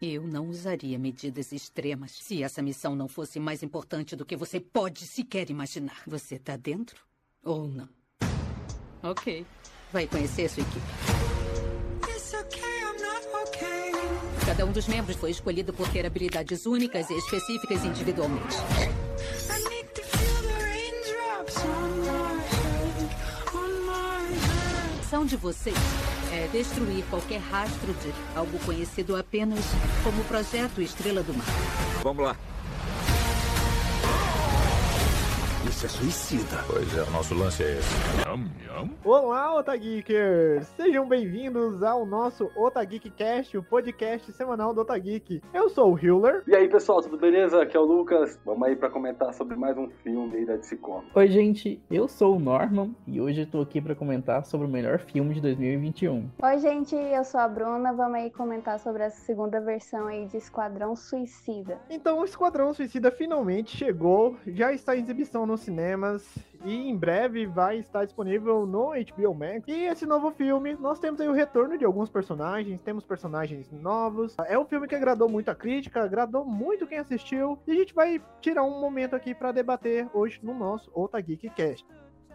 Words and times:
Eu 0.00 0.22
não 0.26 0.48
usaria 0.48 0.98
medidas 0.98 1.52
extremas 1.52 2.12
se 2.12 2.42
essa 2.42 2.62
missão 2.62 2.96
não 2.96 3.06
fosse 3.06 3.38
mais 3.38 3.62
importante 3.62 4.16
do 4.16 4.24
que 4.24 4.34
você 4.34 4.58
pode 4.58 5.06
sequer 5.06 5.50
imaginar. 5.50 6.00
Você 6.06 6.38
tá 6.38 6.56
dentro 6.56 7.04
ou 7.44 7.68
não? 7.68 7.86
Ok. 9.02 9.44
Vai 9.92 10.06
conhecer 10.06 10.48
sua 10.48 10.62
equipe. 10.62 10.80
Cada 14.46 14.64
um 14.64 14.72
dos 14.72 14.88
membros 14.88 15.16
foi 15.16 15.32
escolhido 15.32 15.70
por 15.74 15.86
ter 15.92 16.06
habilidades 16.06 16.64
únicas 16.64 17.10
e 17.10 17.18
específicas 17.18 17.84
individualmente. 17.84 18.56
Missão 24.96 25.26
de 25.26 25.36
vocês 25.36 25.76
é 26.32 26.48
destruir 26.52 27.04
qualquer 27.10 27.40
rastro 27.40 27.92
de 27.94 28.12
algo 28.34 28.58
conhecido 28.60 29.16
apenas 29.16 29.64
como 30.02 30.22
Projeto 30.24 30.80
Estrela 30.80 31.22
do 31.22 31.34
Mar. 31.34 31.46
Vamos 32.02 32.24
lá. 32.24 32.36
Isso 35.80 35.86
é 35.86 35.88
suicida. 35.88 36.64
Pois 36.66 36.94
é, 36.94 37.02
o 37.02 37.10
nosso 37.10 37.34
lance 37.34 37.62
é 37.62 37.78
esse. 37.78 37.94
Yum, 38.28 38.44
yum. 38.66 38.90
Olá, 39.02 39.56
Otageekers! 39.56 40.66
Sejam 40.76 41.08
bem-vindos 41.08 41.82
ao 41.82 42.04
nosso 42.04 42.50
Otageek 42.54 43.08
Cast, 43.12 43.56
o 43.56 43.62
podcast 43.62 44.30
semanal 44.32 44.74
do 44.74 44.82
Otageek. 44.82 45.40
Eu 45.54 45.70
sou 45.70 45.94
o 45.94 45.98
Hiller. 45.98 46.42
E 46.46 46.54
aí, 46.54 46.68
pessoal, 46.68 47.00
tudo 47.00 47.16
beleza? 47.16 47.62
Aqui 47.62 47.78
é 47.78 47.80
o 47.80 47.84
Lucas. 47.84 48.38
Vamos 48.44 48.68
aí 48.68 48.76
para 48.76 48.90
comentar 48.90 49.32
sobre 49.32 49.56
mais 49.56 49.78
um 49.78 49.88
filme 50.02 50.36
aí 50.36 50.44
da 50.44 50.56
DC 50.56 50.76
Comics. 50.76 51.16
Oi, 51.16 51.28
gente. 51.28 51.82
Eu 51.90 52.06
sou 52.06 52.36
o 52.36 52.38
Norman 52.38 52.94
e 53.06 53.18
hoje 53.18 53.40
eu 53.40 53.46
tô 53.46 53.62
aqui 53.62 53.80
para 53.80 53.94
comentar 53.94 54.44
sobre 54.44 54.66
o 54.66 54.70
melhor 54.70 54.98
filme 54.98 55.32
de 55.32 55.40
2021. 55.40 56.28
Oi, 56.42 56.58
gente. 56.58 56.94
Eu 56.94 57.24
sou 57.24 57.40
a 57.40 57.48
Bruna. 57.48 57.90
Vamos 57.94 58.16
aí 58.16 58.30
comentar 58.30 58.78
sobre 58.80 59.04
essa 59.04 59.22
segunda 59.22 59.58
versão 59.62 60.08
aí 60.08 60.26
de 60.26 60.36
Esquadrão 60.36 60.94
Suicida. 60.94 61.78
Então, 61.88 62.20
o 62.20 62.24
Esquadrão 62.26 62.74
Suicida 62.74 63.10
finalmente 63.10 63.74
chegou, 63.74 64.36
já 64.46 64.74
está 64.74 64.94
em 64.94 65.00
exibição 65.00 65.46
nos 65.46 65.69
cinemas 65.70 66.36
e 66.64 66.90
em 66.90 66.96
breve 66.96 67.46
vai 67.46 67.78
estar 67.78 68.04
disponível 68.04 68.66
no 68.66 68.88
HBO 68.88 69.34
Max. 69.34 69.62
E 69.68 69.84
esse 69.84 70.04
novo 70.04 70.32
filme, 70.32 70.74
nós 70.74 70.98
temos 70.98 71.20
aí 71.20 71.28
o 71.28 71.32
retorno 71.32 71.78
de 71.78 71.84
alguns 71.84 72.10
personagens, 72.10 72.80
temos 72.82 73.04
personagens 73.04 73.70
novos. 73.70 74.36
É 74.46 74.58
um 74.58 74.64
filme 74.64 74.88
que 74.88 74.96
agradou 74.96 75.28
muito 75.28 75.48
a 75.48 75.54
crítica, 75.54 76.02
agradou 76.02 76.44
muito 76.44 76.88
quem 76.88 76.98
assistiu, 76.98 77.56
e 77.66 77.70
a 77.70 77.74
gente 77.74 77.94
vai 77.94 78.20
tirar 78.40 78.64
um 78.64 78.80
momento 78.80 79.14
aqui 79.14 79.32
para 79.32 79.52
debater 79.52 80.08
hoje 80.12 80.40
no 80.42 80.52
nosso 80.52 80.90
Otageek 80.92 81.48
Cast. 81.50 81.86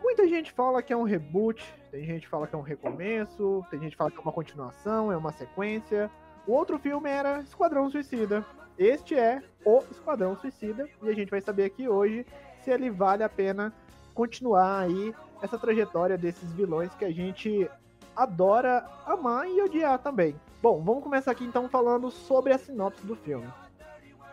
Muita 0.02 0.28
gente 0.28 0.54
fala 0.54 0.82
que 0.82 0.94
é 0.94 0.98
um 0.98 1.04
reboot, 1.04 1.62
tem 1.92 2.06
gente 2.06 2.22
que 2.22 2.30
fala 2.30 2.48
que 2.48 2.56
é 2.56 2.58
um 2.58 2.62
recomeço, 2.62 3.66
tem 3.70 3.80
gente 3.82 3.92
que 3.92 3.98
fala 3.98 4.12
que 4.12 4.18
é 4.18 4.22
uma 4.22 4.32
continuação, 4.32 5.12
é 5.12 5.18
uma 5.18 5.34
sequência. 5.34 6.10
O 6.48 6.54
outro 6.54 6.80
filme 6.80 7.10
era 7.10 7.42
Esquadrão 7.42 7.90
Suicida. 7.90 8.46
Este 8.78 9.16
é 9.16 9.42
o 9.66 9.80
Esquadrão 9.90 10.36
Suicida 10.36 10.88
e 11.02 11.10
a 11.10 11.14
gente 11.14 11.32
vai 11.32 11.42
saber 11.42 11.66
aqui 11.66 11.88
hoje 11.88 12.26
se 12.66 12.72
ele 12.72 12.90
vale 12.90 13.24
a 13.24 13.30
pena 13.30 13.72
continuar 14.16 14.80
aí 14.80 15.14
essa 15.40 15.58
trajetória 15.58 16.18
desses 16.18 16.52
vilões 16.52 16.94
que 16.96 17.06
a 17.06 17.12
gente 17.12 17.70
adora 18.16 18.84
amar 19.06 19.48
e 19.48 19.62
odiar 19.62 20.00
também. 20.00 20.36
Bom, 20.64 20.82
vamos 20.82 21.04
começar 21.04 21.32
aqui 21.32 21.44
então 21.44 21.70
falando 21.70 22.10
sobre 22.10 22.52
a 22.52 22.58
sinopse 22.58 23.06
do 23.06 23.16
filme. 23.16 23.48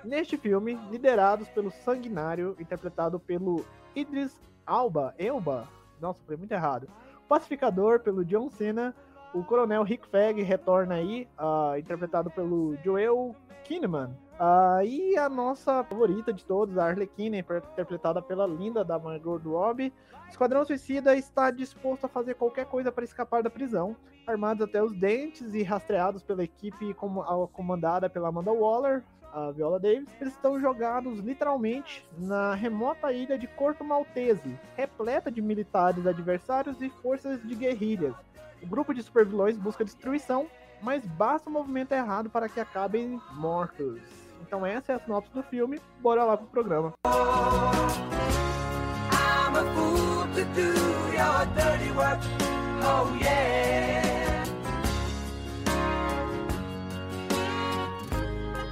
Neste 0.03 0.39
filme, 0.39 0.79
liderados 0.91 1.47
pelo 1.51 1.71
Sanguinário, 1.71 2.57
interpretado 2.59 3.21
pelo 3.21 3.67
Idris 3.95 4.41
Alba, 4.67 5.15
Elba, 5.19 5.69
nossa, 6.01 6.21
foi 6.27 6.37
muito 6.37 6.53
errado. 6.53 6.89
Pacificador, 7.29 8.01
pelo 8.01 8.25
John 8.25 8.49
Cena, 8.49 8.95
o 9.35 9.45
Coronel 9.45 9.83
Rick 9.83 10.09
Fag 10.09 10.43
retorna 10.43 10.95
aí, 10.95 11.29
uh, 11.39 11.79
interpretado 11.79 12.31
pelo 12.31 12.77
Joel 12.83 13.37
Kinnaman, 13.65 14.17
Uh, 14.43 14.85
e 14.85 15.17
a 15.17 15.29
nossa 15.29 15.85
favorita 15.85 16.33
de 16.33 16.45
todos, 16.45 16.77
a 16.77 16.87
Arlequina, 16.87 17.39
interpretada 17.39 18.21
pela 18.21 18.45
linda 18.45 18.85
da 18.85 18.99
Margot 18.99 19.37
Robbie. 19.37 19.93
Esquadrão 20.29 20.65
Suicida 20.65 21.15
está 21.15 21.49
disposto 21.53 22.07
a 22.07 22.09
fazer 22.09 22.35
qualquer 22.35 22.67
coisa 22.67 22.91
para 22.91 23.05
escapar 23.05 23.41
da 23.41 23.49
prisão, 23.49 23.95
armados 24.27 24.67
até 24.67 24.83
os 24.83 24.93
dentes 24.99 25.55
e 25.55 25.63
rastreados 25.63 26.25
pela 26.25 26.43
equipe 26.43 26.93
comandada 27.53 28.11
pela 28.11 28.31
Amanda 28.31 28.51
Waller, 28.51 29.05
a 29.33 29.53
Viola 29.53 29.79
Davis. 29.79 30.09
Eles 30.21 30.35
estão 30.35 30.59
jogados 30.59 31.21
literalmente 31.21 32.05
na 32.19 32.53
remota 32.53 33.13
ilha 33.13 33.39
de 33.39 33.47
Corto 33.47 33.85
Maltese, 33.85 34.59
repleta 34.77 35.31
de 35.31 35.41
militares 35.41 36.05
adversários 36.05 36.83
e 36.83 36.91
forças 36.91 37.41
de 37.47 37.55
guerrilhas. 37.55 38.17
O 38.61 38.67
grupo 38.67 38.93
de 38.93 39.05
supervilões 39.05 39.57
busca 39.57 39.85
destruição, 39.85 40.49
mas 40.83 41.07
basta 41.07 41.49
um 41.49 41.53
movimento 41.53 41.93
errado 41.93 42.29
para 42.29 42.49
que 42.49 42.59
acabem 42.59 43.21
mortos. 43.35 44.22
Então 44.43 44.67
essa 44.67 44.93
é 44.93 44.95
a 44.97 45.01
sinopse 45.01 45.33
do 45.33 45.43
filme. 45.45 45.81
Bora 46.01 46.25
lá 46.25 46.37
pro 46.37 46.47
programa. 46.47 46.93
I'm 47.07 47.13
a 49.57 49.65
fool 49.75 50.27
to 50.35 50.45
do 50.55 50.73
your 51.13 51.47
dirty 51.55 51.91
work. 51.93 52.21
Oh 52.83 53.17
yeah. 53.21 54.02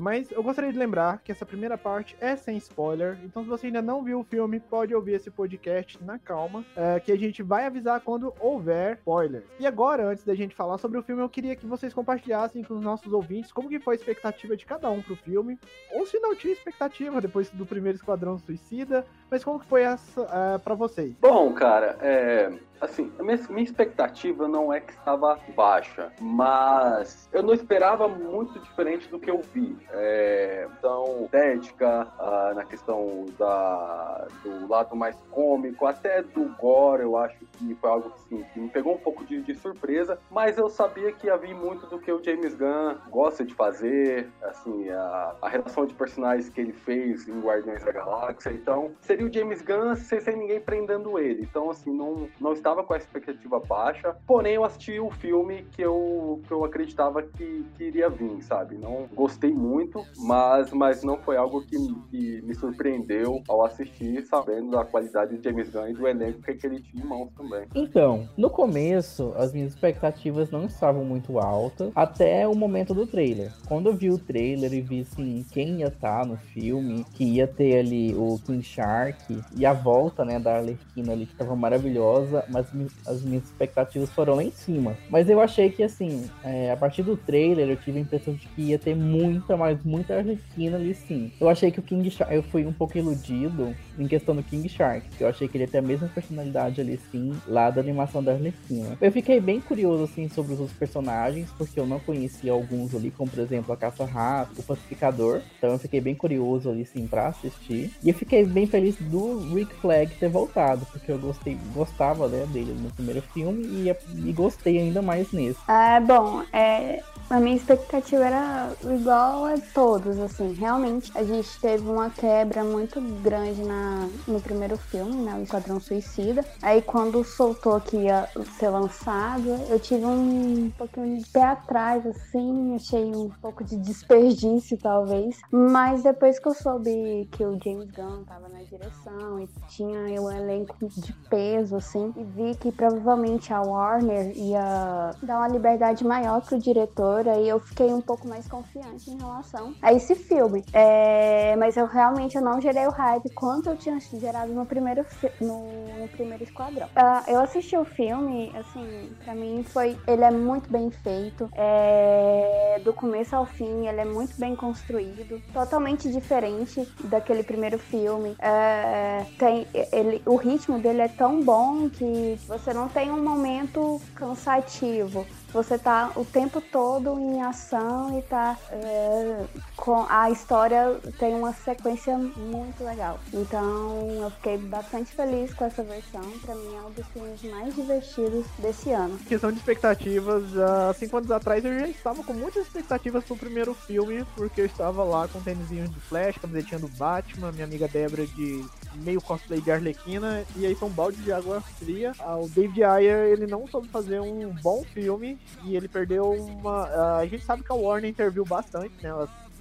Mas 0.03 0.31
eu 0.31 0.43
gostaria 0.43 0.73
de 0.73 0.79
lembrar 0.79 1.19
que 1.23 1.31
essa 1.31 1.45
primeira 1.45 1.77
parte 1.77 2.17
é 2.21 2.35
sem 2.37 2.57
spoiler, 2.57 3.19
então 3.25 3.43
se 3.43 3.49
você 3.49 3.67
ainda 3.67 3.83
não 3.83 4.03
viu 4.03 4.21
o 4.21 4.25
filme, 4.25 4.59
pode 4.59 4.95
ouvir 4.95 5.13
esse 5.13 5.31
podcast 5.31 6.03
na 6.03 6.19
calma, 6.19 6.65
é, 6.75 6.99
que 7.01 7.13
a 7.13 7.17
gente 7.17 7.43
vai 7.43 7.67
avisar 7.67 8.01
quando 8.01 8.33
houver 8.41 8.97
spoilers. 8.99 9.45
E 9.59 9.67
agora, 9.67 10.07
antes 10.07 10.25
da 10.25 10.35
gente 10.35 10.55
falar 10.55 10.79
sobre 10.79 10.99
o 10.99 11.03
filme, 11.03 11.23
eu 11.23 11.29
queria 11.29 11.55
que 11.55 11.67
vocês 11.67 11.93
compartilhassem 11.93 12.63
com 12.63 12.75
os 12.75 12.83
nossos 12.83 13.13
ouvintes 13.13 13.53
como 13.53 13.69
que 13.69 13.79
foi 13.79 13.95
a 13.95 13.99
expectativa 13.99 14.57
de 14.57 14.65
cada 14.65 14.91
um 14.91 15.03
pro 15.03 15.17
filme, 15.17 15.59
ou 15.93 16.07
se 16.07 16.19
não 16.19 16.35
tinha 16.35 16.53
expectativa 16.53 17.21
depois 17.21 17.51
do 17.51 17.67
primeiro 17.67 17.97
Esquadrão 17.97 18.39
Suicida, 18.39 19.05
mas 19.31 19.45
como 19.45 19.61
que 19.61 19.67
foi 19.67 19.83
essa 19.83 20.23
uh, 20.23 20.59
para 20.61 20.75
vocês? 20.75 21.15
Bom, 21.21 21.53
cara, 21.53 21.99
é, 22.01 22.53
assim, 22.81 23.13
a 23.19 23.23
minha, 23.23 23.39
minha, 23.49 23.65
expectativa 23.65 24.49
não 24.49 24.73
é 24.73 24.81
que 24.81 24.93
estava 24.93 25.39
baixa, 25.55 26.13
mas 26.21 27.29
eu 27.33 27.43
não 27.43 27.53
esperava 27.53 28.09
muito 28.09 28.59
diferente 28.61 29.09
do 29.09 29.19
que 29.19 29.31
eu 29.31 29.41
vi. 29.53 29.77
É, 29.91 30.69
então, 30.79 31.25
estética, 31.25 32.09
uh, 32.19 32.55
na 32.55 32.65
questão 32.65 33.27
da, 33.39 34.27
do 34.43 34.69
lado 34.69 34.97
mais 34.97 35.17
cômico, 35.31 35.87
até 35.87 36.23
do 36.23 36.45
gore, 36.57 37.03
eu 37.03 37.17
acho 37.17 37.37
que 37.53 37.75
foi 37.75 37.91
algo 37.91 38.13
assim, 38.15 38.45
que 38.53 38.61
me 38.61 38.69
pegou 38.69 38.95
um 38.95 38.99
pouco 38.99 39.25
de, 39.25 39.43
de 39.43 39.55
surpresa, 39.55 40.19
mas 40.31 40.57
eu 40.59 40.69
sabia 40.69 41.13
que 41.13 41.29
havia 41.29 41.55
muito 41.55 41.87
do 41.87 41.99
que 41.99 42.11
o 42.11 42.23
James 42.23 42.55
Gunn 42.55 42.97
gosta 43.11 43.45
de 43.45 43.55
fazer, 43.55 44.29
assim, 44.43 44.89
a, 44.91 45.35
a 45.43 45.49
relação 45.49 45.87
de 45.87 45.95
personagens 45.95 46.49
que 46.49 46.61
ele 46.61 46.73
fez 46.73 47.29
em 47.29 47.41
Guardiões 47.41 47.85
da 47.85 47.93
Galáxia, 47.93 48.51
então 48.51 48.93
seria 49.01 49.27
o 49.27 49.33
James 49.33 49.63
Gunn 49.63 49.95
sem, 49.97 50.21
sem 50.21 50.37
ninguém 50.37 50.61
prendendo 50.61 51.19
ele. 51.19 51.43
Então, 51.43 51.71
assim, 51.71 51.93
não, 51.93 52.29
não 52.41 52.53
estava 52.53 52.70
estava 52.71 52.85
com 52.85 52.95
a 52.95 52.97
expectativa 52.97 53.59
baixa, 53.59 54.17
porém 54.27 54.55
eu 54.55 54.65
assisti 54.65 55.01
o 55.01 55.11
filme 55.11 55.67
que 55.73 55.83
eu, 55.83 56.41
que 56.47 56.53
eu 56.53 56.65
acreditava 56.65 57.23
que, 57.23 57.67
que 57.77 57.85
iria 57.85 58.09
vir, 58.09 58.41
sabe? 58.43 58.77
Não 58.77 59.09
gostei 59.13 59.53
muito, 59.53 60.05
mas, 60.19 60.73
mas 60.73 61.03
não 61.03 61.19
foi 61.19 61.37
algo 61.37 61.63
que, 61.63 61.77
que 62.11 62.43
me 62.43 62.55
surpreendeu 62.55 63.43
ao 63.49 63.65
assistir, 63.65 64.25
sabendo 64.27 64.71
da 64.71 64.85
qualidade 64.85 65.37
de 65.37 65.43
James 65.43 65.69
Gunn 65.71 65.89
e 65.89 65.95
do 65.95 66.07
elenco 66.07 66.41
que, 66.43 66.67
ele 66.67 66.81
tinha 66.81 67.03
em 67.03 67.07
mãos 67.07 67.31
também. 67.37 67.67
Então, 67.75 68.29
no 68.37 68.49
começo, 68.51 69.33
as 69.37 69.53
minhas 69.53 69.73
expectativas 69.73 70.51
não 70.51 70.67
estavam 70.67 71.05
muito 71.05 71.39
altas, 71.39 71.91
até 71.95 72.47
o 72.47 72.55
momento 72.55 72.95
do 72.95 73.07
trailer. 73.07 73.53
Quando 73.67 73.89
eu 73.89 73.95
vi 73.95 74.11
o 74.11 74.19
trailer 74.19 74.73
e 74.73 74.81
vi, 74.81 75.01
assim, 75.01 75.45
quem 75.51 75.81
ia 75.81 75.89
estar 75.89 76.21
tá 76.21 76.25
no 76.25 76.37
filme, 76.37 77.05
que 77.15 77.25
ia 77.25 77.49
ter 77.49 77.79
ali 77.79 78.15
o 78.15 78.39
King 78.45 78.63
Shark 78.63 79.43
e 79.57 79.67
a 79.67 79.73
volta, 79.73 80.25
né, 80.25 80.39
da 80.39 80.57
Arlequina 80.57 81.13
ali, 81.13 81.27
que 81.27 81.35
tava 81.35 81.57
maravilhosa, 81.57 82.45
mas 82.49 82.60
as 83.07 83.23
minhas 83.23 83.45
expectativas 83.45 84.11
foram 84.11 84.35
lá 84.37 84.45
em 84.45 84.51
cima. 84.51 84.97
Mas 85.09 85.29
eu 85.29 85.41
achei 85.41 85.71
que, 85.71 85.83
assim, 85.83 86.29
é, 86.45 86.71
a 86.71 86.77
partir 86.77 87.03
do 87.03 87.17
trailer, 87.17 87.69
eu 87.69 87.77
tive 87.77 87.99
a 87.99 88.03
impressão 88.03 88.35
de 88.35 88.47
que 88.49 88.63
ia 88.63 88.79
ter 88.79 88.95
muita, 88.95 89.57
mas 89.57 89.83
muita 89.85 90.17
Arlequina 90.17 90.77
ali 90.77 90.95
sim. 90.95 91.33
Eu 91.41 91.49
achei 91.49 91.71
que 91.71 91.81
o 91.81 91.83
King 91.83 92.11
Shark, 92.11 92.35
eu 92.35 92.43
fui 92.43 92.67
um 92.67 92.73
pouco 92.73 92.97
iludido 92.97 93.75
em 93.99 94.07
questão 94.07 94.35
do 94.35 94.43
King 94.43 94.69
Shark, 94.69 95.07
eu 95.19 95.29
achei 95.29 95.49
que 95.49 95.57
ele 95.57 95.65
ia 95.65 95.69
ter 95.69 95.79
a 95.79 95.83
mesma 95.83 96.09
personalidade 96.09 96.81
ali 96.81 96.99
sim, 97.11 97.33
lá 97.47 97.71
da 97.71 97.81
animação 97.81 98.23
da 98.23 98.33
Arlequina. 98.33 98.97
Eu 99.01 99.13
fiquei 99.13 99.41
bem 99.41 99.61
curioso, 99.61 100.05
assim, 100.05 100.29
sobre 100.29 100.55
os 100.55 100.73
personagens, 100.73 101.49
porque 101.57 101.79
eu 101.79 101.87
não 101.87 102.01
conhecia 102.01 102.53
alguns 102.53 102.95
ali, 102.95 103.11
como 103.11 103.31
por 103.31 103.41
exemplo 103.41 103.73
a 103.73 103.77
Caça-Rato, 103.77 104.61
o 104.61 104.63
Pacificador. 104.63 105.43
Então 105.59 105.71
eu 105.71 105.79
fiquei 105.79 106.01
bem 106.01 106.15
curioso 106.15 106.71
ali, 106.71 106.85
sim, 106.85 107.07
pra 107.07 107.29
assistir. 107.29 107.91
E 108.03 108.09
eu 108.09 108.15
fiquei 108.15 108.45
bem 108.45 108.67
feliz 108.67 108.97
do 108.97 109.55
Rick 109.55 109.75
Flag 109.77 110.15
ter 110.15 110.29
voltado, 110.29 110.87
porque 110.87 111.11
eu 111.11 111.19
gostei, 111.19 111.59
gostava, 111.75 112.29
né, 112.29 112.47
dele 112.51 112.73
no 112.79 112.91
primeiro 112.91 113.23
filme 113.23 113.63
e, 113.65 113.97
e 114.29 114.33
gostei 114.33 114.79
ainda 114.79 115.01
mais 115.01 115.31
nesse. 115.33 115.59
Ah, 115.67 116.01
bom, 116.01 116.43
é, 116.53 117.03
A 117.31 117.39
minha 117.39 117.55
expectativa 117.55 118.25
era 118.25 118.73
igual 118.93 119.45
a 119.47 119.55
todos, 119.73 120.19
assim. 120.19 120.53
Realmente, 120.53 121.13
a 121.17 121.23
gente 121.23 121.49
teve 121.61 121.89
uma 121.89 122.11
quebra 122.11 122.65
muito 122.65 123.01
grande 123.23 123.63
na, 123.63 124.09
no 124.27 124.41
primeiro 124.41 124.77
filme, 124.77 125.15
né? 125.23 125.37
O 125.39 125.43
Esquadrão 125.45 125.79
Suicida. 125.79 126.45
Aí, 126.61 126.83
quando 126.83 127.23
soltou 127.23 127.81
que 127.81 127.97
ia 127.97 128.29
ser 128.59 128.71
lançado, 128.71 129.49
eu 129.69 129.79
tive 129.79 130.05
um 130.05 130.73
pouquinho 130.77 131.19
de 131.19 131.27
pé 131.29 131.45
atrás, 131.45 132.05
assim. 132.05 132.75
Achei 132.75 133.05
um 133.05 133.31
pouco 133.41 133.63
de 133.63 133.77
desperdício, 133.77 134.77
talvez. 134.77 135.39
Mas 135.53 136.03
depois 136.03 136.41
que 136.41 136.49
eu 136.49 136.55
soube 136.55 137.29
que 137.31 137.45
o 137.45 137.57
James 137.63 137.93
Gunn 137.93 138.25
tava 138.25 138.49
na 138.49 138.65
direção 138.65 139.39
e 139.39 139.49
tinha 139.69 140.21
um 140.21 140.33
elenco 140.33 140.77
de 140.89 141.13
peso, 141.31 141.77
assim, 141.77 142.13
e 142.17 142.25
vi 142.41 142.55
que 142.55 142.73
provavelmente 142.73 143.53
a 143.53 143.61
Warner 143.61 144.33
ia 144.37 145.15
dar 145.23 145.39
uma 145.39 145.49
liberdade 145.49 146.05
maior 146.05 146.41
pro 146.41 146.59
diretor, 146.59 147.29
aí 147.29 147.49
eu 147.49 147.61
fiquei 147.61 147.93
um 147.93 148.01
pouco 148.01 148.27
mais 148.27 148.49
confiante 148.49 149.11
em 149.11 149.19
relação 149.19 149.75
a 149.83 149.93
esse 149.93 150.15
filme. 150.15 150.65
É, 150.73 151.55
mas 151.57 151.77
eu 151.77 151.87
realmente 151.87 152.37
eu 152.37 152.43
não 152.43 152.61
gerei 152.61 152.87
o 152.87 152.91
hype 152.91 153.29
quanto 153.35 153.69
eu 153.69 153.77
tinha 153.77 153.99
gerado 154.01 154.53
no 154.53 154.65
primeiro, 154.65 155.05
no, 155.41 155.99
no 155.99 156.09
primeiro 156.09 156.43
Esquadrão. 156.43 156.87
Uh, 156.89 157.31
eu 157.31 157.41
assisti 157.41 157.77
o 157.77 157.85
filme, 157.85 158.51
assim, 158.57 159.11
pra 159.23 159.35
mim 159.35 159.63
foi. 159.63 159.99
Ele 160.07 160.25
é 160.25 160.31
muito 160.31 160.71
bem 160.71 160.91
feito. 160.91 161.49
É, 161.53 162.81
do 162.83 162.93
começo 162.93 163.37
ao 163.37 163.45
fim, 163.45 163.87
ele 163.87 164.01
é 164.01 164.05
muito 164.05 164.39
bem 164.39 164.57
construído. 164.57 165.41
Totalmente 165.53 166.11
diferente 166.11 166.89
daquele 167.05 167.43
primeiro 167.43 167.79
filme. 167.79 168.35
É, 168.39 169.25
tem, 169.39 169.67
ele, 169.93 170.23
o 170.25 170.37
ritmo 170.37 170.79
dele 170.79 171.03
é 171.03 171.09
tão 171.09 171.43
bom 171.43 171.89
que 171.91 172.20
você 172.47 172.73
não 172.73 172.89
tem 172.89 173.11
um 173.11 173.23
momento 173.23 174.01
cansativo 174.15 175.27
você 175.53 175.79
tá 175.79 176.13
o 176.17 176.25
tempo 176.25 176.61
todo 176.61 177.19
em 177.19 177.43
ação 177.43 178.19
e 178.19 178.23
tá 178.23 178.57
é, 178.71 179.45
com 179.77 180.07
a 180.09 180.31
história 180.31 180.99
tem 181.19 181.35
uma 181.35 181.53
sequência 181.53 182.17
muito 182.17 182.83
legal. 182.85 183.19
Então 183.33 184.11
eu 184.23 184.31
fiquei 184.31 184.59
bastante 184.59 185.13
feliz 185.13 185.53
com 185.55 185.65
essa 185.65 185.83
versão. 185.83 186.23
Para 186.43 186.55
mim 186.55 186.75
é 186.77 186.81
um 186.81 186.91
dos 186.91 187.07
filmes 187.09 187.43
mais 187.45 187.75
divertidos 187.75 188.47
desse 188.59 188.91
ano. 188.93 189.19
Questão 189.19 189.51
de 189.51 189.59
expectativas, 189.59 190.45
há 190.57 190.95
cinco 190.95 191.17
anos 191.17 191.31
atrás 191.31 191.65
eu 191.65 191.79
já 191.79 191.89
estava 191.89 192.23
com 192.23 192.33
muitas 192.33 192.67
expectativas 192.67 193.25
pro 193.25 193.37
primeiro 193.37 193.75
filme, 193.75 194.25
porque 194.35 194.61
eu 194.61 194.67
estava 194.67 195.03
lá 195.05 195.29
com 195.29 195.41
tênisinho 195.41 195.89
de 195.89 196.01
Flash, 196.01 196.39
camisetinha 196.39 196.81
do 196.81 196.89
Batman, 196.89 197.53
minha 197.53 197.65
amiga 197.65 197.89
Débora 197.89 198.27
de 198.27 198.65
meio 198.97 199.21
cosplay 199.21 199.61
de 199.61 199.71
Arlequina, 199.71 200.45
e 200.57 200.67
aí 200.67 200.77
um 200.83 200.89
balde 200.89 201.19
de 201.23 201.33
água 201.33 201.61
fria. 201.61 202.13
Ah, 202.19 202.37
o 202.37 202.49
David 202.49 202.83
Ayer, 202.83 203.29
ele 203.29 203.47
não 203.47 203.67
soube 203.67 203.89
fazer 203.89 204.21
um 204.21 204.51
bom 204.63 204.83
filme, 204.95 205.39
e 205.65 205.77
ele 205.77 205.89
perdeu 205.89 206.31
uma. 206.31 207.19
A 207.19 207.27
gente 207.27 207.45
sabe 207.45 207.63
que 207.63 207.73
a 207.73 207.75
Warner 207.75 208.11
interviu 208.11 208.45
bastante, 208.45 208.95
né? 209.03 209.11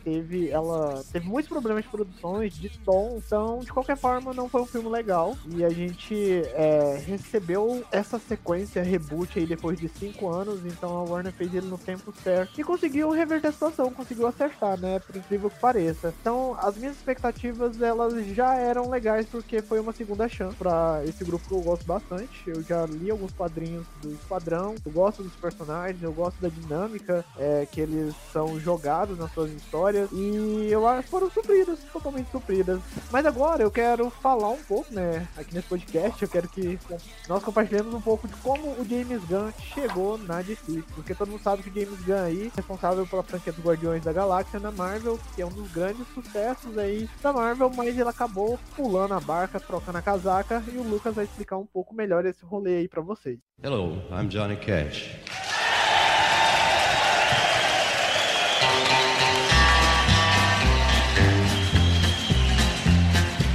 Teve, 0.04 0.50
ela 0.50 1.04
teve 1.12 1.28
muitos 1.28 1.50
problemas 1.50 1.84
de 1.84 1.90
produções, 1.90 2.54
de 2.54 2.70
tom, 2.80 3.22
então 3.26 3.60
de 3.60 3.72
qualquer 3.72 3.98
forma 3.98 4.34
não 4.34 4.50
foi 4.50 4.62
um 4.62 4.66
filme 4.66 4.90
legal. 4.90 5.38
E 5.56 5.64
a 5.64 5.70
gente 5.70 6.42
é, 6.54 7.02
recebeu 7.06 7.84
essa 7.92 8.20
sequência 8.20 8.84
reboot 8.84 9.38
aí 9.38 9.46
depois 9.46 9.80
de 9.80 9.88
cinco 9.88 10.30
anos, 10.30 10.66
então 10.66 10.98
a 10.98 11.04
Warner 11.04 11.34
fez 11.34 11.54
ele 11.54 11.68
no 11.68 11.78
tempo 11.78 12.14
certo 12.24 12.60
e 12.60 12.64
conseguiu 12.64 13.10
reverter 13.12 13.48
a 13.48 13.52
situação, 13.52 13.92
conseguiu 13.92 14.28
acertar, 14.28 14.80
né? 14.80 15.00
Por 15.00 15.16
incrível 15.16 15.50
que 15.50 15.60
pareça. 15.60 16.14
Então 16.22 16.56
as 16.60 16.78
minhas 16.78 16.96
expectativas 16.96 17.82
elas 17.82 18.26
já 18.28 18.56
eram 18.56 18.90
legais 18.90 19.26
porque 19.28 19.62
foi 19.62 19.80
uma 19.80 19.94
segunda 19.94 20.28
chance 20.28 20.56
para 20.56 21.02
esse 21.06 21.24
grupo 21.24 21.48
que 21.48 21.54
eu 21.54 21.62
gosto 21.62 21.86
bastante. 21.86 22.44
Eu 22.48 22.62
já 22.64 22.86
li 22.86 23.10
alguns 23.10 23.32
quadrinhos 23.34 23.86
do 24.02 24.12
Esquadrão, 24.14 24.76
eu 24.86 24.92
gosto 24.92 25.24
dos 25.24 25.34
personagens, 25.34 26.02
eu 26.02 26.14
gosto 26.14 26.40
da 26.42 26.50
dinâmica 26.50 27.26
é, 27.38 27.68
que 27.70 27.82
eles 27.82 28.14
são 28.32 28.60
jogados 28.60 29.18
nas 29.18 29.32
suas 29.34 29.52
histórias 29.52 29.89
histórias 29.90 30.10
e 30.12 30.68
eu 30.70 30.88
acho 30.88 31.04
que 31.04 31.10
foram 31.10 31.30
supridas, 31.30 31.80
totalmente 31.92 32.30
supridas. 32.32 32.80
Mas 33.12 33.26
agora 33.26 33.64
eu 33.64 33.72
quero 33.72 34.10
falar 34.10 34.50
um 34.50 34.62
pouco, 34.64 34.94
né, 34.94 35.28
aqui 35.36 35.54
nesse 35.54 35.68
podcast, 35.68 36.22
eu 36.22 36.30
quero 36.30 36.48
que 36.48 36.80
nós 37.28 37.44
compartilhemos 37.44 37.94
um 37.94 38.02
pouco 38.02 38.28
de 38.28 38.34
como 38.36 38.70
o 38.72 38.86
James 38.88 39.24
Gunn 39.26 39.52
chegou 39.74 40.18
na 40.18 40.42
DC, 40.42 40.84
porque 40.94 41.16
todo 41.16 41.30
mundo 41.30 41.42
sabe 41.42 41.64
que 41.64 41.70
o 41.70 41.74
James 41.74 42.02
Gunn 42.02 42.24
aí 42.24 42.52
responsável 42.56 43.06
pela 43.08 43.24
franquia 43.24 43.54
dos 43.54 43.64
Guardiões 43.64 44.04
da 44.04 44.14
Galáxia 44.14 44.60
na 44.60 44.72
Marvel, 44.72 45.20
que 45.36 45.42
é 45.42 45.46
um 45.46 45.50
dos 45.52 45.72
grandes 45.72 46.08
sucessos 46.14 46.78
aí 46.78 47.10
da 47.22 47.34
Marvel, 47.34 47.72
mas 47.76 47.98
ele 47.98 48.10
acabou 48.10 48.60
pulando 48.76 49.14
a 49.14 49.20
barca, 49.20 49.60
trocando 49.60 49.98
a 49.98 50.02
casaca 50.02 50.64
e 50.72 50.78
o 50.78 50.84
Lucas 50.84 51.16
vai 51.16 51.26
explicar 51.26 51.58
um 51.58 51.66
pouco 51.66 51.96
melhor 51.96 52.26
esse 52.26 52.44
rolê 52.46 52.78
aí 52.78 52.88
para 52.88 53.02
vocês. 53.02 53.40
Hello, 53.62 54.02
I'm 54.12 54.28
Johnny 54.28 54.58
Cash. 54.58 55.59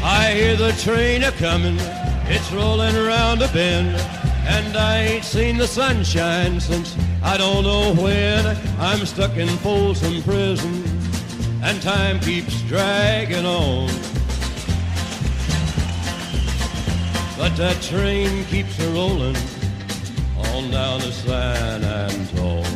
I 0.07 0.35
hear 0.35 0.55
the 0.55 0.73
train 0.73 1.25
a 1.25 1.33
coming, 1.33 1.79
it's 2.27 2.53
rolling 2.53 2.95
around 2.95 3.41
a 3.41 3.49
bend, 3.49 3.97
and 4.47 4.77
I 4.77 4.99
ain't 4.99 5.25
seen 5.25 5.57
the 5.57 5.67
sunshine 5.67 6.61
since 6.61 6.95
I 7.23 7.39
don't 7.39 7.65
know 7.65 7.95
when. 7.95 8.45
I'm 8.79 9.07
stuck 9.07 9.39
in 9.39 9.49
Folsom 9.65 10.23
Prison, 10.23 10.85
and 11.63 11.81
time 11.81 12.21
keeps 12.21 12.61
dragging 12.65 13.47
on. 13.47 13.89
But 17.39 17.57
that 17.57 17.79
train 17.81 18.45
keeps 18.45 18.79
a 18.81 18.91
rolling 18.91 19.37
on 20.53 20.71
down 20.71 21.01
to 21.01 21.13
San 21.13 21.83
Antone. 21.83 22.67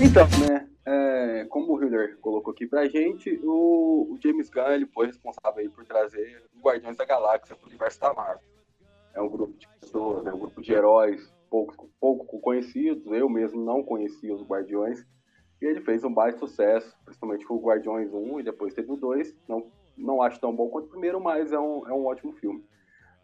Então, 0.00 0.28
né? 0.38 0.71
É, 0.84 1.46
como 1.48 1.72
o 1.72 1.82
Hilder 1.82 2.18
colocou 2.18 2.52
aqui 2.52 2.66
pra 2.66 2.88
gente, 2.88 3.38
o, 3.44 4.12
o 4.12 4.18
James 4.22 4.50
Gunn 4.50 4.72
ele 4.72 4.86
foi 4.86 5.06
responsável 5.06 5.70
por 5.70 5.84
trazer 5.84 6.42
o 6.56 6.60
Guardiões 6.60 6.96
da 6.96 7.04
Galáxia 7.04 7.54
pro 7.54 7.68
universo 7.68 8.00
da 8.00 8.12
Marvel. 8.12 8.48
É 9.14 9.20
um 9.20 9.28
grupo 9.28 9.56
de 9.58 9.68
pessoas, 9.80 10.26
é 10.26 10.32
um 10.32 10.38
grupo 10.38 10.60
de 10.60 10.72
heróis 10.72 11.32
pouco, 11.48 11.90
pouco 12.00 12.40
conhecidos, 12.40 13.06
eu 13.12 13.28
mesmo 13.28 13.62
não 13.62 13.82
conhecia 13.82 14.34
os 14.34 14.42
Guardiões, 14.42 15.06
e 15.60 15.66
ele 15.66 15.82
fez 15.82 16.02
um 16.02 16.12
baita 16.12 16.38
sucesso, 16.38 16.96
principalmente 17.04 17.46
com 17.46 17.54
o 17.54 17.62
Guardiões 17.62 18.12
1 18.12 18.40
e 18.40 18.42
depois 18.42 18.74
teve 18.74 18.90
o 18.90 18.96
2. 18.96 19.36
Não, 19.46 19.70
não 19.96 20.22
acho 20.22 20.40
tão 20.40 20.54
bom 20.56 20.68
quanto 20.68 20.86
o 20.86 20.90
primeiro, 20.90 21.20
mas 21.20 21.52
é 21.52 21.60
um, 21.60 21.86
é 21.86 21.92
um 21.92 22.06
ótimo 22.06 22.32
filme. 22.32 22.64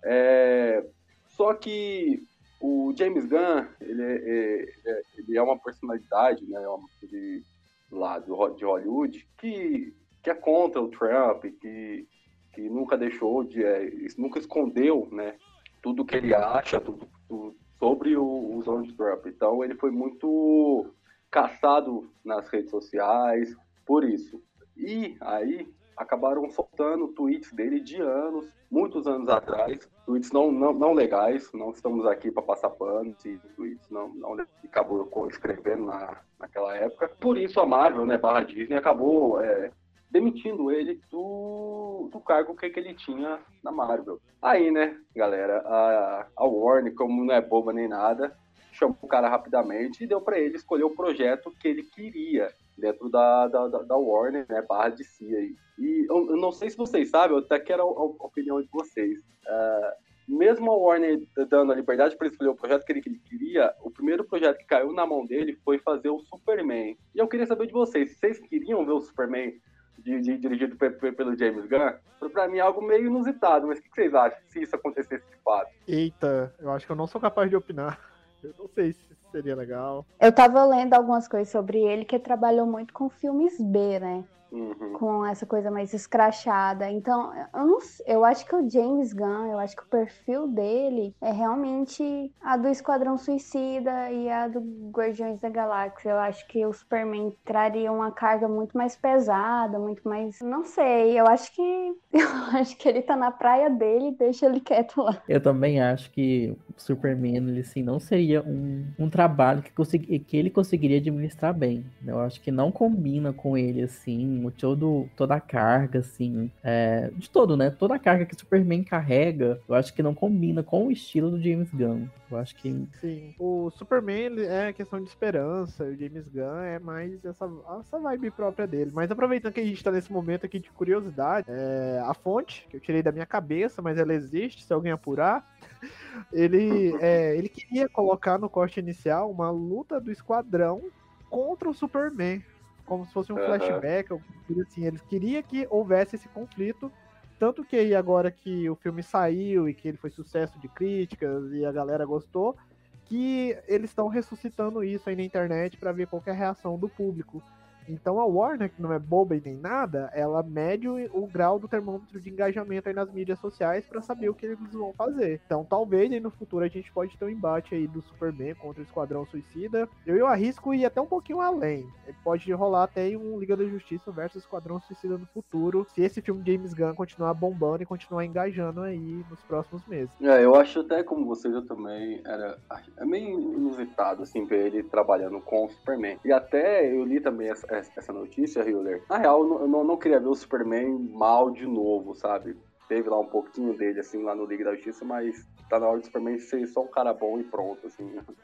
É, 0.05 0.87
só 1.27 1.55
que 1.55 2.23
o 2.61 2.93
James 2.97 3.25
Gunn, 3.27 3.67
ele 3.81 4.03
é, 4.03 4.63
é, 4.85 5.03
ele 5.17 5.37
é 5.37 5.43
uma 5.43 5.59
personalidade, 5.59 6.45
né, 6.47 6.61
ele, 7.03 7.45
lá 7.91 8.19
do, 8.19 8.49
de 8.51 8.65
Hollywood, 8.65 9.29
que, 9.39 9.95
que 10.23 10.31
é 10.31 10.35
contra 10.35 10.81
o 10.81 10.89
Trump, 10.89 11.45
que, 11.61 12.07
que 12.53 12.69
nunca 12.69 12.99
deixou 12.99 13.45
de, 13.45 13.65
é, 13.65 13.91
nunca 14.17 14.39
escondeu, 14.39 15.09
né, 15.13 15.37
tudo 15.83 16.05
que 16.05 16.17
ele 16.17 16.35
acha 16.35 16.81
tudo, 16.81 17.09
tudo 17.29 17.57
sobre 17.79 18.17
o, 18.17 18.57
os 18.57 18.65
Donald 18.65 18.93
Trump. 18.95 19.27
Então 19.27 19.63
ele 19.65 19.75
foi 19.75 19.91
muito 19.91 20.93
caçado 21.31 22.11
nas 22.25 22.49
redes 22.49 22.71
sociais 22.71 23.55
por 23.87 24.05
isso. 24.05 24.43
E 24.77 25.17
aí 25.21 25.73
acabaram 25.99 26.49
soltando 26.51 27.09
tweets 27.09 27.53
dele 27.53 27.81
de 27.81 28.01
anos, 28.01 28.47
muitos 28.71 29.07
anos 29.07 29.29
atrás, 29.29 29.91
tweets 30.07 30.31
não, 30.31 30.51
não, 30.53 30.73
não 30.73 30.93
legais, 30.93 31.51
não 31.53 31.71
estamos 31.71 32.07
aqui 32.07 32.31
para 32.31 32.43
passar 32.43 32.71
pano, 32.71 33.15
se 33.19 33.39
tweets 33.57 33.91
não, 33.91 34.09
não 34.15 34.37
acabou 34.65 35.29
escrevendo 35.29 35.87
na, 35.87 36.21
naquela 36.39 36.75
época. 36.77 37.09
Por 37.21 37.37
isso 37.37 37.61
a 37.61 37.67
Marvel, 37.67 38.07
né, 38.07 38.17
barra 38.17 38.45
Disney, 38.45 38.77
acabou 38.77 39.41
é, 39.41 39.73
demitindo 40.09 40.71
ele 40.71 41.01
do, 41.11 42.09
do 42.13 42.21
cargo 42.21 42.55
que, 42.55 42.71
que 42.71 42.79
ele 42.79 42.95
tinha 42.95 43.41
na 43.63 43.73
Marvel. 43.73 44.21
Aí, 44.41 44.71
né, 44.71 44.97
galera, 45.15 45.59
a, 45.67 46.27
a 46.37 46.45
Warner, 46.45 46.95
como 46.95 47.25
não 47.25 47.35
é 47.35 47.41
boba 47.41 47.73
nem 47.73 47.89
nada, 47.89 48.37
chamou 48.73 48.97
o 49.03 49.09
cara 49.09 49.29
rapidamente 49.29 50.05
e 50.05 50.07
deu 50.07 50.21
para 50.21 50.39
ele 50.39 50.55
escolher 50.55 50.85
o 50.85 50.95
projeto 50.95 51.51
que 51.61 51.67
ele 51.67 51.83
queria 51.83 52.53
dentro 52.79 53.09
da, 53.11 53.49
da, 53.49 53.67
da 53.69 53.97
Warner, 53.97 54.47
né, 54.49 54.63
barra 54.63 54.91
de 54.91 55.05
si 55.05 55.35
aí. 55.35 55.55
E 55.79 56.07
eu, 56.11 56.31
eu, 56.31 56.37
não 56.37 56.53
sei 56.53 56.71
se 56.71 56.77
vocês 56.77 57.11
sabem, 57.11 57.37
eu 57.37 57.43
até 57.43 57.59
quero 57.59 57.83
a, 57.83 57.87
a 57.87 58.27
opinião 58.27 58.61
de 58.61 58.69
vocês. 58.73 59.19
Uh, 59.19 60.09
mesmo 60.29 60.71
a 60.71 60.77
Warner 60.77 61.21
dando 61.49 61.73
a 61.73 61.75
liberdade 61.75 62.17
para 62.17 62.29
escolher 62.29 62.51
o 62.51 62.55
projeto 62.55 62.85
que 62.85 62.93
ele, 62.93 63.01
que 63.01 63.09
ele, 63.09 63.19
queria, 63.21 63.75
o 63.83 63.91
primeiro 63.91 64.25
projeto 64.25 64.59
que 64.59 64.67
caiu 64.67 64.93
na 64.93 65.07
mão 65.07 65.25
dele 65.25 65.59
foi 65.65 65.79
fazer 65.79 66.11
o 66.11 66.21
Superman. 66.21 66.97
E 67.15 67.19
eu 67.19 67.27
queria 67.27 67.47
saber 67.47 67.67
de 67.67 67.73
vocês, 67.73 68.19
vocês 68.19 68.39
queriam 68.39 68.85
ver 68.85 68.93
o 68.93 69.01
Superman 69.01 69.55
de, 69.99 70.21
de, 70.21 70.37
dirigido 70.37 70.77
pelo 70.77 71.37
James 71.37 71.67
Gunn? 71.67 72.31
Para 72.31 72.47
mim 72.47 72.59
é 72.59 72.61
algo 72.61 72.83
meio 72.83 73.07
inusitado, 73.07 73.67
mas 73.67 73.79
o 73.79 73.83
que 73.83 73.89
vocês 73.89 74.15
acham 74.15 74.39
se 74.49 74.63
isso 74.63 74.77
acontecesse 74.77 75.25
de 75.31 75.37
fato? 75.43 75.71
Eita, 75.87 76.55
eu 76.59 76.71
acho 76.71 76.85
que 76.85 76.93
eu 76.93 76.97
não 76.97 77.07
sou 77.07 77.21
capaz 77.21 77.49
de 77.49 77.57
opinar. 77.57 77.99
Eu 78.43 78.55
não 78.59 78.69
sei 78.69 78.93
se 78.93 79.15
seria 79.31 79.55
legal. 79.55 80.07
Eu 80.21 80.33
tava 80.33 80.65
lendo 80.65 80.95
algumas 80.95 81.29
coisas 81.29 81.49
sobre 81.49 81.79
ele 81.79 82.05
que 82.05 82.19
trabalhou 82.19 82.67
muito 82.67 82.93
com 82.93 83.09
filmes 83.09 83.61
B, 83.61 83.99
né? 84.01 84.25
Uhum. 84.51 84.93
com 84.95 85.27
essa 85.27 85.45
coisa 85.45 85.71
mais 85.71 85.93
escrachada. 85.93 86.91
Então, 86.91 87.33
eu 87.55 87.67
não 87.67 87.79
eu 88.07 88.25
acho 88.25 88.47
que 88.47 88.55
o 88.55 88.69
James 88.69 89.13
Gunn, 89.13 89.53
eu 89.53 89.59
acho 89.59 89.77
que 89.77 89.83
o 89.83 89.87
perfil 89.87 90.49
dele 90.49 91.15
é 91.21 91.31
realmente 91.31 92.33
a 92.41 92.57
do 92.57 92.69
Esquadrão 92.69 93.17
Suicida 93.19 94.11
e 94.11 94.29
a 94.29 94.49
do 94.49 94.61
Guardiões 94.91 95.41
da 95.41 95.49
Galáxia. 95.49 96.11
Eu 96.11 96.19
acho 96.19 96.47
que 96.49 96.65
o 96.65 96.73
Superman 96.73 97.33
traria 97.45 97.93
uma 97.93 98.11
carga 98.11 98.49
muito 98.49 98.77
mais 98.77 98.97
pesada, 98.97 99.79
muito 99.79 100.07
mais, 100.09 100.41
não 100.41 100.65
sei, 100.65 101.19
eu 101.19 101.27
acho 101.27 101.55
que 101.55 101.63
eu 102.13 102.59
acho 102.59 102.77
que 102.77 102.89
ele 102.89 103.03
tá 103.03 103.17
na 103.17 103.31
praia 103.31 103.71
dele, 103.71 104.17
deixa 104.19 104.47
ele 104.47 104.61
quieto 104.61 105.03
lá. 105.03 105.23
Eu 105.29 105.41
também 105.41 105.81
acho 105.81 106.11
que 106.11 106.57
o 106.77 106.81
Superman, 106.81 107.37
ele 107.37 107.61
assim, 107.61 107.83
não 107.83 108.01
seria 108.01 108.43
um, 108.43 108.85
um 108.99 109.11
trabalho 109.11 109.63
que, 109.63 109.71
consegui, 109.73 110.19
que 110.19 110.37
ele 110.37 110.51
conseguiria 110.51 110.99
administrar 110.99 111.55
bem. 111.55 111.85
Eu 112.07 112.21
acho 112.21 112.41
que 112.41 112.51
não 112.51 112.73
combina 112.73 113.33
com 113.33 113.57
ele, 113.57 113.83
assim, 113.83 114.38
todo, 114.51 115.09
toda 115.17 115.35
a 115.35 115.41
carga, 115.41 115.99
assim, 115.99 116.51
é, 116.63 117.11
de 117.15 117.29
todo, 117.29 117.57
né? 117.57 117.71
Toda 117.71 117.95
a 117.95 117.99
carga 117.99 118.25
que 118.25 118.39
Superman 118.39 118.85
carrega, 118.85 119.61
eu 119.69 119.75
acho 119.75 119.93
que 119.93 120.03
não 120.03 120.15
combina 120.15 120.63
com 120.63 120.87
o 120.87 120.93
estilo 120.93 121.31
do 121.31 121.43
James 121.43 121.71
Gunn. 121.73 122.07
Eu 122.31 122.39
acho 122.39 122.55
que. 122.57 122.87
Sim. 123.01 123.35
O 123.39 123.71
Superman 123.71 124.39
é 124.41 124.73
questão 124.73 125.01
de 125.01 125.09
esperança, 125.09 125.85
o 125.85 125.97
James 125.97 126.29
Gunn 126.29 126.61
é 126.61 126.79
mais 126.79 127.25
essa, 127.25 127.51
essa 127.81 127.99
vibe 127.99 128.31
própria 128.31 128.67
dele. 128.67 128.91
Mas 128.93 129.11
aproveitando 129.11 129.53
que 129.53 129.61
a 129.61 129.65
gente 129.65 129.83
tá 129.83 129.91
nesse 129.91 130.13
momento 130.13 130.47
aqui 130.47 130.59
de 130.59 130.71
curiosidade, 130.71 131.47
é, 131.51 132.03
a 132.05 132.15
fonte, 132.15 132.67
que 132.71 132.77
eu 132.77 132.81
tirei 132.81 133.03
da 133.03 133.13
minha 133.13 133.27
cabeça, 133.27 133.83
mas 133.83 133.99
ela 133.99 134.15
existe, 134.15 134.65
se 134.65 134.73
alguém 134.73 134.93
apurar. 134.93 135.57
Ele, 136.33 136.95
é, 137.01 137.37
ele 137.37 137.49
queria 137.49 137.89
colocar 137.89 138.39
no 138.39 138.51
corte 138.51 138.81
inicial 138.81 139.31
uma 139.31 139.51
luta 139.51 140.01
do 140.01 140.11
esquadrão 140.11 140.83
contra 141.31 141.71
o 141.71 141.75
Superman 141.75 142.43
como 142.89 143.05
se 143.05 143.13
fosse 143.13 143.31
um 143.33 143.37
Aham. 143.37 143.45
flashback, 143.45 144.13
assim. 144.13 144.85
Eles 144.85 145.03
queriam 145.03 145.43
que 145.43 145.67
houvesse 145.71 146.17
esse 146.17 146.29
conflito. 146.29 146.91
Tanto 147.39 147.65
que 147.65 147.77
aí 147.77 147.95
agora 147.95 148.31
que 148.33 148.69
o 148.69 148.75
filme 148.75 149.03
saiu 149.03 149.69
e 149.69 149.75
que 149.75 149.87
ele 149.87 149.99
foi 149.99 150.11
sucesso 150.11 150.59
de 150.59 150.69
críticas 150.69 151.53
e 151.53 151.65
a 151.65 151.71
galera 151.71 152.05
gostou, 152.05 152.57
que 153.05 153.57
eles 153.69 153.91
estão 153.91 154.09
ressuscitando 154.09 154.83
isso 154.83 155.09
aí 155.09 155.15
na 155.15 155.23
internet 155.23 155.77
para 155.77 155.93
ver 155.93 156.09
qual 156.09 156.23
é 156.27 156.31
a 156.31 156.35
reação 156.35 156.77
do 156.77 156.89
público. 156.89 157.41
Então 157.89 158.21
a 158.21 158.27
Warner, 158.27 158.71
que 158.71 158.83
não 158.83 158.93
é 158.93 158.99
boba 158.99 159.37
e 159.37 159.43
nem 159.45 159.57
nada, 159.57 160.11
ela 160.15 160.43
mede 160.43 160.89
o, 160.89 160.97
o 161.13 161.27
grau 161.27 161.59
do 161.59 161.69
termômetro 161.69 162.21
de 162.21 162.31
engajamento 162.31 162.89
aí 162.89 162.95
nas 162.95 163.13
mídias 163.13 163.39
sociais 163.39 163.87
para 163.87 164.03
saber 164.03 164.29
o 164.29 164.35
que 164.35 164.47
eles 164.47 164.59
vão 164.73 164.93
fazer. 164.93 165.41
Então 165.47 165.65
talvez 165.65 166.11
aí 166.13 166.21
no 166.21 166.31
futuro 166.31 166.65
a 166.65 166.69
gente 166.69 166.93
pode 166.93 167.17
ter 167.17 167.25
um 167.25 167.29
embate 167.31 167.75
aí 167.75 167.87
do 167.87 168.03
Superman 168.03 168.55
contra 168.55 168.81
o 168.81 168.85
Esquadrão 168.85 169.27
Suicida. 169.27 169.89
Eu, 170.07 170.17
eu 170.17 170.27
arrisco 170.27 170.75
ir 170.75 170.85
até 170.85 171.01
um 171.01 171.07
pouquinho 171.07 171.41
além. 171.41 171.87
Pode 172.23 172.51
rolar 172.53 172.85
até 172.85 173.09
um 173.17 173.39
Liga 173.39 173.57
da 173.57 173.65
Justiça 173.65 174.11
versus 174.11 174.43
Esquadrão 174.43 174.81
Suicida 174.81 175.17
no 175.17 175.27
futuro, 175.27 175.87
se 175.95 176.03
esse 176.03 176.21
filme 176.21 176.43
James 176.45 176.75
Gunn 176.75 176.95
continuar 176.95 177.35
bombando 177.35 177.83
e 177.83 177.87
continuar 177.87 178.25
engajando 178.25 178.83
aí 178.83 179.25
nos 179.31 179.41
próximos 179.43 179.87
meses. 179.87 180.11
É, 180.21 180.45
eu 180.45 180.55
acho 180.55 180.81
até 180.81 181.03
como 181.03 181.27
vocês 181.27 181.53
eu 181.55 181.67
também 181.67 182.21
era 182.25 182.59
é 182.97 183.05
meio 183.05 183.39
inusitado 183.55 184.23
assim 184.23 184.45
ver 184.45 184.67
ele 184.67 184.83
trabalhando 184.83 185.41
com 185.41 185.67
o 185.67 185.71
Superman. 185.71 186.19
E 186.25 186.33
até 186.33 186.91
eu 186.91 187.05
li 187.05 187.21
também 187.21 187.51
essa, 187.51 187.67
essa 187.79 188.13
notícia, 188.13 188.69
Hiller. 188.69 189.03
Na 189.09 189.19
real, 189.19 189.43
eu 189.43 189.49
não, 189.49 189.79
eu 189.79 189.85
não- 189.85 189.97
queria 189.97 190.21
ver 190.21 190.29
o 190.29 190.35
Superman 190.35 191.11
mal 191.13 191.51
de 191.51 191.67
novo, 191.67 192.15
sabe? 192.15 192.57
Teve 192.89 193.09
lá 193.09 193.19
um 193.19 193.27
pouquinho 193.27 193.77
dele 193.77 194.01
assim 194.01 194.23
lá 194.23 194.35
no 194.35 194.47
Liga 194.47 194.65
da 194.65 194.75
Justiça, 194.75 195.05
mas 195.05 195.47
tá 195.69 195.79
na 195.79 195.89
hora 195.89 195.99
do 195.99 196.07
Superman 196.07 196.39
ser 196.39 196.67
só 196.67 196.83
um 196.83 196.89
cara 196.89 197.13
bom 197.13 197.39
e 197.39 197.45
pronto 197.45 197.87
assim. 197.87 198.17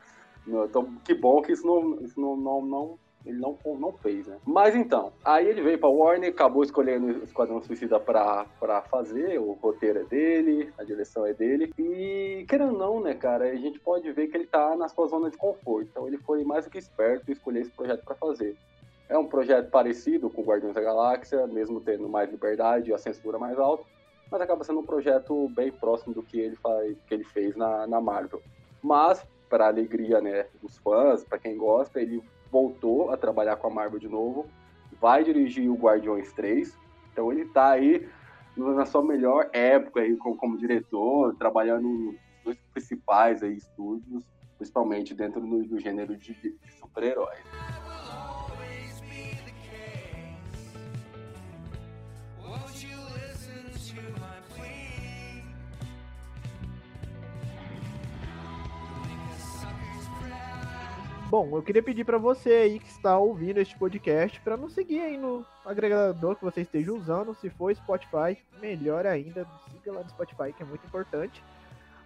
Então, 0.46 0.94
que 1.02 1.14
bom 1.14 1.40
que 1.40 1.52
isso 1.52 1.66
não, 1.66 2.02
isso 2.02 2.20
não, 2.20 2.36
não, 2.36 2.60
não 2.60 2.98
ele 3.26 3.38
não, 3.38 3.58
não 3.78 3.92
fez, 3.92 4.26
né? 4.26 4.38
Mas 4.44 4.76
então, 4.76 5.12
aí 5.24 5.46
ele 5.48 5.62
veio 5.62 5.78
pra 5.78 5.88
Warner, 5.88 6.30
acabou 6.30 6.62
escolhendo 6.62 7.06
o 7.06 7.24
Esquadrão 7.24 7.62
Suicida 7.62 7.98
pra, 7.98 8.44
pra 8.60 8.82
fazer, 8.82 9.38
o 9.40 9.52
roteiro 9.52 10.00
é 10.00 10.04
dele, 10.04 10.72
a 10.76 10.84
direção 10.84 11.24
é 11.24 11.32
dele. 11.32 11.72
E, 11.78 12.44
querendo 12.48 12.72
ou 12.72 12.78
não, 12.78 13.00
né, 13.00 13.14
cara, 13.14 13.46
a 13.46 13.56
gente 13.56 13.80
pode 13.80 14.10
ver 14.12 14.26
que 14.28 14.36
ele 14.36 14.46
tá 14.46 14.76
na 14.76 14.88
sua 14.88 15.06
zona 15.06 15.30
de 15.30 15.36
conforto. 15.38 15.88
Então 15.90 16.06
ele 16.06 16.18
foi 16.18 16.44
mais 16.44 16.64
do 16.66 16.70
que 16.70 16.78
esperto 16.78 17.28
em 17.28 17.32
escolher 17.32 17.62
esse 17.62 17.70
projeto 17.70 18.04
pra 18.04 18.14
fazer. 18.14 18.56
É 19.14 19.18
um 19.18 19.28
projeto 19.28 19.70
parecido 19.70 20.28
com 20.28 20.42
Guardiões 20.42 20.74
da 20.74 20.80
Galáxia, 20.80 21.46
mesmo 21.46 21.80
tendo 21.80 22.08
mais 22.08 22.28
liberdade 22.28 22.90
e 22.90 22.92
a 22.92 22.98
censura 22.98 23.38
mais 23.38 23.56
alta, 23.56 23.84
mas 24.28 24.40
acaba 24.40 24.64
sendo 24.64 24.80
um 24.80 24.84
projeto 24.84 25.48
bem 25.50 25.70
próximo 25.70 26.12
do 26.12 26.20
que 26.20 26.40
ele, 26.40 26.56
faz, 26.56 26.96
que 27.06 27.14
ele 27.14 27.22
fez 27.22 27.54
na, 27.54 27.86
na 27.86 28.00
Marvel. 28.00 28.42
Mas, 28.82 29.24
para 29.48 29.68
alegria 29.68 30.20
né, 30.20 30.46
dos 30.60 30.78
fãs, 30.78 31.22
para 31.22 31.38
quem 31.38 31.56
gosta, 31.56 32.00
ele 32.00 32.20
voltou 32.50 33.10
a 33.10 33.16
trabalhar 33.16 33.54
com 33.54 33.68
a 33.68 33.70
Marvel 33.70 34.00
de 34.00 34.08
novo, 34.08 34.48
vai 35.00 35.22
dirigir 35.22 35.70
o 35.70 35.76
Guardiões 35.76 36.32
3, 36.32 36.76
então 37.12 37.30
ele 37.30 37.44
tá 37.44 37.70
aí 37.70 38.08
na 38.56 38.84
sua 38.84 39.04
melhor 39.04 39.48
época 39.52 40.00
aí 40.00 40.16
como, 40.16 40.36
como 40.36 40.58
diretor, 40.58 41.36
trabalhando 41.36 42.16
nos 42.44 42.56
principais 42.72 43.44
aí 43.44 43.58
estúdios, 43.58 44.24
principalmente 44.58 45.14
dentro 45.14 45.40
do, 45.40 45.62
do 45.62 45.78
gênero 45.78 46.16
de, 46.16 46.34
de 46.34 46.72
super-heróis. 46.80 47.83
Bom, 61.34 61.56
eu 61.56 61.64
queria 61.64 61.82
pedir 61.82 62.04
pra 62.04 62.16
você 62.16 62.48
aí 62.50 62.78
que 62.78 62.86
está 62.86 63.18
ouvindo 63.18 63.58
este 63.58 63.76
podcast 63.76 64.40
para 64.40 64.56
nos 64.56 64.72
seguir 64.72 65.00
aí 65.00 65.18
no 65.18 65.44
agregador 65.66 66.36
que 66.36 66.44
você 66.44 66.60
esteja 66.60 66.92
usando. 66.92 67.34
Se 67.34 67.50
for 67.50 67.74
Spotify, 67.74 68.38
melhor 68.60 69.04
ainda, 69.04 69.44
siga 69.68 69.94
lá 69.94 70.04
no 70.04 70.08
Spotify 70.10 70.52
que 70.56 70.62
é 70.62 70.64
muito 70.64 70.86
importante. 70.86 71.42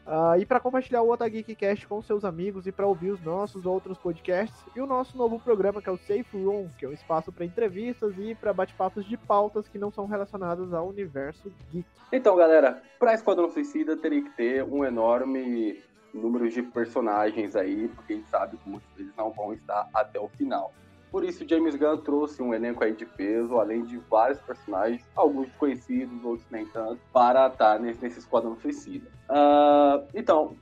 Ah, 0.06 0.38
e 0.38 0.46
para 0.46 0.58
compartilhar 0.58 1.02
o 1.02 1.10
Otageek 1.10 1.48
Geekcast 1.48 1.86
com 1.86 2.00
seus 2.00 2.24
amigos 2.24 2.66
e 2.66 2.72
para 2.72 2.86
ouvir 2.86 3.10
os 3.10 3.20
nossos 3.20 3.66
outros 3.66 3.98
podcasts 3.98 4.64
e 4.74 4.80
o 4.80 4.86
nosso 4.86 5.14
novo 5.18 5.38
programa 5.38 5.82
que 5.82 5.90
é 5.90 5.92
o 5.92 5.98
Safe 5.98 6.24
Room, 6.32 6.66
que 6.78 6.86
é 6.86 6.88
um 6.88 6.94
espaço 6.94 7.30
para 7.30 7.44
entrevistas 7.44 8.14
e 8.16 8.34
para 8.34 8.54
bate-papos 8.54 9.04
de 9.04 9.18
pautas 9.18 9.68
que 9.68 9.76
não 9.76 9.90
são 9.90 10.06
relacionadas 10.06 10.72
ao 10.72 10.88
universo 10.88 11.52
geek. 11.70 11.86
Então, 12.10 12.34
galera, 12.34 12.82
pra 12.98 13.12
Esquadrão 13.12 13.50
Suicida 13.50 13.94
teria 13.94 14.22
que 14.22 14.30
ter 14.30 14.64
um 14.64 14.82
enorme 14.82 15.78
número 16.14 16.48
de 16.48 16.62
personagens 16.62 17.54
aí, 17.56 17.88
porque 17.88 18.12
a 18.12 18.16
gente 18.16 18.28
sabe 18.28 18.56
que 18.56 18.68
muitos 18.68 18.88
deles 18.96 19.12
não 19.16 19.30
vão 19.30 19.52
estar 19.52 19.88
até 19.94 20.18
o 20.18 20.28
final. 20.28 20.72
Por 21.10 21.24
isso, 21.24 21.48
James 21.48 21.74
Gunn 21.74 21.96
trouxe 21.98 22.42
um 22.42 22.52
elenco 22.52 22.84
aí 22.84 22.92
de 22.92 23.06
peso, 23.06 23.58
além 23.58 23.82
de 23.82 23.96
vários 24.10 24.38
personagens, 24.40 25.02
alguns 25.16 25.50
conhecidos, 25.56 26.22
outros 26.22 26.46
nem 26.50 26.66
tanto, 26.66 27.00
para 27.12 27.46
estar 27.46 27.78
nesse, 27.80 28.02
nesse 28.02 28.18
Esquadrão 28.18 28.56
Suicida. 28.56 29.10
Ah, 29.28 30.02
então, 30.14 30.54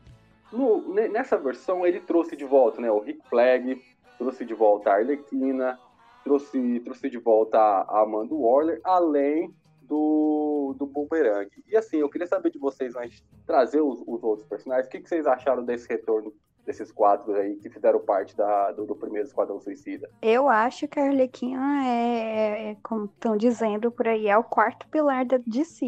no- 0.53 0.95
ne- 0.95 1.09
nessa 1.09 1.37
versão 1.37 1.85
ele 1.85 1.99
trouxe 2.01 2.37
de 2.37 2.45
volta 2.45 2.81
né, 2.81 2.89
o 2.91 3.01
Rick 3.01 3.29
Flag, 3.29 3.83
trouxe 4.19 4.45
de 4.45 4.55
volta 4.55 4.91
a 4.91 4.95
Arlequina, 4.95 5.81
trouxe, 6.23 6.81
trouxe 6.85 7.11
de 7.11 7.19
volta 7.19 7.59
a 7.59 8.03
Amanda 8.03 8.33
Waller, 8.35 8.81
além 8.85 9.53
do, 9.87 10.75
do 10.79 10.87
Boomerang. 10.87 11.51
E 11.67 11.77
assim, 11.77 11.99
eu 11.99 12.09
queria 12.09 12.27
saber 12.27 12.51
de 12.51 12.59
vocês, 12.59 12.95
antes 12.97 13.19
de 13.19 13.25
trazer 13.47 13.81
os, 13.81 14.01
os 14.07 14.23
outros 14.23 14.47
personagens, 14.47 14.87
o 14.87 14.91
que, 14.91 15.01
que 15.01 15.09
vocês 15.09 15.27
acharam 15.27 15.65
desse 15.65 15.89
retorno 15.89 16.33
desses 16.67 16.91
quatro 16.91 17.33
aí 17.35 17.55
que 17.57 17.71
fizeram 17.71 18.01
parte 18.01 18.37
da, 18.37 18.73
do, 18.73 18.85
do 18.85 18.97
primeiro 18.97 19.27
Esquadrão 19.27 19.61
Suicida? 19.61 20.11
Eu 20.21 20.49
acho 20.49 20.89
que 20.89 20.99
a 20.99 21.05
Arlequina 21.05 21.87
é, 21.87 22.71
é, 22.71 22.77
como 22.83 23.05
estão 23.05 23.37
dizendo 23.37 23.91
por 23.91 24.09
aí, 24.09 24.27
é 24.27 24.37
o 24.37 24.43
quarto 24.43 24.89
pilar 24.89 25.25
da 25.25 25.39
DC. 25.47 25.87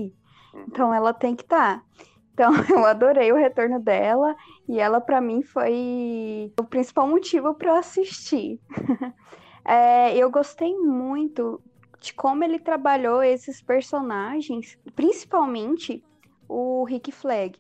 Uhum. 0.55 0.65
Então 0.69 0.95
ela 0.95 1.13
tem 1.13 1.35
que 1.35 1.43
estar. 1.43 1.85
Então 2.33 2.53
eu 2.71 2.87
adorei 2.87 3.33
o 3.33 3.37
retorno 3.37 3.81
dela 3.81 4.37
e 4.69 4.79
ela 4.79 5.01
pra 5.01 5.21
mim 5.21 5.43
foi 5.43 6.53
o 6.59 6.65
principal 6.65 7.09
motivo 7.09 7.53
para 7.55 7.71
eu 7.71 7.75
assistir. 7.75 8.61
É, 9.71 10.17
eu 10.17 10.31
gostei 10.31 10.75
muito 10.79 11.61
de 12.01 12.15
como 12.15 12.45
ele 12.45 12.59
trabalhou 12.59 13.23
esses 13.23 13.61
personagens, 13.61 14.79
principalmente 14.95 16.05
o 16.49 16.85
Rick 16.85 17.13
Flag, 17.13 17.59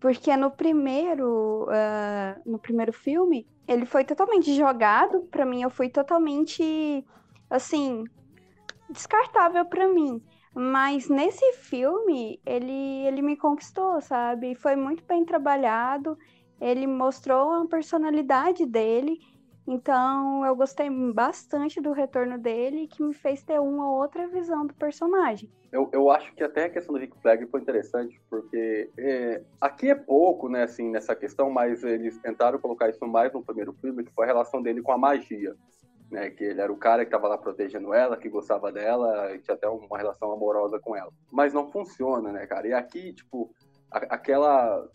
porque 0.00 0.36
no 0.36 0.50
primeiro 0.50 1.66
ah, 1.70 2.36
no 2.44 2.58
primeiro 2.58 2.92
filme 2.92 3.46
ele 3.66 3.84
foi 3.84 4.04
totalmente 4.04 4.54
jogado 4.54 5.20
pra 5.30 5.44
mim, 5.44 5.62
eu 5.62 5.70
fui 5.70 5.88
totalmente 5.88 7.04
assim 7.50 8.04
descartável 8.90 9.64
pra 9.66 9.88
mim. 9.88 10.22
Mas 10.54 11.08
nesse 11.08 11.52
filme, 11.54 12.40
ele, 12.44 13.06
ele 13.06 13.22
me 13.22 13.36
conquistou, 13.36 14.00
sabe? 14.00 14.54
Foi 14.54 14.74
muito 14.74 15.04
bem 15.04 15.24
trabalhado. 15.24 16.18
Ele 16.60 16.86
mostrou 16.86 17.52
a 17.52 17.66
personalidade 17.68 18.66
dele. 18.66 19.20
Então, 19.70 20.46
eu 20.46 20.56
gostei 20.56 20.88
bastante 21.12 21.78
do 21.78 21.92
retorno 21.92 22.38
dele, 22.38 22.86
que 22.86 23.02
me 23.02 23.12
fez 23.12 23.42
ter 23.42 23.60
uma 23.60 23.90
ou 23.90 24.00
outra 24.00 24.26
visão 24.26 24.66
do 24.66 24.72
personagem. 24.72 25.52
Eu, 25.70 25.90
eu 25.92 26.10
acho 26.10 26.34
que 26.34 26.42
até 26.42 26.64
a 26.64 26.70
questão 26.70 26.94
do 26.94 26.98
Rick 26.98 27.14
Flag 27.20 27.44
foi 27.48 27.60
interessante, 27.60 28.18
porque 28.30 28.90
é, 28.96 29.42
aqui 29.60 29.90
é 29.90 29.94
pouco, 29.94 30.48
né, 30.48 30.62
assim, 30.62 30.90
nessa 30.90 31.14
questão, 31.14 31.50
mas 31.50 31.84
eles 31.84 32.16
tentaram 32.18 32.58
colocar 32.58 32.88
isso 32.88 33.06
mais 33.06 33.30
no 33.30 33.44
primeiro 33.44 33.74
filme, 33.74 34.04
que 34.04 34.14
foi 34.14 34.24
a 34.24 34.28
relação 34.28 34.62
dele 34.62 34.80
com 34.80 34.92
a 34.92 34.96
magia. 34.96 35.54
né? 36.10 36.30
Que 36.30 36.44
ele 36.44 36.60
era 36.60 36.72
o 36.72 36.76
cara 36.76 37.04
que 37.04 37.08
estava 37.08 37.28
lá 37.28 37.36
protegendo 37.36 37.92
ela, 37.92 38.16
que 38.16 38.28
gostava 38.28 38.72
dela, 38.72 39.34
e 39.34 39.38
tinha 39.40 39.54
até 39.54 39.68
uma 39.68 39.98
relação 39.98 40.32
amorosa 40.32 40.78
com 40.80 40.96
ela. 40.96 41.12
Mas 41.30 41.52
não 41.52 41.70
funciona, 41.70 42.32
né, 42.32 42.46
cara? 42.46 42.66
E 42.66 42.72
aqui, 42.72 43.12
tipo, 43.12 43.52
a, 43.90 43.98
aquela 44.14 44.88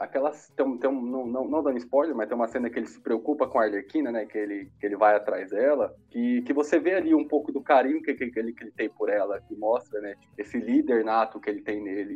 aquelas 0.00 0.48
tem, 0.56 0.78
tem 0.78 0.90
um, 0.90 1.02
não, 1.02 1.26
não, 1.26 1.44
não 1.44 1.62
dando 1.62 1.76
spoiler, 1.76 2.16
mas 2.16 2.26
tem 2.26 2.36
uma 2.36 2.48
cena 2.48 2.70
que 2.70 2.78
ele 2.78 2.86
se 2.86 2.98
preocupa 2.98 3.46
com 3.46 3.58
a 3.58 3.64
Arlequina, 3.64 4.10
né? 4.10 4.24
Que 4.24 4.38
ele, 4.38 4.72
que 4.80 4.86
ele 4.86 4.96
vai 4.96 5.14
atrás 5.14 5.50
dela, 5.50 5.94
que, 6.08 6.40
que 6.42 6.54
você 6.54 6.78
vê 6.78 6.94
ali 6.94 7.14
um 7.14 7.28
pouco 7.28 7.52
do 7.52 7.60
carinho 7.60 8.02
que, 8.02 8.14
que, 8.14 8.30
que, 8.30 8.38
ele, 8.38 8.52
que 8.54 8.64
ele 8.64 8.72
tem 8.72 8.88
por 8.88 9.10
ela, 9.10 9.40
que 9.42 9.54
mostra, 9.54 10.00
né? 10.00 10.14
Esse 10.38 10.58
líder 10.58 11.04
nato 11.04 11.38
que 11.38 11.50
ele 11.50 11.60
tem 11.60 11.82
nele. 11.82 12.14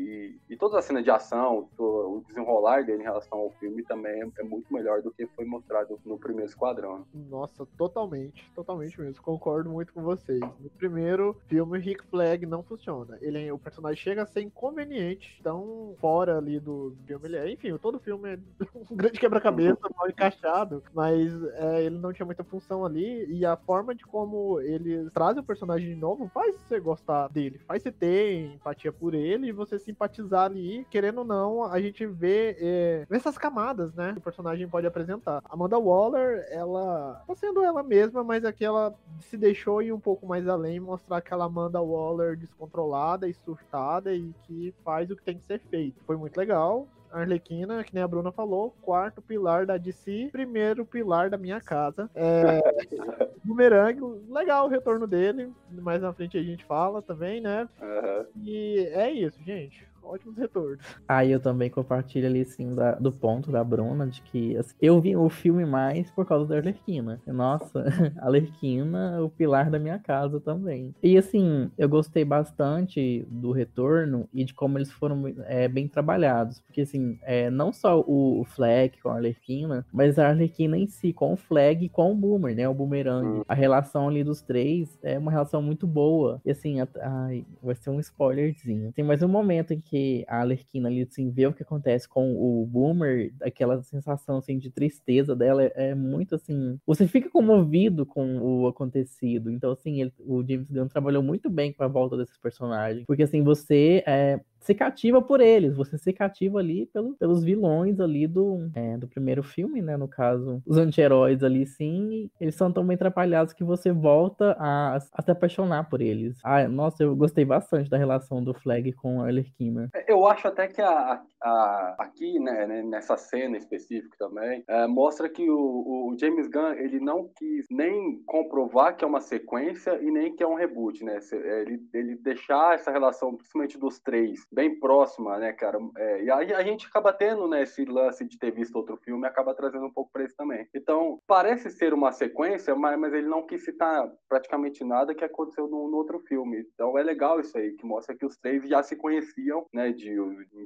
E, 0.48 0.54
e 0.54 0.56
toda 0.56 0.78
a 0.78 0.82
cena 0.82 1.02
de 1.02 1.10
ação, 1.10 1.68
o 1.78 2.24
desenrolar 2.26 2.84
dele 2.84 3.02
em 3.02 3.04
relação 3.04 3.38
ao 3.38 3.50
filme 3.52 3.82
também 3.82 4.22
é, 4.22 4.28
é, 4.38 4.42
muito 4.42 4.72
melhor 4.72 5.02
do 5.02 5.10
que 5.10 5.26
foi 5.26 5.44
mostrado 5.44 6.00
no 6.06 6.18
primeiro 6.18 6.48
esquadrão. 6.48 7.04
Nossa, 7.12 7.66
totalmente, 7.76 8.50
totalmente 8.54 8.98
mesmo. 8.98 9.22
Concordo 9.22 9.68
muito 9.68 9.92
com 9.92 10.02
vocês. 10.02 10.40
No 10.40 10.70
primeiro 10.70 11.36
filme, 11.46 11.78
Rick 11.78 12.02
Flag 12.06 12.46
não 12.46 12.62
funciona. 12.62 13.18
Ele, 13.20 13.50
o 13.52 13.58
personagem 13.58 14.02
chega 14.02 14.22
a 14.22 14.26
ser 14.26 14.40
inconveniente, 14.40 15.38
tão 15.42 15.94
fora 16.00 16.38
ali 16.38 16.58
do 16.58 16.96
filme. 17.06 17.34
É, 17.34 17.50
enfim, 17.50 17.73
todo 17.78 17.98
filme 17.98 18.34
é 18.34 18.38
um 18.90 18.96
grande 18.96 19.18
quebra-cabeça, 19.18 19.80
mal 19.96 20.08
encaixado, 20.08 20.82
mas 20.92 21.32
é, 21.54 21.84
ele 21.84 21.98
não 21.98 22.12
tinha 22.12 22.26
muita 22.26 22.44
função 22.44 22.84
ali, 22.84 23.26
e 23.26 23.44
a 23.44 23.56
forma 23.56 23.94
de 23.94 24.04
como 24.04 24.60
ele 24.60 25.10
traz 25.10 25.36
o 25.36 25.42
personagem 25.42 25.88
de 25.88 25.96
novo 25.96 26.28
faz 26.32 26.56
você 26.56 26.80
gostar 26.80 27.28
dele, 27.28 27.60
faz 27.66 27.82
você 27.82 27.92
ter 27.92 28.54
empatia 28.54 28.92
por 28.92 29.14
ele 29.14 29.48
e 29.48 29.52
você 29.52 29.78
simpatizar 29.78 30.44
ali, 30.44 30.86
querendo 30.90 31.18
ou 31.18 31.24
não, 31.24 31.64
a 31.64 31.80
gente 31.80 32.06
vê, 32.06 32.56
é, 32.58 33.06
vê 33.08 33.16
essas 33.16 33.38
camadas, 33.38 33.94
né, 33.94 34.12
que 34.12 34.18
o 34.18 34.22
personagem 34.22 34.68
pode 34.68 34.86
apresentar. 34.86 35.42
Amanda 35.48 35.78
Waller, 35.78 36.46
ela 36.50 37.22
tá 37.26 37.34
sendo 37.34 37.62
ela 37.62 37.82
mesma, 37.82 38.22
mas 38.24 38.44
aqui 38.44 38.64
ela 38.64 38.94
se 39.20 39.36
deixou 39.36 39.82
ir 39.82 39.92
um 39.92 40.00
pouco 40.00 40.26
mais 40.26 40.46
além, 40.48 40.80
mostrar 40.80 41.18
aquela 41.18 41.44
Amanda 41.44 41.80
Waller 41.80 42.36
descontrolada 42.36 43.28
e 43.28 43.34
surtada 43.34 44.14
e 44.14 44.32
que 44.42 44.74
faz 44.84 45.10
o 45.10 45.16
que 45.16 45.22
tem 45.22 45.38
que 45.38 45.44
ser 45.44 45.58
feito. 45.58 46.02
Foi 46.04 46.16
muito 46.16 46.36
legal. 46.36 46.86
Arlequina, 47.20 47.84
que 47.84 47.94
nem 47.94 48.02
a 48.02 48.08
Bruna 48.08 48.32
falou, 48.32 48.74
quarto 48.82 49.22
pilar 49.22 49.66
da 49.66 49.76
DC, 49.76 50.28
primeiro 50.32 50.84
pilar 50.84 51.30
da 51.30 51.38
minha 51.38 51.60
casa. 51.60 52.10
É, 52.14 52.60
Boomerang, 53.44 54.00
legal 54.28 54.66
o 54.66 54.68
retorno 54.68 55.06
dele, 55.06 55.52
mais 55.70 56.02
na 56.02 56.12
frente 56.12 56.36
a 56.36 56.42
gente 56.42 56.64
fala 56.64 57.00
também, 57.00 57.40
né? 57.40 57.68
Uhum. 57.80 58.26
E 58.44 58.78
é 58.92 59.10
isso, 59.10 59.38
gente 59.44 59.93
ótimos 60.04 60.36
retornos. 60.36 60.78
Aí 61.08 61.32
eu 61.32 61.40
também 61.40 61.70
compartilho 61.70 62.26
ali, 62.26 62.44
sim, 62.44 62.74
da, 62.74 62.92
do 62.92 63.12
ponto 63.12 63.50
da 63.50 63.62
Bruna, 63.64 64.06
de 64.06 64.22
que 64.22 64.56
assim, 64.56 64.74
eu 64.80 65.00
vi 65.00 65.16
o 65.16 65.28
filme 65.28 65.64
mais 65.64 66.10
por 66.10 66.26
causa 66.26 66.46
da 66.46 66.56
Arlequina. 66.56 67.20
Nossa, 67.26 67.84
a 68.18 68.26
Arlequina, 68.26 69.22
o 69.22 69.30
pilar 69.30 69.70
da 69.70 69.78
minha 69.78 69.98
casa 69.98 70.40
também. 70.40 70.94
E 71.02 71.16
assim, 71.16 71.70
eu 71.76 71.88
gostei 71.88 72.24
bastante 72.24 73.26
do 73.30 73.52
retorno 73.52 74.28
e 74.32 74.44
de 74.44 74.54
como 74.54 74.78
eles 74.78 74.90
foram 74.90 75.22
é, 75.46 75.68
bem 75.68 75.88
trabalhados. 75.88 76.60
Porque 76.60 76.82
assim, 76.82 77.18
é, 77.22 77.50
não 77.50 77.72
só 77.72 78.00
o, 78.00 78.40
o 78.40 78.44
Flag 78.44 79.00
com 79.00 79.08
a 79.08 79.16
Arlequina, 79.16 79.86
mas 79.92 80.18
a 80.18 80.28
Arlequina 80.28 80.76
em 80.76 80.86
si, 80.86 81.12
com 81.12 81.32
o 81.32 81.36
Flag 81.36 81.84
e 81.84 81.88
com 81.88 82.12
o 82.12 82.14
Boomer, 82.14 82.54
né? 82.54 82.68
O 82.68 82.74
Boomerang. 82.74 83.26
Hum. 83.26 83.44
A 83.48 83.54
relação 83.54 84.08
ali 84.08 84.22
dos 84.24 84.42
três 84.42 84.98
é 85.02 85.18
uma 85.18 85.30
relação 85.30 85.62
muito 85.62 85.86
boa. 85.86 86.40
E 86.44 86.50
assim, 86.50 86.80
a, 86.80 86.88
ai, 87.00 87.44
vai 87.62 87.74
ser 87.74 87.90
um 87.90 88.00
spoilerzinho. 88.00 88.92
Tem 88.92 89.04
mais 89.04 89.22
um 89.22 89.28
momento 89.28 89.72
em 89.72 89.80
que 89.80 89.93
que 89.94 90.24
a 90.26 90.40
Alerquina 90.40 90.88
ali, 90.88 91.02
assim, 91.02 91.30
vê 91.30 91.46
o 91.46 91.52
que 91.52 91.62
acontece 91.62 92.08
com 92.08 92.34
o 92.34 92.66
Boomer, 92.66 93.32
aquela 93.40 93.80
sensação, 93.80 94.38
assim, 94.38 94.58
de 94.58 94.68
tristeza 94.68 95.36
dela 95.36 95.62
é, 95.62 95.72
é 95.76 95.94
muito, 95.94 96.34
assim... 96.34 96.80
Você 96.84 97.06
fica 97.06 97.30
comovido 97.30 98.04
com 98.04 98.38
o 98.38 98.66
acontecido. 98.66 99.52
Então, 99.52 99.70
assim, 99.70 100.00
ele, 100.00 100.12
o 100.18 100.44
James 100.44 100.68
Gunn 100.68 100.88
trabalhou 100.88 101.22
muito 101.22 101.48
bem 101.48 101.72
com 101.72 101.84
a 101.84 101.88
volta 101.88 102.16
desses 102.16 102.36
personagens. 102.36 103.04
Porque, 103.06 103.22
assim, 103.22 103.44
você... 103.44 104.02
É, 104.04 104.40
se 104.64 104.74
cativa 104.74 105.20
por 105.20 105.40
eles, 105.40 105.76
você 105.76 105.98
se 105.98 106.12
cativa 106.12 106.58
ali 106.58 106.86
pelo, 106.86 107.14
pelos 107.16 107.44
vilões 107.44 108.00
ali 108.00 108.26
do, 108.26 108.70
é, 108.74 108.96
do 108.96 109.06
primeiro 109.06 109.42
filme, 109.42 109.82
né? 109.82 109.96
No 109.96 110.08
caso, 110.08 110.62
os 110.66 110.78
anti-heróis 110.78 111.44
ali, 111.44 111.66
sim, 111.66 112.30
eles 112.40 112.54
são 112.54 112.72
tão 112.72 112.86
bem 112.86 112.94
atrapalhados 112.94 113.52
que 113.52 113.62
você 113.62 113.92
volta 113.92 114.56
a, 114.58 114.96
a 114.96 115.22
se 115.22 115.30
apaixonar 115.30 115.88
por 115.90 116.00
eles. 116.00 116.38
Ah, 116.42 116.66
nossa, 116.66 117.02
eu 117.02 117.14
gostei 117.14 117.44
bastante 117.44 117.90
da 117.90 117.98
relação 117.98 118.42
do 118.42 118.54
Flag 118.54 118.90
com 118.94 119.20
a 119.20 119.26
Arlequina. 119.26 119.90
É, 119.94 120.10
eu 120.10 120.26
acho 120.26 120.48
até 120.48 120.66
que 120.66 120.80
a, 120.80 121.22
a, 121.42 121.96
aqui, 121.98 122.38
né, 122.38 122.66
né, 122.66 122.82
nessa 122.82 123.18
cena 123.18 123.58
específica 123.58 124.16
também, 124.18 124.64
é, 124.66 124.86
mostra 124.86 125.28
que 125.28 125.48
o, 125.48 126.08
o, 126.10 126.16
James 126.18 126.48
Gunn, 126.48 126.72
ele 126.72 127.00
não 127.00 127.28
quis 127.36 127.66
nem 127.70 128.22
comprovar 128.24 128.96
que 128.96 129.04
é 129.04 129.06
uma 129.06 129.20
sequência 129.20 130.00
e 130.00 130.10
nem 130.10 130.34
que 130.34 130.42
é 130.42 130.46
um 130.46 130.54
reboot, 130.54 131.04
né? 131.04 131.18
Ele, 131.32 131.82
ele 131.92 132.16
deixar 132.16 132.74
essa 132.74 132.90
relação, 132.90 133.34
principalmente 133.34 133.78
dos 133.78 133.98
três, 133.98 134.46
bem 134.54 134.78
próxima, 134.78 135.36
né, 135.38 135.52
cara? 135.52 135.78
É, 135.96 136.22
e 136.22 136.30
aí 136.30 136.54
a 136.54 136.62
gente 136.62 136.86
acaba 136.86 137.12
tendo, 137.12 137.48
né, 137.48 137.62
esse 137.62 137.84
lance 137.84 138.24
de 138.24 138.38
ter 138.38 138.52
visto 138.52 138.76
outro 138.76 138.96
filme, 138.96 139.26
acaba 139.26 139.54
trazendo 139.54 139.86
um 139.86 139.92
pouco 139.92 140.10
para 140.12 140.24
isso 140.24 140.36
também. 140.36 140.66
Então, 140.74 141.20
parece 141.26 141.70
ser 141.70 141.92
uma 141.92 142.12
sequência, 142.12 142.74
mas, 142.74 142.98
mas 142.98 143.12
ele 143.12 143.26
não 143.26 143.44
quis 143.46 143.64
citar 143.64 144.10
praticamente 144.28 144.84
nada 144.84 145.14
que 145.14 145.24
aconteceu 145.24 145.66
no, 145.66 145.90
no, 145.90 145.96
outro 145.96 146.20
filme. 146.20 146.64
Então 146.74 146.96
é 146.98 147.02
legal 147.02 147.40
isso 147.40 147.56
aí, 147.58 147.72
que 147.72 147.84
mostra 147.84 148.16
que 148.16 148.24
os 148.24 148.36
três 148.36 148.66
já 148.68 148.82
se 148.82 148.96
conheciam, 148.96 149.66
né, 149.72 149.92
de, 149.92 150.14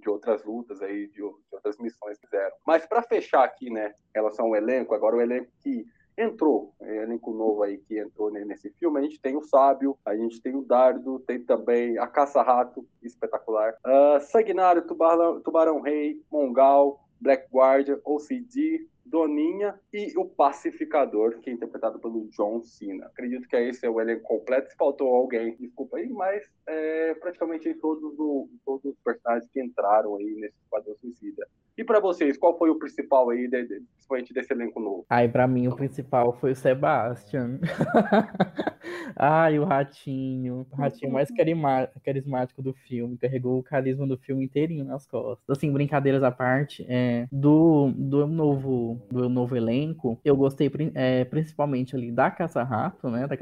de 0.01 0.09
outras 0.09 0.45
lutas 0.45 0.83
aí, 0.83 1.07
de, 1.09 1.15
de 1.15 1.23
outras 1.53 1.79
missões 1.79 2.19
que 2.19 2.27
fizeram. 2.27 2.55
Mas 2.67 2.87
para 2.87 3.03
fechar 3.03 3.45
aqui, 3.45 3.71
né, 3.71 3.95
em 4.15 4.19
relação 4.19 4.47
ao 4.47 4.57
elenco, 4.57 4.95
agora 4.95 5.17
o 5.17 5.21
elenco 5.21 5.51
que 5.63 5.87
entrou, 6.19 6.75
é, 6.81 7.05
elenco 7.05 7.33
novo 7.33 7.63
aí 7.63 7.79
que 7.79 7.99
entrou 7.99 8.31
nesse 8.31 8.71
filme. 8.71 8.99
A 8.99 9.03
gente 9.03 9.21
tem 9.21 9.37
o 9.37 9.43
Sábio, 9.43 9.97
a 10.05 10.17
gente 10.17 10.41
tem 10.43 10.55
o 10.55 10.63
Dardo, 10.63 11.21
tem 11.21 11.41
também 11.41 11.97
a 11.97 12.07
Caça-Rato, 12.07 12.85
espetacular. 13.03 13.75
Uh, 13.87 14.21
Sanguinário, 14.21 14.83
Tubarão, 14.83 15.41
Tubarão 15.41 15.81
Rei, 15.81 16.21
Mongal, 16.31 17.01
Black 17.21 17.49
Guardian, 17.53 17.99
OCD, 18.05 18.87
Doninha 19.11 19.79
e 19.93 20.13
o 20.17 20.25
Pacificador, 20.25 21.39
que 21.41 21.51
é 21.51 21.53
interpretado 21.53 21.99
pelo 21.99 22.29
John 22.29 22.63
Cena. 22.63 23.07
Acredito 23.07 23.49
que 23.49 23.57
esse 23.57 23.87
é 23.87 23.91
o 23.91 24.01
elenco 24.01 24.23
completo. 24.23 24.71
Se 24.71 24.77
faltou 24.77 25.09
alguém, 25.15 25.57
desculpa 25.59 25.97
aí, 25.97 26.09
mas 26.09 26.49
é, 26.67 27.15
praticamente 27.15 27.73
todos, 27.75 28.15
todos 28.65 28.85
os 28.85 28.99
personagens 29.05 29.51
que 29.51 29.63
entraram 29.63 30.17
aí 30.17 30.35
nesse 30.35 30.57
Esquadrão 30.63 30.95
Suicida. 30.97 31.47
E 31.79 31.85
para 31.85 32.01
vocês, 32.01 32.37
qual 32.37 32.59
foi 32.59 32.71
o 32.71 32.79
principal 32.79 33.31
aí, 33.31 33.47
de, 33.47 33.63
de, 33.63 33.81
principalmente 33.95 34.35
desse 34.35 34.53
elenco 34.53 34.81
novo? 34.81 35.07
Ai, 35.09 35.29
para 35.29 35.47
mim 35.47 35.69
o 35.69 35.77
principal 35.77 36.33
foi 36.33 36.51
o 36.51 36.57
Sebastian. 36.57 37.61
Ai, 39.15 39.61
o 39.61 39.65
Ratinho. 39.65 40.67
O 40.73 40.75
Ratinho 40.75 41.13
mais 41.13 41.31
carismático 42.05 42.61
do 42.61 42.73
filme. 42.73 43.17
Carregou 43.17 43.61
o 43.61 43.63
carisma 43.63 44.09
do 44.09 44.19
filme 44.19 44.45
inteirinho 44.45 44.85
nas 44.85 45.07
costas. 45.07 45.57
Assim, 45.57 45.73
brincadeiras 45.73 46.25
à 46.25 46.33
parte, 46.33 46.85
é, 46.89 47.29
do, 47.31 47.93
do, 47.97 48.27
novo, 48.27 48.98
do 49.11 49.29
novo 49.29 49.57
elenco, 49.57 50.21
eu 50.25 50.37
gostei 50.37 50.71
é, 50.95 51.25
principalmente 51.25 51.97
ali 51.97 52.11
da 52.11 52.31
Caça-Rato, 52.31 53.09
né? 53.11 53.27
Da 53.27 53.37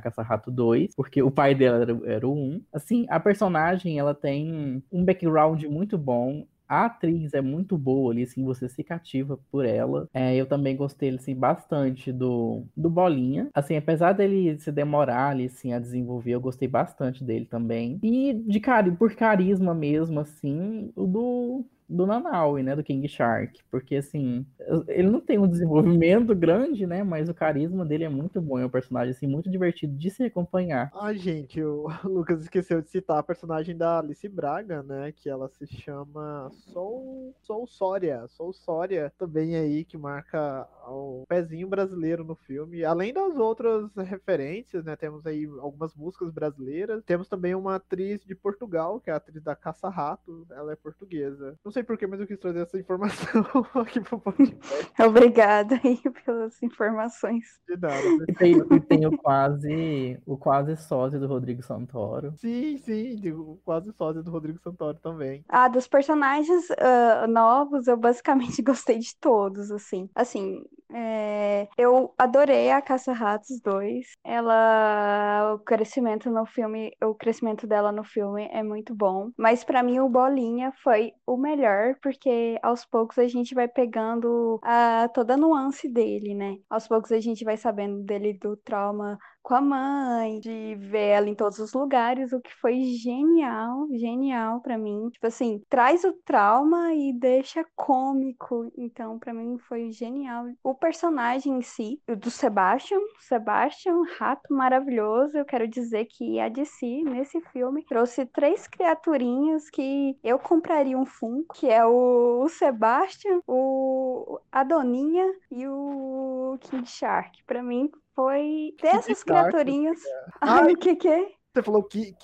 Caça-Rato 0.00 0.50
2, 0.50 0.94
porque 0.94 1.22
o 1.22 1.30
pai 1.30 1.54
dela 1.54 1.82
era, 1.82 2.00
era 2.04 2.28
o 2.28 2.34
1. 2.34 2.62
Assim, 2.72 3.06
a 3.08 3.18
personagem, 3.20 3.98
ela 3.98 4.14
tem 4.14 4.82
um 4.92 5.04
background 5.04 5.64
muito 5.64 5.96
bom 5.98 6.46
a 6.68 6.86
atriz 6.86 7.34
é 7.34 7.40
muito 7.40 7.76
boa 7.76 8.12
ali, 8.12 8.22
assim, 8.22 8.44
você 8.44 8.68
se 8.68 8.82
cativa 8.82 9.38
por 9.50 9.64
ela. 9.64 10.08
É, 10.12 10.34
eu 10.34 10.46
também 10.46 10.76
gostei, 10.76 11.10
assim, 11.10 11.34
bastante 11.34 12.12
do, 12.12 12.64
do 12.76 12.90
Bolinha. 12.90 13.48
Assim, 13.54 13.76
apesar 13.76 14.12
dele 14.12 14.58
se 14.58 14.72
demorar 14.72 15.30
ali, 15.30 15.46
assim, 15.46 15.72
a 15.72 15.78
desenvolver, 15.78 16.32
eu 16.32 16.40
gostei 16.40 16.66
bastante 16.66 17.22
dele 17.22 17.44
também. 17.44 17.98
E 18.02 18.32
de 18.32 18.60
cari 18.60 18.92
por 18.92 19.14
carisma 19.14 19.74
mesmo, 19.74 20.20
assim, 20.20 20.90
o 20.96 21.06
do 21.06 21.66
do 21.88 22.06
Nanaui, 22.06 22.62
né, 22.62 22.74
do 22.74 22.82
King 22.82 23.06
Shark, 23.08 23.62
porque 23.70 23.96
assim, 23.96 24.46
ele 24.88 25.10
não 25.10 25.20
tem 25.20 25.38
um 25.38 25.48
desenvolvimento 25.48 26.34
grande, 26.34 26.86
né, 26.86 27.02
mas 27.02 27.28
o 27.28 27.34
carisma 27.34 27.84
dele 27.84 28.04
é 28.04 28.08
muito 28.08 28.40
bom, 28.40 28.58
é 28.58 28.66
um 28.66 28.70
personagem 28.70 29.10
assim 29.10 29.26
muito 29.26 29.50
divertido 29.50 29.96
de 29.96 30.10
se 30.10 30.24
acompanhar. 30.24 30.90
Ah, 30.94 31.12
gente, 31.12 31.62
o 31.62 31.86
Lucas 32.04 32.42
esqueceu 32.42 32.80
de 32.80 32.88
citar 32.88 33.18
a 33.18 33.22
personagem 33.22 33.76
da 33.76 33.98
Alice 33.98 34.28
Braga, 34.28 34.82
né, 34.82 35.12
que 35.12 35.28
ela 35.28 35.48
se 35.48 35.66
chama 35.66 36.50
Soul, 36.72 37.34
Soul 37.42 37.66
Soria, 37.66 38.26
Soul 38.28 38.52
Soria 38.52 39.12
também 39.18 39.56
aí 39.56 39.84
que 39.84 39.96
marca 39.96 40.66
o 40.88 41.24
pezinho 41.28 41.68
brasileiro 41.68 42.24
no 42.24 42.34
filme, 42.34 42.84
além 42.84 43.12
das 43.12 43.36
outras 43.36 43.94
referências, 43.96 44.84
né, 44.84 44.96
temos 44.96 45.26
aí 45.26 45.46
algumas 45.60 45.94
músicas 45.94 46.30
brasileiras, 46.30 47.02
temos 47.04 47.28
também 47.28 47.54
uma 47.54 47.76
atriz 47.76 48.24
de 48.24 48.34
Portugal, 48.34 49.00
que 49.00 49.10
é 49.10 49.12
a 49.12 49.16
atriz 49.16 49.42
da 49.42 49.54
Caça 49.54 49.88
Rato, 49.88 50.46
ela 50.50 50.72
é 50.72 50.76
portuguesa. 50.76 51.56
Não 51.64 51.73
sei 51.74 51.82
porquê, 51.82 52.06
mas 52.06 52.20
eu 52.20 52.26
quis 52.26 52.38
trazer 52.38 52.60
essa 52.60 52.78
informação 52.78 53.44
aqui 53.74 54.00
pro 54.00 54.18
podcast. 54.18 54.56
Obrigada 55.02 55.80
aí 55.84 56.00
pelas 56.24 56.62
informações. 56.62 57.60
De 57.68 57.76
nada. 57.76 58.24
E 58.28 58.32
tem, 58.32 58.56
e 58.56 58.80
tem 58.80 59.06
o 59.06 59.18
quase 59.18 60.18
o 60.24 60.36
quase 60.36 60.76
sósia 60.76 61.18
do 61.18 61.26
Rodrigo 61.26 61.62
Santoro. 61.62 62.32
Sim, 62.36 62.78
sim, 62.78 63.30
o 63.32 63.58
quase 63.64 63.92
sósia 63.92 64.22
do 64.22 64.30
Rodrigo 64.30 64.60
Santoro 64.60 64.98
também. 64.98 65.44
Ah, 65.48 65.68
dos 65.68 65.88
personagens 65.88 66.70
uh, 66.70 67.26
novos, 67.28 67.88
eu 67.88 67.96
basicamente 67.96 68.62
gostei 68.62 68.98
de 69.00 69.16
todos, 69.16 69.70
assim. 69.70 70.08
Assim, 70.14 70.64
É, 70.96 71.66
eu 71.76 72.14
adorei 72.16 72.70
a 72.70 72.80
Caça-Ratos 72.80 73.60
2. 73.60 74.12
Ela, 74.22 75.54
o 75.54 75.58
crescimento 75.58 76.30
no 76.30 76.46
filme, 76.46 76.92
o 77.02 77.14
crescimento 77.14 77.66
dela 77.66 77.90
no 77.90 78.04
filme 78.04 78.48
é 78.52 78.62
muito 78.62 78.94
bom. 78.94 79.30
Mas 79.36 79.64
pra 79.64 79.82
mim 79.82 79.98
o 79.98 80.08
Bolinha 80.08 80.72
foi 80.84 81.12
o 81.26 81.36
melhor, 81.36 81.96
porque 82.00 82.58
aos 82.62 82.84
poucos 82.84 83.18
a 83.18 83.26
gente 83.26 83.54
vai 83.56 83.66
pegando 83.66 84.60
a, 84.62 85.08
toda 85.12 85.34
a 85.34 85.36
nuance 85.36 85.88
dele, 85.88 86.32
né? 86.32 86.58
Aos 86.70 86.86
poucos 86.86 87.10
a 87.10 87.18
gente 87.18 87.44
vai 87.44 87.56
sabendo 87.56 88.04
dele 88.04 88.32
do 88.34 88.56
trauma 88.56 89.18
com 89.44 89.54
a 89.54 89.60
mãe, 89.60 90.40
de 90.40 90.74
ver 90.76 91.08
ela 91.10 91.28
em 91.28 91.34
todos 91.34 91.58
os 91.58 91.74
lugares, 91.74 92.32
o 92.32 92.40
que 92.40 92.52
foi 92.54 92.80
genial, 92.84 93.86
genial 93.92 94.62
para 94.62 94.78
mim. 94.78 95.10
Tipo 95.10 95.26
assim, 95.26 95.62
traz 95.68 96.02
o 96.02 96.14
trauma 96.24 96.94
e 96.94 97.12
deixa 97.12 97.62
cômico. 97.76 98.72
Então, 98.76 99.18
para 99.18 99.34
mim 99.34 99.58
foi 99.58 99.92
genial. 99.92 100.46
O 100.62 100.74
personagem 100.74 101.58
em 101.58 101.62
si, 101.62 102.00
do 102.08 102.30
Sebastian, 102.30 103.00
Sebastian, 103.20 104.00
rato 104.16 104.52
maravilhoso. 104.52 105.36
Eu 105.36 105.44
quero 105.44 105.68
dizer 105.68 106.06
que 106.06 106.40
a 106.40 106.48
DC 106.48 107.02
nesse 107.04 107.38
filme 107.52 107.84
trouxe 107.84 108.24
três 108.24 108.66
criaturinhas 108.66 109.68
que 109.68 110.16
eu 110.24 110.38
compraria 110.38 110.96
um 110.96 111.04
Funko, 111.04 111.54
que 111.54 111.68
é 111.68 111.84
o, 111.84 112.44
o 112.44 112.48
Sebastian, 112.48 113.40
o 113.46 114.40
a 114.50 114.64
Doninha 114.64 115.30
e 115.50 115.68
o 115.68 116.56
King 116.62 116.88
Shark. 116.88 117.44
Para 117.44 117.62
mim 117.62 117.90
foi 118.14 118.74
dessas 118.80 119.22
criaturinhas. 119.22 120.00
Ai, 120.40 120.72
o 120.72 120.76
que 120.76 120.96
que 120.96 121.08
é? 121.08 121.32
Você 121.52 121.62
falou 121.62 121.84
Kid, 121.84 122.16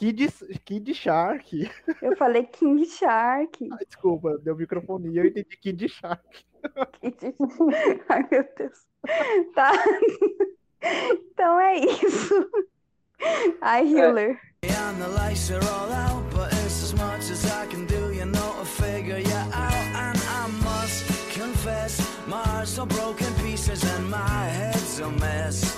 Kid 0.64 0.94
Shark. 0.94 1.70
Eu 2.02 2.16
falei 2.16 2.44
King 2.44 2.84
Shark. 2.84 3.68
Ai, 3.72 3.84
desculpa, 3.86 4.38
deu 4.38 4.56
microfonia, 4.56 5.22
eu 5.22 5.26
entendi 5.26 5.56
Kid 5.56 5.88
Shark. 5.88 6.44
Kid... 7.00 7.34
Ai, 8.08 8.26
meu 8.30 8.44
Deus. 8.56 8.86
Tá. 9.54 9.70
Então 10.82 11.60
é 11.60 11.76
isso. 11.78 12.50
Ai, 13.60 13.86
Healer. 22.30 22.44
Mars 22.44 22.78
are 22.78 22.86
broken 22.86 23.32
pieces 23.34 23.82
and 23.82 24.10
my 24.10 24.44
head's 24.48 25.00
a 25.00 25.10
mess. 25.10 25.76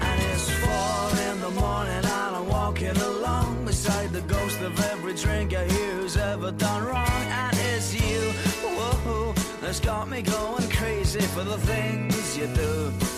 And 0.00 0.22
it's 0.32 0.50
four 0.50 1.20
in 1.30 1.40
the 1.40 1.50
morning 1.60 1.92
and 1.92 2.06
I'm 2.06 2.48
walking 2.48 2.96
along 2.96 3.64
beside 3.64 4.12
the 4.12 4.22
ghost 4.22 4.60
of 4.60 4.78
every 4.92 5.14
drink 5.14 5.54
I 5.54 5.66
hear 5.66 5.92
who's 5.92 6.16
ever 6.16 6.50
done 6.52 6.84
wrong. 6.84 7.22
And 7.26 7.56
it's 7.74 7.94
you, 7.94 8.32
whoa, 8.62 9.34
that's 9.60 9.80
got 9.80 10.08
me 10.08 10.22
going 10.22 10.68
crazy 10.70 11.20
for 11.20 11.44
the 11.44 11.58
things 11.58 12.36
you 12.36 12.46
do. 12.48 13.13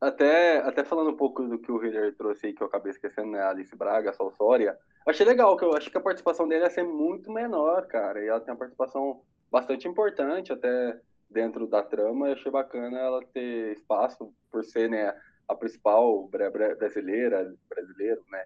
Até, 0.00 0.58
até 0.58 0.84
falando 0.84 1.10
um 1.10 1.16
pouco 1.16 1.42
do 1.42 1.58
que 1.58 1.72
o 1.72 1.84
Hiller 1.84 2.14
trouxe 2.16 2.46
aí, 2.46 2.52
que 2.52 2.62
eu 2.62 2.68
acabei 2.68 2.90
esquecendo, 2.92 3.32
né? 3.32 3.42
Alice 3.42 3.74
Braga, 3.74 4.12
Salsória. 4.12 4.78
Achei 5.04 5.26
legal, 5.26 5.56
que 5.56 5.64
eu 5.64 5.76
achei 5.76 5.90
que 5.90 5.98
a 5.98 6.02
participação 6.02 6.46
dele 6.46 6.64
ia 6.64 6.70
ser 6.70 6.84
muito 6.84 7.32
menor, 7.32 7.86
cara. 7.86 8.22
E 8.22 8.28
ela 8.28 8.40
tem 8.40 8.52
uma 8.52 8.58
participação 8.58 9.22
bastante 9.50 9.88
importante 9.88 10.52
até 10.52 11.00
dentro 11.28 11.66
da 11.66 11.82
trama. 11.82 12.28
Eu 12.28 12.34
achei 12.34 12.50
bacana 12.50 12.98
ela 12.98 13.24
ter 13.32 13.72
espaço 13.72 14.32
por 14.52 14.64
ser, 14.64 14.88
né, 14.88 15.14
a 15.48 15.54
principal 15.54 16.28
brasileira, 16.28 17.52
brasileiro, 17.68 18.22
né, 18.30 18.44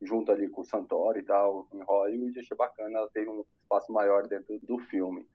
junto 0.00 0.32
ali 0.32 0.48
com 0.48 0.62
o 0.62 0.64
Santoro 0.64 1.18
e 1.18 1.22
tal, 1.22 1.66
em 1.74 1.82
Hollywood. 1.82 2.38
Achei 2.38 2.56
bacana 2.56 2.98
ela 2.98 3.10
ter 3.12 3.28
um 3.28 3.44
espaço 3.62 3.92
maior 3.92 4.26
dentro 4.26 4.58
do 4.62 4.78
filme. 4.78 5.26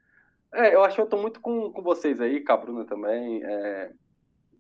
É, 0.52 0.74
eu 0.74 0.84
acho 0.84 0.96
que 0.96 1.02
eu 1.02 1.08
tô 1.08 1.18
muito 1.18 1.40
com, 1.40 1.72
com 1.72 1.82
vocês 1.84 2.20
aí, 2.20 2.44
com 2.44 2.54
a 2.54 2.58
Bruna 2.58 2.86
também. 2.86 3.44
É, 3.44 3.92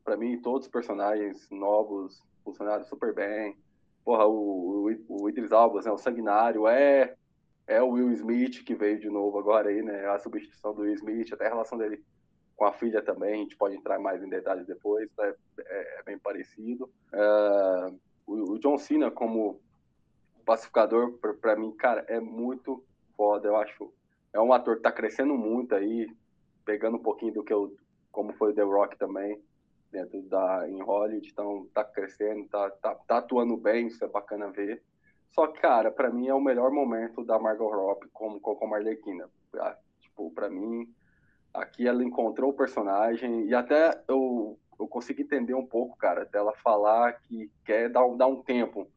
para 0.03 0.17
mim, 0.17 0.41
todos 0.41 0.67
os 0.67 0.71
personagens 0.71 1.47
novos 1.49 2.21
funcionaram 2.43 2.83
super 2.83 3.13
bem 3.13 3.57
porra, 4.09 4.25
o, 4.25 4.89
o, 4.89 5.23
o 5.23 5.29
Idris 5.29 5.51
Alba, 5.51 5.81
né, 5.81 5.91
o 5.91 5.97
Sanguinário, 5.97 6.67
é, 6.67 7.15
é 7.67 7.79
o 7.79 7.91
Will 7.91 8.11
Smith 8.13 8.63
que 8.63 8.73
veio 8.73 8.99
de 8.99 9.07
novo 9.07 9.37
agora 9.37 9.69
aí, 9.69 9.83
né? 9.83 10.07
A 10.07 10.17
substituição 10.17 10.73
do 10.73 10.81
Will 10.81 10.95
Smith, 10.95 11.31
até 11.31 11.45
a 11.45 11.49
relação 11.49 11.77
dele 11.77 12.03
com 12.55 12.65
a 12.65 12.73
filha 12.73 13.03
também, 13.03 13.33
a 13.35 13.37
gente 13.37 13.55
pode 13.55 13.75
entrar 13.75 13.99
mais 13.99 14.23
em 14.23 14.27
detalhes 14.27 14.65
depois, 14.65 15.07
né? 15.15 15.33
é, 15.59 15.99
é, 15.99 16.03
bem 16.03 16.17
parecido. 16.17 16.91
É, 17.13 17.93
o, 18.25 18.53
o, 18.53 18.59
John 18.59 18.79
Cena 18.79 19.11
como 19.11 19.61
pacificador, 20.43 21.19
para 21.39 21.55
mim, 21.55 21.71
cara, 21.73 22.03
é 22.07 22.19
muito 22.19 22.83
foda, 23.15 23.47
eu 23.47 23.55
acho. 23.57 23.93
É 24.33 24.41
um 24.41 24.51
ator 24.51 24.77
que 24.77 24.81
tá 24.81 24.91
crescendo 24.91 25.35
muito 25.35 25.75
aí, 25.75 26.11
pegando 26.65 26.97
um 26.97 27.03
pouquinho 27.03 27.33
do 27.33 27.43
que 27.43 27.53
eu, 27.53 27.75
como 28.11 28.33
foi 28.33 28.51
o 28.51 28.55
The 28.55 28.63
Rock 28.63 28.97
também 28.97 29.39
dentro 29.91 30.21
da 30.23 30.67
em 30.69 30.81
Hollywood, 30.81 31.29
então 31.29 31.67
tá 31.73 31.83
crescendo, 31.83 32.47
tá, 32.47 32.69
tá, 32.71 32.95
tá 32.95 33.17
atuando 33.17 33.57
bem, 33.57 33.87
isso 33.87 34.03
é 34.03 34.07
bacana 34.07 34.49
ver. 34.51 34.81
Só 35.31 35.47
que, 35.47 35.59
cara, 35.59 35.91
para 35.91 36.09
mim 36.09 36.27
é 36.27 36.33
o 36.33 36.41
melhor 36.41 36.71
momento 36.71 37.23
da 37.23 37.39
Margot 37.39 37.69
Robbie 37.69 38.09
como 38.11 38.39
como 38.39 38.75
Arlequina. 38.75 39.29
Ah, 39.55 39.77
tipo, 39.99 40.31
para 40.31 40.49
mim 40.49 40.91
aqui 41.53 41.87
ela 41.87 42.03
encontrou 42.03 42.51
o 42.51 42.55
personagem 42.55 43.45
e 43.45 43.55
até 43.55 44.01
eu 44.07 44.57
eu 44.79 44.87
consegui 44.87 45.23
entender 45.23 45.53
um 45.53 45.65
pouco, 45.65 45.97
cara, 45.97 46.23
dela 46.23 46.53
falar 46.63 47.13
que 47.21 47.51
quer 47.65 47.89
dar 47.89 48.05
um, 48.05 48.15
dar 48.15 48.27
um 48.27 48.41
tempo 48.41 48.89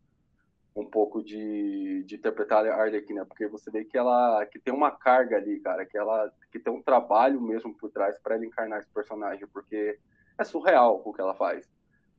um 0.75 0.87
pouco 0.87 1.23
de, 1.23 2.03
de 2.05 2.15
interpretar 2.15 2.65
a 2.67 2.83
Arlequina, 2.83 3.27
porque 3.27 3.47
você 3.47 3.71
vê 3.71 3.85
que 3.85 3.99
ela 3.99 4.47
que 4.47 4.59
tem 4.59 4.73
uma 4.73 4.91
carga 4.91 5.37
ali, 5.37 5.61
cara, 5.61 5.85
que 5.85 5.99
ela 5.99 6.33
que 6.51 6.59
tem 6.59 6.73
um 6.73 6.83
trabalho 6.83 7.41
mesmo 7.41 7.75
por 7.75 7.91
trás 7.91 8.17
para 8.21 8.37
ela 8.37 8.47
encarnar 8.47 8.79
esse 8.79 8.89
personagem, 8.91 9.47
porque 9.49 9.99
é 10.39 10.45
surreal 10.45 11.03
o 11.05 11.13
que 11.13 11.21
ela 11.21 11.35
faz. 11.35 11.69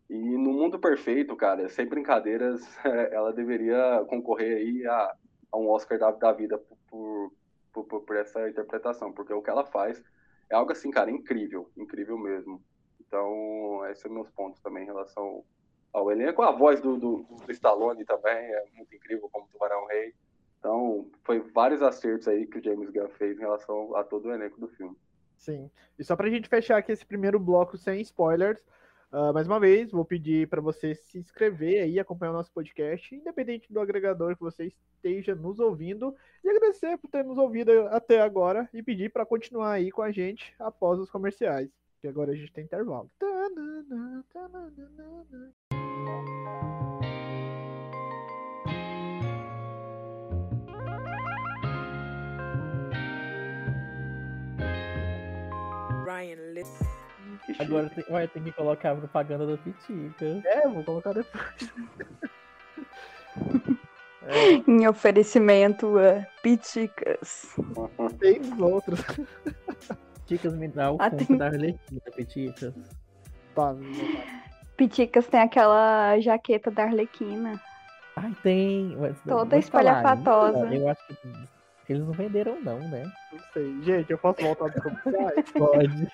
E 0.10 0.18
no 0.18 0.54
mundo 0.54 0.80
perfeito, 0.80 1.36
cara, 1.36 1.68
sem 1.70 1.88
brincadeiras, 1.88 2.62
ela 3.12 3.34
deveria 3.34 4.04
concorrer 4.08 4.58
aí 4.58 4.86
a, 4.86 5.16
a 5.52 5.58
um 5.58 5.70
Oscar 5.70 5.98
da, 5.98 6.12
da 6.12 6.32
vida 6.32 6.58
por, 6.58 7.32
por, 7.72 7.86
por, 7.86 8.02
por, 8.02 8.16
essa 8.16 8.50
interpretação, 8.50 9.12
porque 9.12 9.34
o 9.34 9.42
que 9.42 9.50
ela 9.50 9.66
faz 9.66 10.04
é 10.50 10.56
algo 10.56 10.72
assim, 10.72 10.92
cara, 10.92 11.10
incrível, 11.10 11.72
incrível 11.76 12.18
mesmo. 12.18 12.62
Então, 13.00 13.86
esses 13.88 14.02
são 14.02 14.12
meus 14.12 14.30
pontos 14.32 14.62
também 14.62 14.84
em 14.84 14.88
relação 14.88 15.44
ao 15.92 16.12
elenco. 16.12 16.42
A 16.42 16.52
voz 16.52 16.82
do, 16.82 16.98
do, 16.98 17.26
do 17.46 17.52
Stallone 17.52 18.04
também 18.06 18.34
é 18.34 18.66
muito 18.76 18.94
incrível, 18.96 19.30
como 19.32 19.48
Tubarão 19.48 19.86
Rei. 19.88 20.14
Então, 20.60 21.10
foi 21.24 21.40
vários 21.40 21.82
acertos 21.82 22.28
aí 22.28 22.48
que 22.48 22.58
o 22.58 22.64
James 22.64 22.90
Gunn 22.90 23.10
fez 23.10 23.38
em 23.38 23.42
relação 23.42 23.96
a 23.96 24.04
todo 24.04 24.28
o 24.28 24.34
elenco 24.34 24.60
do 24.60 24.68
filme. 24.70 24.96
Sim. 25.38 25.70
E 25.98 26.04
só 26.04 26.16
pra 26.16 26.30
gente 26.30 26.48
fechar 26.48 26.78
aqui 26.78 26.92
esse 26.92 27.06
primeiro 27.06 27.40
bloco 27.40 27.78
sem 27.78 28.02
spoilers, 28.02 28.60
uh, 29.12 29.34
mais 29.34 29.48
uma 29.48 29.60
vez, 29.60 29.92
vou 29.92 30.06
pedir 30.06 30.48
para 30.48 30.62
você 30.62 30.96
se 30.96 31.18
inscrever 31.18 31.84
aí, 31.84 32.00
acompanhar 32.00 32.32
o 32.32 32.36
nosso 32.36 32.52
podcast, 32.52 33.16
independente 33.16 33.72
do 33.72 33.80
agregador 33.80 34.36
que 34.36 34.42
você 34.42 34.72
esteja 34.96 35.36
nos 35.36 35.60
ouvindo, 35.60 36.16
e 36.44 36.50
agradecer 36.50 36.98
por 36.98 37.10
ter 37.10 37.24
nos 37.24 37.38
ouvido 37.38 37.72
até 37.90 38.22
agora 38.22 38.70
e 38.74 38.82
pedir 38.82 39.12
para 39.12 39.26
continuar 39.26 39.74
aí 39.74 39.92
com 39.92 40.02
a 40.02 40.12
gente 40.12 40.54
após 40.60 41.00
os 41.00 41.10
comerciais, 41.10 41.70
que 42.02 42.08
agora 42.08 42.32
a 42.32 42.36
gente 42.36 42.52
tem 42.52 42.64
intervalo. 42.64 43.10
Ryan 56.24 56.64
Agora 57.60 57.90
tem, 57.90 58.04
vai 58.10 58.28
ter 58.28 58.42
que 58.42 58.52
colocar 58.52 58.92
a 58.92 58.96
propaganda 58.96 59.46
do 59.46 59.58
Pitica. 59.58 60.42
É, 60.46 60.68
vou 60.68 60.84
colocar 60.84 61.14
depois. 61.14 61.74
é. 64.28 64.54
Em 64.68 64.88
oferecimento 64.88 65.98
a 65.98 66.26
Piticas. 66.42 67.56
Tem 68.20 68.40
outros. 68.62 69.02
Piticas 70.26 70.56
me 70.56 70.68
dá 70.70 70.92
o 70.92 70.98
ah, 71.00 71.10
tem... 71.10 71.38
da 71.38 71.48
Arlequina, 71.48 72.02
Piticas. 72.16 72.74
Tá, 73.56 73.76
Piticas 74.78 75.28
tem 75.28 75.42
aquela 75.42 76.20
jaqueta 76.20 76.72
da 76.72 76.84
Arlequina. 76.84 77.62
Ai, 78.16 78.36
tem. 78.44 78.96
Mas, 78.98 79.20
Toda 79.22 79.58
espalhafatosa. 79.58 80.74
Eu 80.74 80.90
acho 80.90 81.08
que 81.08 81.16
eles 81.94 82.06
não 82.06 82.14
venderam, 82.14 82.62
não, 82.62 82.80
né? 82.80 83.12
Não 83.32 83.40
sei. 83.54 83.82
Gente, 83.84 84.12
eu 84.12 84.18
posso 84.18 84.42
voltar 84.42 84.70
dos 84.70 84.82
comerciais? 84.84 85.52
Pode. 85.52 86.08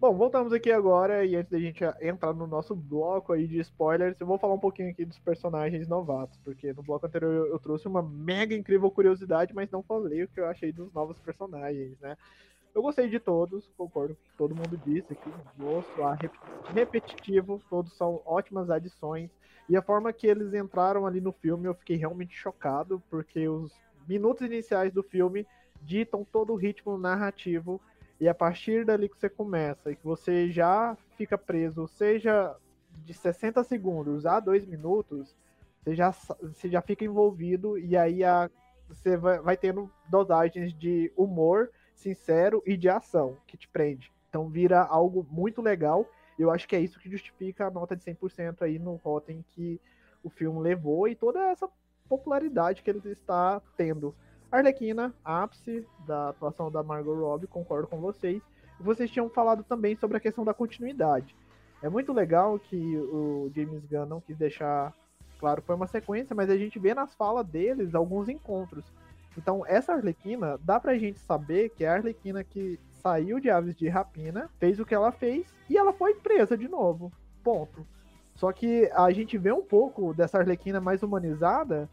Bom, 0.00 0.16
voltamos 0.16 0.52
aqui 0.52 0.70
agora 0.70 1.24
e 1.24 1.34
antes 1.34 1.50
da 1.50 1.58
gente 1.58 1.84
entrar 2.00 2.32
no 2.32 2.46
nosso 2.46 2.74
bloco 2.74 3.32
aí 3.32 3.48
de 3.48 3.58
spoilers, 3.58 4.18
eu 4.20 4.26
vou 4.26 4.38
falar 4.38 4.54
um 4.54 4.58
pouquinho 4.58 4.90
aqui 4.90 5.04
dos 5.04 5.18
personagens 5.18 5.88
novatos, 5.88 6.38
porque 6.44 6.72
no 6.72 6.84
bloco 6.84 7.04
anterior 7.04 7.48
eu 7.48 7.58
trouxe 7.58 7.88
uma 7.88 8.00
mega 8.00 8.54
incrível 8.54 8.90
curiosidade, 8.92 9.52
mas 9.52 9.70
não 9.70 9.82
falei 9.82 10.22
o 10.22 10.28
que 10.28 10.38
eu 10.38 10.46
achei 10.46 10.72
dos 10.72 10.92
novos 10.92 11.18
personagens, 11.18 11.98
né? 12.00 12.16
Eu 12.78 12.82
gostei 12.82 13.08
de 13.08 13.18
todos, 13.18 13.68
concordo 13.76 14.14
com 14.14 14.20
o 14.20 14.24
que 14.24 14.36
todo 14.38 14.54
mundo 14.54 14.78
disse 14.86 15.12
aqui. 15.12 15.28
Vou 15.56 15.82
soar 15.96 16.16
repetitivo, 16.72 17.60
todos 17.68 17.92
são 17.94 18.22
ótimas 18.24 18.70
adições. 18.70 19.28
E 19.68 19.76
a 19.76 19.82
forma 19.82 20.12
que 20.12 20.28
eles 20.28 20.54
entraram 20.54 21.04
ali 21.04 21.20
no 21.20 21.32
filme, 21.32 21.66
eu 21.66 21.74
fiquei 21.74 21.96
realmente 21.96 22.36
chocado, 22.36 23.02
porque 23.10 23.48
os 23.48 23.72
minutos 24.06 24.46
iniciais 24.46 24.92
do 24.92 25.02
filme 25.02 25.44
ditam 25.82 26.24
todo 26.24 26.52
o 26.52 26.56
ritmo 26.56 26.96
narrativo. 26.96 27.80
E 28.20 28.28
a 28.28 28.34
partir 28.34 28.84
dali 28.84 29.08
que 29.08 29.18
você 29.18 29.28
começa 29.28 29.90
e 29.90 29.96
que 29.96 30.04
você 30.04 30.48
já 30.48 30.96
fica 31.16 31.36
preso, 31.36 31.88
seja 31.88 32.54
de 32.92 33.12
60 33.12 33.64
segundos 33.64 34.24
a 34.24 34.38
2 34.38 34.64
minutos, 34.64 35.34
você 35.82 35.96
já, 35.96 36.12
você 36.12 36.68
já 36.68 36.80
fica 36.80 37.04
envolvido 37.04 37.76
e 37.76 37.96
aí 37.96 38.22
a, 38.22 38.48
você 38.88 39.16
vai, 39.16 39.40
vai 39.40 39.56
tendo 39.56 39.90
dosagens 40.08 40.72
de 40.72 41.12
humor 41.16 41.70
sincero 41.98 42.62
e 42.66 42.76
de 42.76 42.88
ação 42.88 43.36
que 43.46 43.56
te 43.56 43.68
prende. 43.68 44.12
Então 44.28 44.48
vira 44.48 44.82
algo 44.82 45.26
muito 45.30 45.60
legal. 45.60 46.06
Eu 46.38 46.50
acho 46.50 46.68
que 46.68 46.76
é 46.76 46.80
isso 46.80 47.00
que 47.00 47.10
justifica 47.10 47.66
a 47.66 47.70
nota 47.70 47.96
de 47.96 48.04
100% 48.04 48.62
aí 48.62 48.78
no 48.78 48.94
Rotten 48.96 49.44
que 49.48 49.80
o 50.22 50.30
filme 50.30 50.60
levou 50.60 51.08
e 51.08 51.14
toda 51.14 51.40
essa 51.50 51.68
popularidade 52.08 52.82
que 52.82 52.90
ele 52.90 53.00
está 53.04 53.60
tendo. 53.76 54.14
Arlequina, 54.50 55.14
ápice 55.24 55.86
da 56.06 56.30
atuação 56.30 56.70
da 56.70 56.82
Margot 56.82 57.14
Robbie, 57.14 57.46
concordo 57.46 57.86
com 57.86 58.00
vocês. 58.00 58.42
Vocês 58.80 59.10
tinham 59.10 59.28
falado 59.28 59.62
também 59.64 59.96
sobre 59.96 60.16
a 60.16 60.20
questão 60.20 60.44
da 60.44 60.54
continuidade. 60.54 61.36
É 61.82 61.88
muito 61.88 62.12
legal 62.12 62.58
que 62.58 62.96
o 62.96 63.50
James 63.54 63.84
Gunn 63.84 64.06
não 64.06 64.20
quis 64.20 64.36
deixar 64.36 64.94
claro 65.38 65.62
foi 65.62 65.74
uma 65.74 65.86
sequência, 65.86 66.34
mas 66.34 66.50
a 66.50 66.56
gente 66.56 66.78
vê 66.78 66.94
nas 66.94 67.14
falas 67.14 67.46
deles 67.46 67.94
alguns 67.94 68.28
encontros. 68.28 68.84
Então, 69.38 69.64
essa 69.64 69.92
Arlequina, 69.92 70.58
dá 70.64 70.80
pra 70.80 70.98
gente 70.98 71.20
saber 71.20 71.68
que 71.70 71.84
é 71.84 71.88
a 71.88 71.94
Arlequina 71.94 72.42
que 72.42 72.78
saiu 72.90 73.38
de 73.38 73.48
Aves 73.48 73.76
de 73.76 73.88
Rapina, 73.88 74.50
fez 74.58 74.80
o 74.80 74.84
que 74.84 74.92
ela 74.92 75.12
fez 75.12 75.54
e 75.70 75.78
ela 75.78 75.92
foi 75.92 76.16
presa 76.16 76.58
de 76.58 76.66
novo. 76.66 77.12
Ponto. 77.44 77.86
Só 78.34 78.52
que 78.52 78.90
a 78.92 79.10
gente 79.12 79.38
vê 79.38 79.52
um 79.52 79.62
pouco 79.62 80.12
dessa 80.12 80.38
Arlequina 80.38 80.80
mais 80.80 81.04
humanizada, 81.04 81.88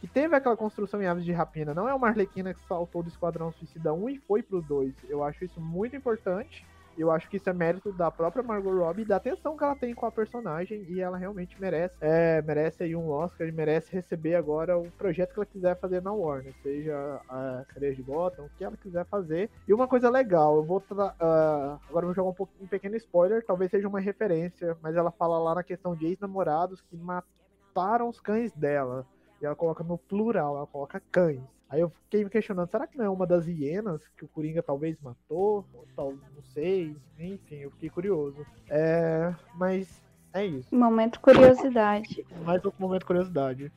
que 0.00 0.06
teve 0.06 0.34
aquela 0.34 0.56
construção 0.56 1.02
em 1.02 1.06
Aves 1.06 1.24
de 1.24 1.32
Rapina. 1.32 1.74
Não 1.74 1.86
é 1.86 1.92
uma 1.92 2.08
Arlequina 2.08 2.54
que 2.54 2.66
saltou 2.66 3.02
do 3.02 3.10
Esquadrão 3.10 3.52
Suicida 3.52 3.92
1 3.92 4.08
e 4.08 4.18
foi 4.18 4.42
pro 4.42 4.62
2. 4.62 4.94
Eu 5.10 5.22
acho 5.22 5.44
isso 5.44 5.60
muito 5.60 5.94
importante. 5.94 6.66
Eu 6.98 7.10
acho 7.10 7.28
que 7.28 7.36
isso 7.36 7.48
é 7.48 7.52
mérito 7.52 7.92
da 7.92 8.10
própria 8.10 8.42
Margot 8.42 8.74
Robbie 8.74 9.02
e 9.02 9.04
da 9.04 9.16
atenção 9.16 9.56
que 9.56 9.62
ela 9.62 9.76
tem 9.76 9.94
com 9.94 10.06
a 10.06 10.10
personagem 10.10 10.84
e 10.88 11.00
ela 11.00 11.16
realmente 11.16 11.60
merece, 11.60 11.96
é, 12.00 12.40
merece 12.42 12.82
aí 12.82 12.96
um 12.96 13.10
Oscar 13.10 13.46
e 13.46 13.52
merece 13.52 13.92
receber 13.92 14.34
agora 14.34 14.78
o 14.78 14.90
projeto 14.92 15.32
que 15.32 15.38
ela 15.38 15.46
quiser 15.46 15.78
fazer 15.78 16.00
na 16.00 16.12
Warner, 16.12 16.54
seja 16.62 17.20
a 17.28 17.64
Cadeia 17.68 17.94
de 17.94 18.02
Gotham, 18.02 18.46
o 18.46 18.50
que 18.56 18.64
ela 18.64 18.76
quiser 18.76 19.04
fazer. 19.06 19.50
E 19.68 19.74
uma 19.74 19.86
coisa 19.86 20.08
legal, 20.08 20.56
eu 20.56 20.64
vou 20.64 20.78
uh, 20.78 21.80
agora 21.88 22.06
vou 22.06 22.14
jogar 22.14 22.30
um, 22.30 22.34
pouco, 22.34 22.52
um 22.60 22.66
pequeno 22.66 22.96
spoiler, 22.96 23.44
talvez 23.44 23.70
seja 23.70 23.88
uma 23.88 24.00
referência, 24.00 24.76
mas 24.80 24.96
ela 24.96 25.10
fala 25.10 25.38
lá 25.38 25.54
na 25.54 25.62
questão 25.62 25.94
de 25.94 26.06
ex-namorados 26.06 26.80
que 26.80 26.96
mataram 26.96 28.08
os 28.08 28.20
cães 28.20 28.52
dela. 28.52 29.06
E 29.40 29.44
ela 29.44 29.54
coloca 29.54 29.84
no 29.84 29.98
plural, 29.98 30.56
ela 30.56 30.66
coloca 30.66 31.02
cães. 31.12 31.55
Aí 31.68 31.80
eu 31.80 31.90
fiquei 31.90 32.22
me 32.22 32.30
questionando, 32.30 32.70
será 32.70 32.86
que 32.86 32.96
não 32.96 33.04
é 33.04 33.10
uma 33.10 33.26
das 33.26 33.46
hienas 33.46 34.06
que 34.16 34.24
o 34.24 34.28
Coringa 34.28 34.62
talvez 34.62 35.00
matou? 35.00 35.64
Ou 35.74 35.86
tal, 35.96 36.12
não 36.12 36.42
sei, 36.54 36.96
enfim, 37.18 37.56
eu 37.56 37.70
fiquei 37.72 37.90
curioso. 37.90 38.46
É, 38.68 39.34
mas 39.54 40.00
é 40.32 40.44
isso. 40.44 40.74
Momento 40.74 41.18
curiosidade. 41.20 42.24
Mais 42.44 42.64
um 42.64 42.72
momento 42.78 43.04
curiosidade. 43.04 43.72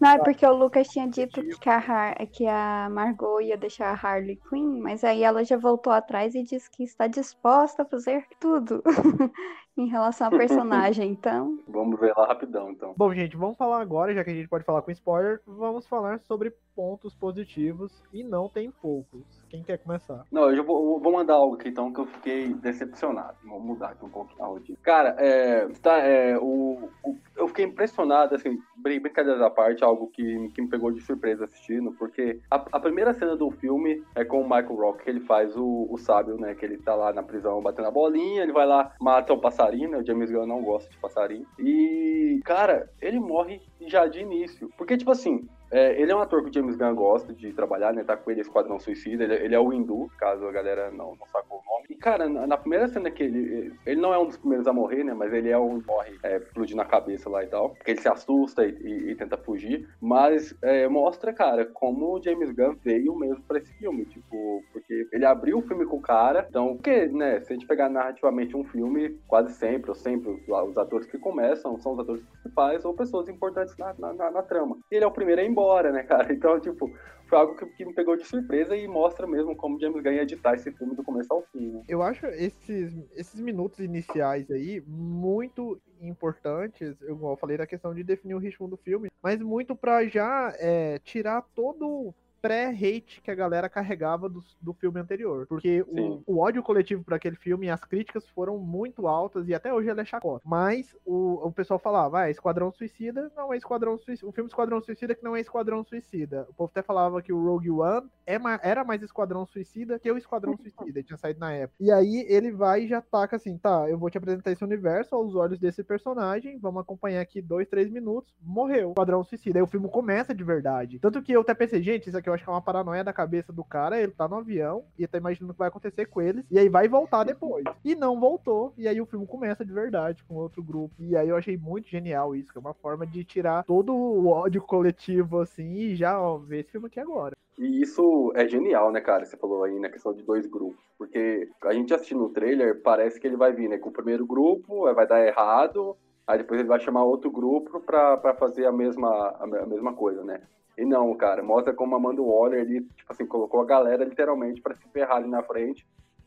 Não, 0.00 0.10
é 0.10 0.18
porque 0.18 0.46
o 0.46 0.54
Lucas 0.54 0.88
tinha 0.88 1.06
dito 1.06 1.42
que 1.58 1.68
a, 1.68 1.76
Har 1.76 2.26
que 2.28 2.46
a 2.46 2.88
Margot 2.90 3.40
ia 3.40 3.56
deixar 3.56 3.90
a 3.90 3.94
Harley 3.94 4.40
Quinn, 4.48 4.80
mas 4.80 5.04
aí 5.04 5.22
ela 5.22 5.44
já 5.44 5.56
voltou 5.56 5.92
atrás 5.92 6.34
e 6.34 6.42
disse 6.42 6.70
que 6.70 6.82
está 6.82 7.06
disposta 7.06 7.82
a 7.82 7.86
fazer 7.86 8.26
tudo 8.40 8.82
em 9.76 9.86
relação 9.86 10.28
ao 10.28 10.38
personagem, 10.38 11.10
então. 11.10 11.58
Vamos 11.68 11.98
ver 11.98 12.14
lá 12.16 12.26
rapidão, 12.26 12.70
então. 12.70 12.94
Bom, 12.96 13.12
gente, 13.12 13.36
vamos 13.36 13.56
falar 13.56 13.80
agora, 13.80 14.14
já 14.14 14.22
que 14.22 14.30
a 14.30 14.34
gente 14.34 14.48
pode 14.48 14.64
falar 14.64 14.82
com 14.82 14.90
spoiler, 14.90 15.40
vamos 15.46 15.86
falar 15.86 16.20
sobre 16.20 16.52
pontos 16.74 17.14
positivos 17.14 18.02
e 18.12 18.22
não 18.22 18.48
tem 18.48 18.70
poucos. 18.70 19.43
Quem 19.48 19.62
quer 19.62 19.78
começar? 19.78 20.24
Não, 20.30 20.50
eu 20.50 20.64
vou, 20.64 21.00
vou 21.00 21.12
mandar 21.12 21.34
algo 21.34 21.54
aqui 21.54 21.68
então 21.68 21.92
que 21.92 22.00
eu 22.00 22.06
fiquei 22.06 22.54
decepcionado. 22.54 23.36
Vou 23.44 23.60
mudar 23.60 23.88
aqui 23.90 24.04
um 24.04 24.08
pouquinho 24.08 24.44
a. 24.44 24.82
Cara, 24.82 25.16
é, 25.18 25.66
tá, 25.82 25.98
é, 25.98 26.36
o, 26.38 26.88
o, 27.02 27.16
eu 27.36 27.48
fiquei 27.48 27.64
impressionado, 27.64 28.34
assim, 28.34 28.58
brincadeira 28.76 29.38
da 29.38 29.50
parte, 29.50 29.84
algo 29.84 30.08
que, 30.08 30.50
que 30.50 30.62
me 30.62 30.68
pegou 30.68 30.90
de 30.90 31.00
surpresa 31.00 31.44
assistindo, 31.44 31.92
porque 31.92 32.40
a, 32.50 32.56
a 32.72 32.80
primeira 32.80 33.12
cena 33.14 33.36
do 33.36 33.50
filme 33.50 34.02
é 34.14 34.24
com 34.24 34.40
o 34.40 34.44
Michael 34.44 34.76
Rock, 34.76 35.04
que 35.04 35.10
ele 35.10 35.20
faz 35.20 35.56
o, 35.56 35.86
o 35.90 35.96
sábio, 35.98 36.36
né? 36.36 36.54
Que 36.54 36.64
ele 36.64 36.78
tá 36.78 36.94
lá 36.94 37.12
na 37.12 37.22
prisão 37.22 37.62
batendo 37.62 37.88
a 37.88 37.90
bolinha, 37.90 38.42
ele 38.42 38.52
vai 38.52 38.66
lá, 38.66 38.92
mata 39.00 39.32
o 39.32 39.40
passarinho, 39.40 39.90
né? 39.90 39.98
O 39.98 40.06
James 40.06 40.30
Gunn 40.30 40.46
não 40.46 40.62
gosta 40.62 40.90
de 40.90 40.98
passarinho. 40.98 41.46
E, 41.58 42.40
cara, 42.44 42.90
ele 43.00 43.18
morre 43.18 43.60
já 43.86 44.06
de 44.06 44.20
início. 44.20 44.70
Porque, 44.76 44.96
tipo 44.96 45.10
assim, 45.10 45.48
é, 45.74 46.00
ele 46.00 46.12
é 46.12 46.14
um 46.14 46.20
ator 46.20 46.40
que 46.40 46.50
o 46.50 46.52
James 46.52 46.76
Gunn 46.76 46.94
gosta 46.94 47.32
de 47.34 47.52
trabalhar, 47.52 47.92
né? 47.92 48.04
Tá 48.04 48.16
com 48.16 48.30
ele 48.30 48.40
Esquadrão 48.40 48.78
Suicida. 48.78 49.24
Ele, 49.24 49.34
ele, 49.34 49.54
é 49.56 49.58
o 49.58 49.72
Hindu, 49.72 50.08
caso 50.16 50.46
a 50.46 50.52
galera 50.52 50.88
não, 50.92 51.16
não 51.16 51.26
sacou 51.26 51.58
o 51.58 51.68
nome. 51.68 51.86
E, 51.90 51.96
cara, 51.96 52.28
na, 52.28 52.46
na, 52.46 52.56
primeira 52.56 52.86
cena 52.86 53.10
que 53.10 53.24
ele. 53.24 53.72
Ele 53.84 54.00
não 54.00 54.14
é 54.14 54.18
um 54.18 54.26
dos 54.26 54.36
primeiros 54.36 54.68
a 54.68 54.72
morrer, 54.72 55.02
né? 55.02 55.12
Mas 55.12 55.32
ele 55.32 55.50
é 55.50 55.58
um 55.58 55.82
morre 55.84 56.16
é, 56.22 56.36
explodindo 56.36 56.80
a 56.80 56.84
cabeça 56.84 57.28
lá 57.28 57.42
e 57.42 57.48
tal. 57.48 57.70
Porque 57.70 57.90
ele 57.90 58.00
se 58.00 58.08
assusta 58.08 58.64
e, 58.64 58.70
e, 58.70 59.10
e 59.10 59.14
tenta 59.16 59.36
fugir. 59.36 59.88
Mas 60.00 60.54
é, 60.62 60.86
mostra, 60.86 61.32
cara, 61.32 61.66
como 61.66 62.14
o 62.14 62.22
James 62.22 62.52
Gunn 62.52 62.76
veio 62.80 63.16
mesmo 63.16 63.42
pra 63.42 63.58
esse 63.58 63.72
filme. 63.74 64.04
Tipo, 64.04 64.62
porque 64.72 65.08
ele 65.12 65.26
abriu 65.26 65.58
o 65.58 65.62
filme 65.62 65.86
com 65.86 65.96
o 65.96 66.02
cara. 66.02 66.46
Então, 66.48 66.76
porque, 66.76 67.06
né? 67.06 67.40
Se 67.40 67.52
a 67.52 67.56
gente 67.56 67.66
pegar 67.66 67.88
narrativamente 67.88 68.56
um 68.56 68.62
filme, 68.62 69.18
quase 69.26 69.52
sempre, 69.54 69.90
ou 69.90 69.96
sempre, 69.96 70.40
os 70.48 70.78
atores 70.78 71.08
que 71.08 71.18
começam 71.18 71.76
são 71.80 71.94
os 71.94 71.98
atores 71.98 72.22
principais 72.22 72.84
ou 72.84 72.94
pessoas 72.94 73.28
importantes 73.28 73.76
na, 73.76 73.92
na, 73.98 74.12
na, 74.12 74.30
na 74.30 74.42
trama. 74.42 74.78
E 74.92 74.94
ele 74.94 75.04
é 75.04 75.08
o 75.08 75.10
primeiro 75.10 75.40
a 75.40 75.44
ir 75.44 75.48
embora, 75.48 75.63
né, 75.92 76.02
cara? 76.02 76.32
Então, 76.34 76.58
tipo, 76.60 76.90
foi 77.26 77.38
algo 77.38 77.56
que, 77.56 77.66
que, 77.66 77.84
me 77.84 77.94
pegou 77.94 78.16
de 78.16 78.24
surpresa 78.24 78.76
e 78.76 78.86
mostra 78.86 79.26
mesmo 79.26 79.56
como 79.56 79.80
James 79.80 80.02
Gunn 80.02 80.12
ia 80.12 80.22
editar 80.22 80.54
esse 80.54 80.70
filme 80.72 80.94
do 80.94 81.02
começo 81.02 81.32
ao 81.32 81.42
fim. 81.52 81.70
Né? 81.70 81.82
Eu 81.88 82.02
acho 82.02 82.26
esses, 82.26 82.92
esses 83.14 83.40
minutos 83.40 83.78
iniciais 83.80 84.50
aí 84.50 84.82
muito 84.86 85.80
importantes, 86.00 87.00
eu, 87.00 87.18
eu 87.22 87.36
falei 87.36 87.56
da 87.56 87.66
questão 87.66 87.94
de 87.94 88.02
definir 88.02 88.34
o 88.34 88.38
ritmo 88.38 88.68
do 88.68 88.76
filme, 88.76 89.10
mas 89.22 89.40
muito 89.40 89.74
para 89.74 90.06
já 90.06 90.52
é, 90.58 90.98
tirar 90.98 91.42
todo 91.54 92.14
pré-hate 92.44 93.22
que 93.22 93.30
a 93.30 93.34
galera 93.34 93.70
carregava 93.70 94.28
do, 94.28 94.44
do 94.60 94.74
filme 94.74 95.00
anterior. 95.00 95.46
Porque 95.46 95.80
o, 95.88 96.22
o, 96.26 96.38
ódio 96.40 96.62
coletivo 96.62 97.02
para 97.02 97.16
aquele 97.16 97.36
filme 97.36 97.68
e 97.68 97.70
as 97.70 97.82
críticas 97.82 98.28
foram 98.28 98.58
muito 98.58 99.08
altas 99.08 99.48
e 99.48 99.54
até 99.54 99.72
hoje 99.72 99.88
ele 99.88 100.02
é 100.02 100.04
chacota. 100.04 100.42
Mas 100.46 100.94
o, 101.06 101.46
o 101.46 101.50
pessoal 101.50 101.78
falava, 101.78 102.20
ah, 102.20 102.30
Esquadrão 102.30 102.70
Suicida 102.70 103.32
não 103.34 103.50
é 103.50 103.56
Esquadrão 103.56 103.96
Suicida. 103.96 104.28
O 104.28 104.32
filme 104.32 104.50
Esquadrão 104.50 104.82
Suicida 104.82 105.14
que 105.14 105.24
não 105.24 105.34
é 105.34 105.40
Esquadrão 105.40 105.82
Suicida. 105.82 106.46
O 106.50 106.52
povo 106.52 106.70
até 106.70 106.82
falava 106.82 107.22
que 107.22 107.32
o 107.32 107.42
Rogue 107.42 107.70
One 107.70 108.10
é 108.26 108.38
era 108.62 108.84
mais 108.84 109.02
Esquadrão 109.02 109.46
Suicida 109.46 109.98
que 109.98 110.12
o 110.12 110.18
Esquadrão 110.18 110.54
Suicida. 110.54 111.02
tinha 111.02 111.16
saído 111.16 111.40
na 111.40 111.50
época. 111.50 111.82
E 111.82 111.90
aí 111.90 112.26
ele 112.28 112.52
vai 112.52 112.82
e 112.82 112.88
já 112.88 113.00
taca 113.00 113.36
assim, 113.36 113.56
tá, 113.56 113.88
eu 113.88 113.96
vou 113.96 114.10
te 114.10 114.18
apresentar 114.18 114.52
esse 114.52 114.62
universo 114.62 115.14
aos 115.14 115.34
olhos 115.34 115.58
desse 115.58 115.82
personagem, 115.82 116.58
vamos 116.58 116.82
acompanhar 116.82 117.22
aqui 117.22 117.40
dois, 117.40 117.66
três 117.66 117.88
minutos, 117.88 118.34
morreu. 118.42 118.90
Esquadrão 118.90 119.24
Suicida. 119.24 119.58
Aí 119.58 119.62
o 119.62 119.66
filme 119.66 119.88
começa 119.88 120.34
de 120.34 120.44
verdade. 120.44 120.98
Tanto 120.98 121.22
que 121.22 121.32
eu 121.32 121.40
até 121.40 121.54
pensei, 121.54 121.82
gente, 121.82 122.08
isso 122.08 122.18
aqui 122.18 122.33
eu 122.34 122.36
acho 122.36 122.44
que 122.44 122.50
é 122.50 122.52
uma 122.52 122.60
paranoia 122.60 123.04
da 123.04 123.12
cabeça 123.12 123.52
do 123.52 123.62
cara, 123.62 124.00
ele 124.00 124.12
tá 124.12 124.26
no 124.26 124.36
avião 124.36 124.84
e 124.98 125.06
tá 125.06 125.18
imaginando 125.18 125.52
o 125.52 125.54
que 125.54 125.58
vai 125.58 125.68
acontecer 125.68 126.06
com 126.06 126.20
eles, 126.20 126.44
e 126.50 126.58
aí 126.58 126.68
vai 126.68 126.88
voltar 126.88 127.24
depois. 127.24 127.64
E 127.84 127.94
não 127.94 128.18
voltou, 128.18 128.72
e 128.76 128.88
aí 128.88 129.00
o 129.00 129.06
filme 129.06 129.26
começa 129.26 129.64
de 129.64 129.72
verdade 129.72 130.24
com 130.24 130.34
outro 130.34 130.62
grupo. 130.62 130.94
E 130.98 131.16
aí 131.16 131.28
eu 131.28 131.36
achei 131.36 131.56
muito 131.56 131.88
genial 131.88 132.34
isso, 132.34 132.52
que 132.52 132.58
é 132.58 132.60
uma 132.60 132.74
forma 132.74 133.06
de 133.06 133.24
tirar 133.24 133.64
todo 133.64 133.94
o 133.94 134.26
ódio 134.28 134.60
coletivo, 134.60 135.40
assim, 135.40 135.74
e 135.74 135.94
já, 135.94 136.20
ó, 136.20 136.36
ver 136.38 136.60
esse 136.60 136.72
filme 136.72 136.88
aqui 136.88 136.98
agora. 136.98 137.36
E 137.56 137.82
isso 137.82 138.32
é 138.34 138.48
genial, 138.48 138.90
né, 138.90 139.00
cara? 139.00 139.24
Você 139.24 139.36
falou 139.36 139.62
aí 139.62 139.78
na 139.78 139.88
questão 139.88 140.12
de 140.12 140.22
dois 140.22 140.44
grupos. 140.46 140.82
Porque 140.98 141.48
a 141.62 141.72
gente 141.72 141.94
assistindo 141.94 142.24
o 142.24 142.30
trailer, 142.30 142.82
parece 142.82 143.20
que 143.20 143.26
ele 143.28 143.36
vai 143.36 143.52
vir, 143.52 143.68
né, 143.68 143.78
com 143.78 143.90
o 143.90 143.92
primeiro 143.92 144.26
grupo, 144.26 144.92
vai 144.92 145.06
dar 145.06 145.24
errado, 145.24 145.96
aí 146.26 146.38
depois 146.38 146.58
ele 146.58 146.68
vai 146.68 146.80
chamar 146.80 147.04
outro 147.04 147.30
grupo 147.30 147.80
para 147.80 148.34
fazer 148.34 148.66
a 148.66 148.72
mesma, 148.72 149.36
a 149.38 149.46
mesma 149.46 149.92
coisa, 149.92 150.24
né? 150.24 150.40
E 150.76 150.84
não, 150.84 151.14
cara, 151.14 151.42
mostra 151.42 151.72
como 151.72 151.94
a 151.94 151.98
Amanda 151.98 152.22
Waller 152.22 152.60
ali, 152.60 152.80
tipo 152.80 153.12
assim, 153.12 153.26
colocou 153.26 153.60
a 153.60 153.64
galera 153.64 154.04
literalmente 154.04 154.60
para 154.60 154.74
se 154.74 154.88
ferrar 154.88 155.16
ali 155.16 155.28
na 155.28 155.42
frente, 155.42 155.86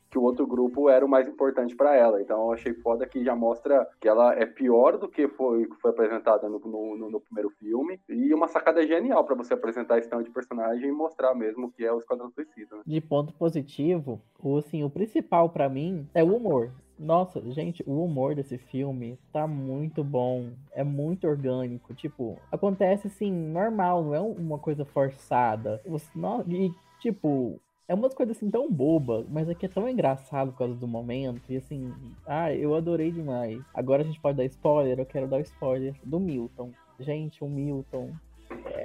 que 0.10 0.18
o 0.18 0.24
outro 0.24 0.48
grupo 0.48 0.90
era 0.90 1.06
o 1.06 1.10
mais 1.10 1.28
importante 1.28 1.76
para 1.76 1.96
ela. 1.96 2.22
Então 2.22 2.46
eu 2.46 2.54
achei 2.54 2.74
foda 2.74 3.06
que 3.06 3.24
já 3.24 3.36
mostra 3.36 3.88
que 4.00 4.08
ela 4.08 4.34
é 4.34 4.46
pior 4.46 4.98
do 4.98 5.08
que 5.08 5.28
foi, 5.28 5.68
foi 5.82 5.92
apresentada 5.92 6.48
no, 6.48 6.60
no, 6.60 7.10
no 7.10 7.20
primeiro 7.20 7.50
filme. 7.52 8.00
E 8.08 8.34
uma 8.34 8.48
sacada 8.48 8.86
genial 8.86 9.24
para 9.26 9.36
você 9.36 9.54
apresentar 9.54 9.98
esse 9.98 10.10
tanto 10.10 10.24
de 10.24 10.32
personagem 10.32 10.90
e 10.90 10.92
mostrar 10.92 11.34
mesmo 11.36 11.72
que 11.72 11.86
é 11.86 11.92
o 11.92 12.00
Esquadrão 12.00 12.30
Suicida. 12.32 12.78
Né? 12.78 12.82
De 12.86 13.02
ponto 13.02 13.34
positivo, 13.34 14.22
o, 14.40 14.58
assim, 14.58 14.84
o 14.84 14.90
principal 14.90 15.50
para 15.50 15.70
mim 15.70 16.08
é 16.14 16.24
o 16.24 16.36
humor. 16.36 16.72
Nossa, 17.00 17.40
gente, 17.52 17.84
o 17.86 18.04
humor 18.04 18.34
desse 18.36 18.58
filme 18.58 19.18
tá 19.32 19.46
muito 19.48 20.04
bom. 20.04 20.50
É 20.74 20.84
muito 20.84 21.28
orgânico. 21.28 21.94
Tipo, 21.94 22.38
acontece 22.52 23.08
assim, 23.08 23.32
normal, 23.32 24.04
não 24.04 24.16
é 24.16 24.20
uma 24.20 24.58
coisa 24.58 24.84
forçada. 24.86 25.82
Você, 25.86 26.08
não, 26.16 26.42
e, 26.48 26.72
tipo, 27.00 27.60
É 27.90 27.94
umas 27.94 28.14
coisas 28.14 28.36
assim 28.36 28.50
tão 28.52 28.70
boba, 28.70 29.26
mas 29.30 29.48
aqui 29.48 29.66
é 29.66 29.70
tão 29.70 29.88
engraçado 29.88 30.52
por 30.52 30.58
causa 30.58 30.76
do 30.76 30.88
momento. 30.88 31.42
E 31.50 31.56
assim, 31.56 31.94
ah, 32.26 32.54
eu 32.54 32.76
adorei 32.76 33.12
demais. 33.12 33.62
Agora 33.74 34.02
a 34.04 34.06
gente 34.06 34.20
pode 34.20 34.38
dar 34.38 34.46
spoiler, 34.46 35.00
eu 35.00 35.06
quero 35.06 35.28
dar 35.28 35.40
spoiler 35.42 35.96
do 36.04 36.20
Milton. 36.20 36.72
Gente, 37.00 37.44
o 37.44 37.48
Milton 37.48 38.12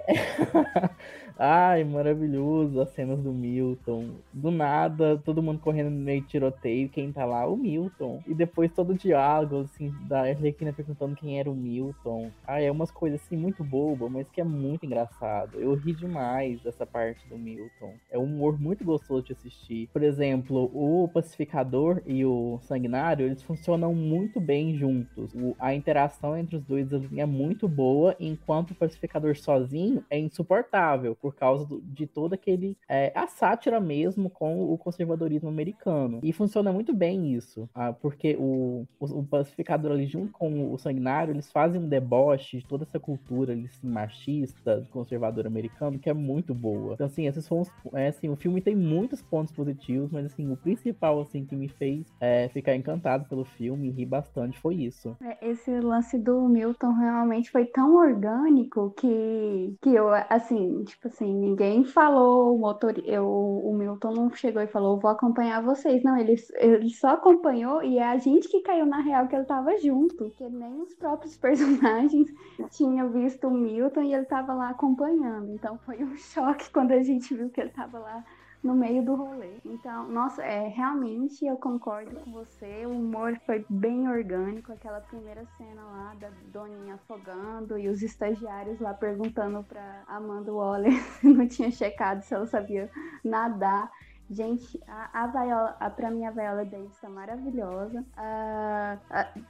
Ai, 1.38 1.82
maravilhoso 1.84 2.80
as 2.80 2.90
cenas 2.90 3.18
do 3.20 3.32
Milton. 3.32 4.10
Do 4.32 4.50
nada, 4.50 5.20
todo 5.24 5.42
mundo 5.42 5.60
correndo 5.60 5.90
no 5.90 5.98
meio 5.98 6.20
de 6.22 6.28
tiroteio. 6.28 6.88
Quem 6.88 7.10
tá 7.10 7.24
lá? 7.24 7.46
O 7.46 7.56
Milton. 7.56 8.22
E 8.26 8.34
depois 8.34 8.72
todo 8.72 8.90
o 8.90 8.98
diálogo, 8.98 9.60
assim, 9.62 9.92
da 10.06 10.20
Arlequina 10.20 10.72
perguntando 10.72 11.16
quem 11.16 11.38
era 11.38 11.50
o 11.50 11.54
Milton. 11.54 12.30
Ai, 12.46 12.66
é 12.66 12.70
umas 12.70 12.90
coisas, 12.90 13.20
assim, 13.20 13.36
muito 13.36 13.64
boba, 13.64 14.08
mas 14.08 14.28
que 14.30 14.40
é 14.40 14.44
muito 14.44 14.86
engraçado. 14.86 15.58
Eu 15.58 15.74
ri 15.74 15.92
demais 15.94 16.60
dessa 16.60 16.86
parte 16.86 17.26
do 17.28 17.38
Milton. 17.38 17.94
É 18.10 18.18
um 18.18 18.24
humor 18.24 18.60
muito 18.60 18.84
gostoso 18.84 19.26
de 19.26 19.32
assistir. 19.32 19.88
Por 19.92 20.02
exemplo, 20.02 20.70
o 20.72 21.08
Pacificador 21.08 22.02
e 22.06 22.24
o 22.24 22.58
Sanguinário, 22.62 23.26
eles 23.26 23.42
funcionam 23.42 23.94
muito 23.94 24.40
bem 24.40 24.76
juntos. 24.76 25.34
O, 25.34 25.56
a 25.58 25.74
interação 25.74 26.36
entre 26.36 26.56
os 26.56 26.64
dois 26.64 26.88
é 27.16 27.26
muito 27.26 27.66
boa, 27.68 28.14
enquanto 28.20 28.72
o 28.72 28.74
Pacificador 28.74 29.36
sozinho 29.36 29.91
é 30.10 30.18
insuportável 30.18 31.14
por 31.14 31.34
causa 31.34 31.64
do, 31.64 31.80
de 31.80 32.06
todo 32.06 32.34
aquele. 32.34 32.76
É, 32.88 33.12
a 33.14 33.26
sátira 33.26 33.80
mesmo 33.80 34.28
com 34.28 34.72
o 34.72 34.76
conservadorismo 34.76 35.48
americano. 35.48 36.20
E 36.22 36.32
funciona 36.32 36.72
muito 36.72 36.92
bem 36.92 37.34
isso, 37.34 37.68
ah, 37.74 37.92
porque 37.92 38.36
o, 38.38 38.86
o, 38.98 39.04
o, 39.20 39.24
pacificador 39.24 39.92
ali, 39.92 40.06
junto 40.06 40.32
com 40.32 40.72
o 40.72 40.78
sanguinário, 40.78 41.32
eles 41.32 41.50
fazem 41.50 41.80
um 41.80 41.88
deboche 41.88 42.58
de 42.58 42.66
toda 42.66 42.84
essa 42.84 42.98
cultura 42.98 43.52
ali, 43.52 43.66
assim, 43.66 43.86
machista, 43.86 44.86
conservador 44.90 45.46
americano, 45.46 45.98
que 45.98 46.10
é 46.10 46.14
muito 46.14 46.54
boa. 46.54 46.94
Então, 46.94 47.06
assim, 47.06 47.26
esses 47.26 47.46
os, 47.50 47.70
é, 47.92 48.08
assim, 48.08 48.28
o 48.28 48.36
filme 48.36 48.60
tem 48.60 48.74
muitos 48.74 49.22
pontos 49.22 49.52
positivos, 49.52 50.10
mas 50.10 50.26
assim, 50.26 50.50
o 50.50 50.56
principal 50.56 51.20
assim 51.20 51.44
que 51.44 51.54
me 51.54 51.68
fez 51.68 52.06
é, 52.20 52.48
ficar 52.48 52.74
encantado 52.74 53.28
pelo 53.28 53.44
filme 53.44 53.88
e 53.88 53.90
rir 53.90 54.06
bastante 54.06 54.58
foi 54.58 54.76
isso. 54.76 55.16
É, 55.22 55.50
esse 55.50 55.70
lance 55.80 56.18
do 56.18 56.48
Milton 56.48 56.92
realmente 56.92 57.50
foi 57.50 57.66
tão 57.66 57.96
orgânico 57.96 58.94
que 58.96 59.76
que 59.82 59.92
eu, 59.92 60.10
assim, 60.30 60.84
tipo 60.84 61.08
assim, 61.08 61.34
ninguém 61.34 61.84
falou, 61.84 62.54
o 62.54 62.58
motor, 62.58 62.96
eu, 63.04 63.26
o 63.28 63.74
Milton 63.76 64.12
não 64.12 64.30
chegou 64.32 64.62
e 64.62 64.68
falou, 64.68 65.00
vou 65.00 65.10
acompanhar 65.10 65.60
vocês. 65.60 66.04
Não, 66.04 66.16
ele, 66.16 66.36
ele 66.54 66.88
só 66.90 67.08
acompanhou 67.08 67.82
e 67.82 67.98
é 67.98 68.04
a 68.04 68.16
gente 68.16 68.48
que 68.48 68.62
caiu 68.62 68.86
na 68.86 69.00
real 69.00 69.26
que 69.26 69.34
ele 69.34 69.44
tava 69.44 69.76
junto, 69.78 70.14
porque 70.14 70.48
nem 70.48 70.80
os 70.82 70.94
próprios 70.94 71.36
personagens 71.38 72.28
tinham 72.70 73.10
visto 73.10 73.48
o 73.48 73.50
Milton 73.50 74.02
e 74.02 74.14
ele 74.14 74.24
tava 74.24 74.54
lá 74.54 74.70
acompanhando. 74.70 75.50
Então 75.50 75.76
foi 75.78 76.02
um 76.04 76.14
choque 76.16 76.70
quando 76.70 76.92
a 76.92 77.02
gente 77.02 77.34
viu 77.34 77.50
que 77.50 77.60
ele 77.60 77.70
tava 77.70 77.98
lá 77.98 78.24
no 78.62 78.74
meio 78.74 79.04
do 79.04 79.14
rolê. 79.14 79.56
Então, 79.64 80.08
nossa, 80.08 80.42
é, 80.42 80.68
realmente 80.68 81.44
eu 81.44 81.56
concordo 81.56 82.14
com 82.20 82.30
você. 82.30 82.86
O 82.86 82.90
humor 82.90 83.36
foi 83.44 83.64
bem 83.68 84.08
orgânico. 84.08 84.72
Aquela 84.72 85.00
primeira 85.00 85.44
cena 85.56 85.82
lá 85.82 86.14
da 86.14 86.30
Doninha 86.52 86.94
afogando 86.94 87.76
e 87.78 87.88
os 87.88 88.02
estagiários 88.02 88.78
lá 88.78 88.94
perguntando 88.94 89.64
pra 89.64 90.04
Amanda 90.06 90.52
Waller 90.52 90.92
se 90.92 91.26
não 91.32 91.46
tinha 91.48 91.70
checado 91.70 92.22
se 92.22 92.34
ela 92.34 92.46
sabia 92.46 92.90
nadar. 93.24 93.90
Gente, 94.32 94.80
a, 94.88 95.24
a 95.24 95.76
a, 95.78 95.90
pra 95.90 96.10
mim 96.10 96.24
a 96.24 96.30
Viola 96.30 96.64
Davis 96.64 96.98
tá 96.98 97.08
maravilhosa. 97.10 98.02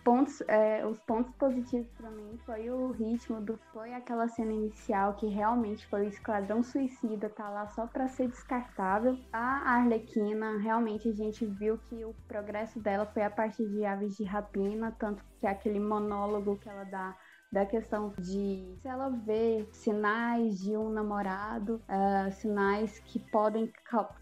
Pontos, 0.02 0.40
é, 0.48 0.84
os 0.84 0.98
pontos 0.98 1.32
positivos 1.36 1.86
para 1.92 2.10
mim 2.10 2.36
foi 2.44 2.68
o 2.68 2.90
ritmo 2.90 3.40
do, 3.40 3.56
foi 3.72 3.94
aquela 3.94 4.26
cena 4.26 4.52
inicial 4.52 5.14
que 5.14 5.28
realmente 5.28 5.86
foi 5.86 6.06
o 6.06 6.08
Esquadrão 6.08 6.64
Suicida, 6.64 7.30
tá 7.30 7.48
lá 7.48 7.68
só 7.68 7.86
para 7.86 8.08
ser 8.08 8.26
descartável. 8.26 9.16
A 9.32 9.76
Arlequina, 9.76 10.58
realmente 10.58 11.08
a 11.08 11.14
gente 11.14 11.46
viu 11.46 11.78
que 11.88 12.04
o 12.04 12.12
progresso 12.26 12.80
dela 12.80 13.06
foi 13.06 13.22
a 13.22 13.30
partir 13.30 13.68
de 13.68 13.84
Aves 13.84 14.16
de 14.16 14.24
Rapina, 14.24 14.90
tanto 14.98 15.22
que 15.38 15.46
aquele 15.46 15.78
monólogo 15.78 16.58
que 16.58 16.68
ela 16.68 16.82
dá 16.82 17.16
da 17.52 17.66
questão 17.66 18.14
de 18.18 18.78
se 18.80 18.88
ela 18.88 19.10
vê 19.10 19.68
sinais 19.72 20.58
de 20.58 20.74
um 20.74 20.88
namorado, 20.88 21.82
uh, 21.86 22.32
sinais 22.32 22.98
que 23.00 23.18
podem 23.18 23.70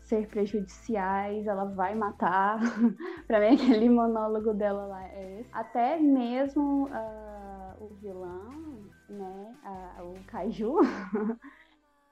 ser 0.02 0.26
prejudiciais, 0.26 1.46
ela 1.46 1.64
vai 1.64 1.94
matar. 1.94 2.58
para 3.28 3.38
mim, 3.38 3.54
aquele 3.54 3.88
monólogo 3.88 4.52
dela 4.52 4.84
lá 4.86 5.06
é 5.06 5.40
esse. 5.40 5.50
Até 5.52 6.00
mesmo 6.00 6.88
uh, 6.88 7.84
o 7.84 7.94
vilão, 8.02 8.90
né, 9.08 9.56
uh, 10.00 10.10
o 10.10 10.24
Kaiju. 10.26 10.78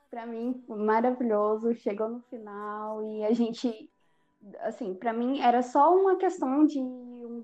para 0.08 0.24
mim, 0.24 0.62
maravilhoso. 0.68 1.74
Chegou 1.74 2.08
no 2.08 2.20
final 2.30 3.02
e 3.02 3.24
a 3.24 3.32
gente 3.32 3.90
assim, 4.60 4.94
para 4.94 5.12
mim 5.12 5.40
era 5.40 5.62
só 5.62 5.92
uma 5.92 6.16
questão 6.16 6.64
de 6.64 6.78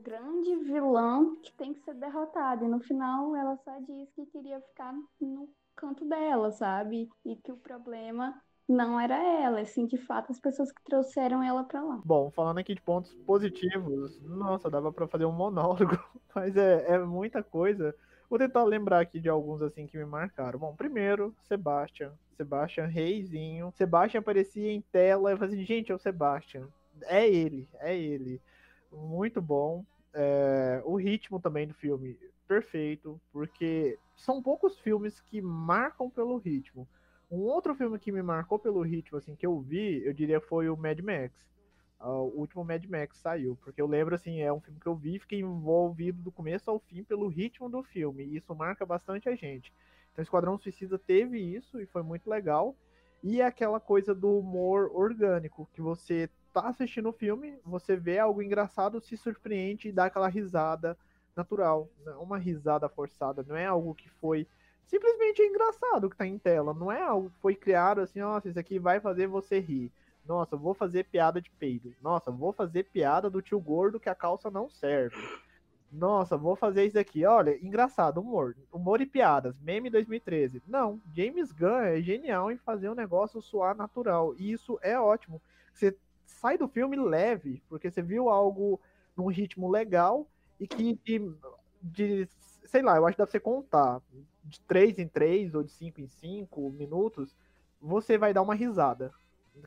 grande 0.05 0.55
vilão 0.64 1.37
que 1.43 1.53
tem 1.55 1.73
que 1.73 1.81
ser 1.81 1.95
derrotado. 1.95 2.64
E 2.64 2.69
no 2.69 2.81
final 2.81 3.35
ela 3.35 3.57
só 3.64 3.79
diz 3.81 4.11
que 4.14 4.27
queria 4.27 4.61
ficar 4.61 4.95
no 5.21 5.49
canto 5.75 6.05
dela, 6.05 6.51
sabe? 6.53 7.09
E 7.25 7.37
que 7.37 7.51
o 7.51 7.57
problema 7.57 8.35
não 8.69 8.99
era 8.99 9.17
ela, 9.17 9.61
assim, 9.61 9.87
de 9.87 9.99
fato, 9.99 10.33
as 10.33 10.40
pessoas 10.40 10.73
que 10.73 10.83
trouxeram 10.85 11.43
ela 11.43 11.64
para 11.64 11.83
lá. 11.83 12.01
Bom, 12.05 12.31
falando 12.31 12.59
aqui 12.59 12.75
de 12.75 12.81
pontos 12.81 13.12
positivos, 13.27 14.23
nossa, 14.23 14.71
dava 14.71 14.90
para 14.90 15.07
fazer 15.07 15.27
um 15.27 15.33
monólogo, 15.33 15.99
mas 16.35 16.57
é, 16.57 16.95
é 16.95 16.99
muita 16.99 17.43
coisa. 17.43 17.95
Vou 18.31 18.38
tentar 18.38 18.64
lembrar 18.64 19.01
aqui 19.01 19.21
de 19.21 19.29
alguns 19.29 19.61
assim 19.61 19.87
que 19.87 19.99
me 19.99 20.05
marcaram. 20.07 20.59
Bom, 20.59 20.75
primeiro, 20.75 21.35
Sebastian. 21.43 22.12
Sebastian 22.37 22.87
reizinho. 22.87 23.71
Sebastian 23.77 24.21
aparecia 24.21 24.73
em 24.73 24.81
tela 24.81 25.33
e 25.33 25.37
falei 25.37 25.55
assim, 25.55 25.64
gente, 25.64 25.93
é 25.93 25.95
o 25.95 25.99
Sebastian 25.99 26.69
é 27.03 27.29
ele, 27.29 27.69
é 27.81 27.97
ele. 27.97 28.40
Muito 28.93 29.40
bom. 29.40 29.85
É, 30.14 30.81
o 30.85 30.94
ritmo 30.94 31.40
também 31.40 31.66
do 31.66 31.74
filme, 31.74 32.16
perfeito, 32.46 33.20
porque 33.33 33.98
são 34.14 34.40
poucos 34.40 34.79
filmes 34.79 35.20
que 35.20 35.42
marcam 35.42 36.09
pelo 36.09 36.37
ritmo. 36.37 36.88
Um 37.31 37.40
outro 37.40 37.74
filme 37.74 37.98
que 37.98 38.12
me 38.12 38.22
marcou 38.22 38.59
pelo 38.59 38.83
ritmo, 38.83 39.18
assim, 39.18 39.35
que 39.35 39.44
eu 39.44 39.61
vi, 39.61 40.05
eu 40.05 40.12
diria 40.12 40.40
foi 40.40 40.68
o 40.68 40.77
Mad 40.77 41.00
Max. 41.00 41.35
Uh, 42.00 42.31
o 42.35 42.40
último 42.40 42.64
Mad 42.64 42.85
Max 42.87 43.16
saiu, 43.16 43.59
porque 43.62 43.81
eu 43.81 43.87
lembro, 43.87 44.14
assim, 44.14 44.40
é 44.40 44.53
um 44.53 44.61
filme 44.61 44.79
que 44.79 44.87
eu 44.87 44.94
vi 44.94 45.16
e 45.16 45.18
fiquei 45.18 45.40
envolvido 45.40 46.22
do 46.22 46.31
começo 46.31 46.70
ao 46.70 46.79
fim 46.79 47.03
pelo 47.03 47.29
ritmo 47.29 47.68
do 47.68 47.83
filme, 47.83 48.24
e 48.24 48.37
isso 48.37 48.55
marca 48.55 48.85
bastante 48.85 49.29
a 49.29 49.35
gente. 49.35 49.72
Então, 50.12 50.22
Esquadrão 50.22 50.57
Suicida 50.59 50.98
teve 50.98 51.40
isso 51.40 51.81
e 51.81 51.87
foi 51.87 52.03
muito 52.03 52.31
legal. 52.31 52.77
E 53.22 53.40
aquela 53.40 53.81
coisa 53.81 54.14
do 54.14 54.38
humor 54.38 54.90
orgânico, 54.94 55.68
que 55.72 55.81
você 55.81 56.29
tá 56.55 56.69
assistindo 56.69 57.09
o 57.09 57.12
filme, 57.12 57.59
você 57.64 57.97
vê 57.97 58.19
algo 58.19 58.40
engraçado, 58.40 59.01
se 59.01 59.17
surpreende 59.17 59.88
e 59.88 59.93
dá 59.93 60.05
aquela 60.05 60.29
risada 60.29 60.97
natural. 61.37 61.88
Não 62.05 62.12
é 62.12 62.17
uma 62.17 62.38
risada 62.38 62.88
forçada, 62.88 63.45
não 63.47 63.57
é 63.57 63.67
algo 63.67 63.95
que 63.95 64.09
foi 64.09 64.47
simplesmente 64.87 65.43
engraçado 65.43 66.09
que 66.09 66.17
tá 66.17 66.27
em 66.27 66.38
tela. 66.38 66.73
Não 66.73 66.93
é 66.93 67.03
algo 67.03 67.31
que 67.31 67.40
foi 67.40 67.57
criado 67.57 68.01
assim, 68.01 68.21
nossa, 68.21 68.49
isso 68.49 68.59
aqui 68.59 68.79
vai 68.79 69.01
fazer 69.01 69.27
você 69.27 69.59
rir. 69.59 69.90
Nossa, 70.25 70.57
vou 70.57 70.73
fazer 70.73 71.05
piada 71.05 71.40
de 71.40 71.51
peido. 71.51 71.93
Nossa, 72.01 72.31
vou 72.31 72.53
fazer 72.53 72.85
piada 72.85 73.29
do 73.29 73.43
tio 73.43 73.61
gordo 73.61 74.01
que 74.01 74.09
a 74.09 74.14
calça 74.14 74.49
não 74.51 74.71
serve. 74.71 75.17
Nossa, 75.93 76.37
vou 76.37 76.57
fazer 76.57 76.87
isso 76.87 76.99
aqui. 76.99 77.25
Olha, 77.27 77.59
engraçado, 77.64 78.21
humor. 78.21 78.57
Humor 78.73 79.01
e 79.01 79.07
piadas. 79.07 79.59
Meme 79.61 79.90
2013. 79.90 80.62
Não, 80.67 81.01
James 81.14 81.53
Gunn 81.53 81.81
é 81.81 82.01
genial 82.01 82.51
em 82.51 82.57
fazer 82.57 82.88
um 82.88 82.95
negócio 82.95 83.43
soar 83.43 83.77
natural. 83.77 84.35
E 84.38 84.51
isso 84.53 84.79
é 84.83 84.99
ótimo. 84.99 85.43
Você 85.73 85.97
sai 86.27 86.59
do 86.59 86.69
filme 86.69 86.97
leve, 86.97 87.63
porque 87.69 87.91
você 87.91 88.03
viu 88.03 88.29
algo 88.29 88.81
num 89.17 89.27
ritmo 89.27 89.71
legal 89.71 90.27
e 90.59 90.67
que 90.67 90.99
de, 91.05 91.33
de 91.83 92.29
sei 92.67 92.83
lá, 92.83 92.97
eu 92.97 93.07
acho 93.07 93.15
que 93.15 93.23
dá 93.23 93.27
pra 93.27 93.33
você 93.33 93.41
contar 93.41 94.01
de 94.43 94.61
3 94.61 94.99
em 94.99 95.09
3 95.09 95.55
ou 95.55 95.63
de 95.63 95.71
5 95.71 96.01
em 96.01 96.09
5 96.09 96.71
minutos, 96.71 97.35
você 97.81 98.19
vai 98.19 98.33
dar 98.33 98.43
uma 98.43 98.55
risada. 98.55 99.13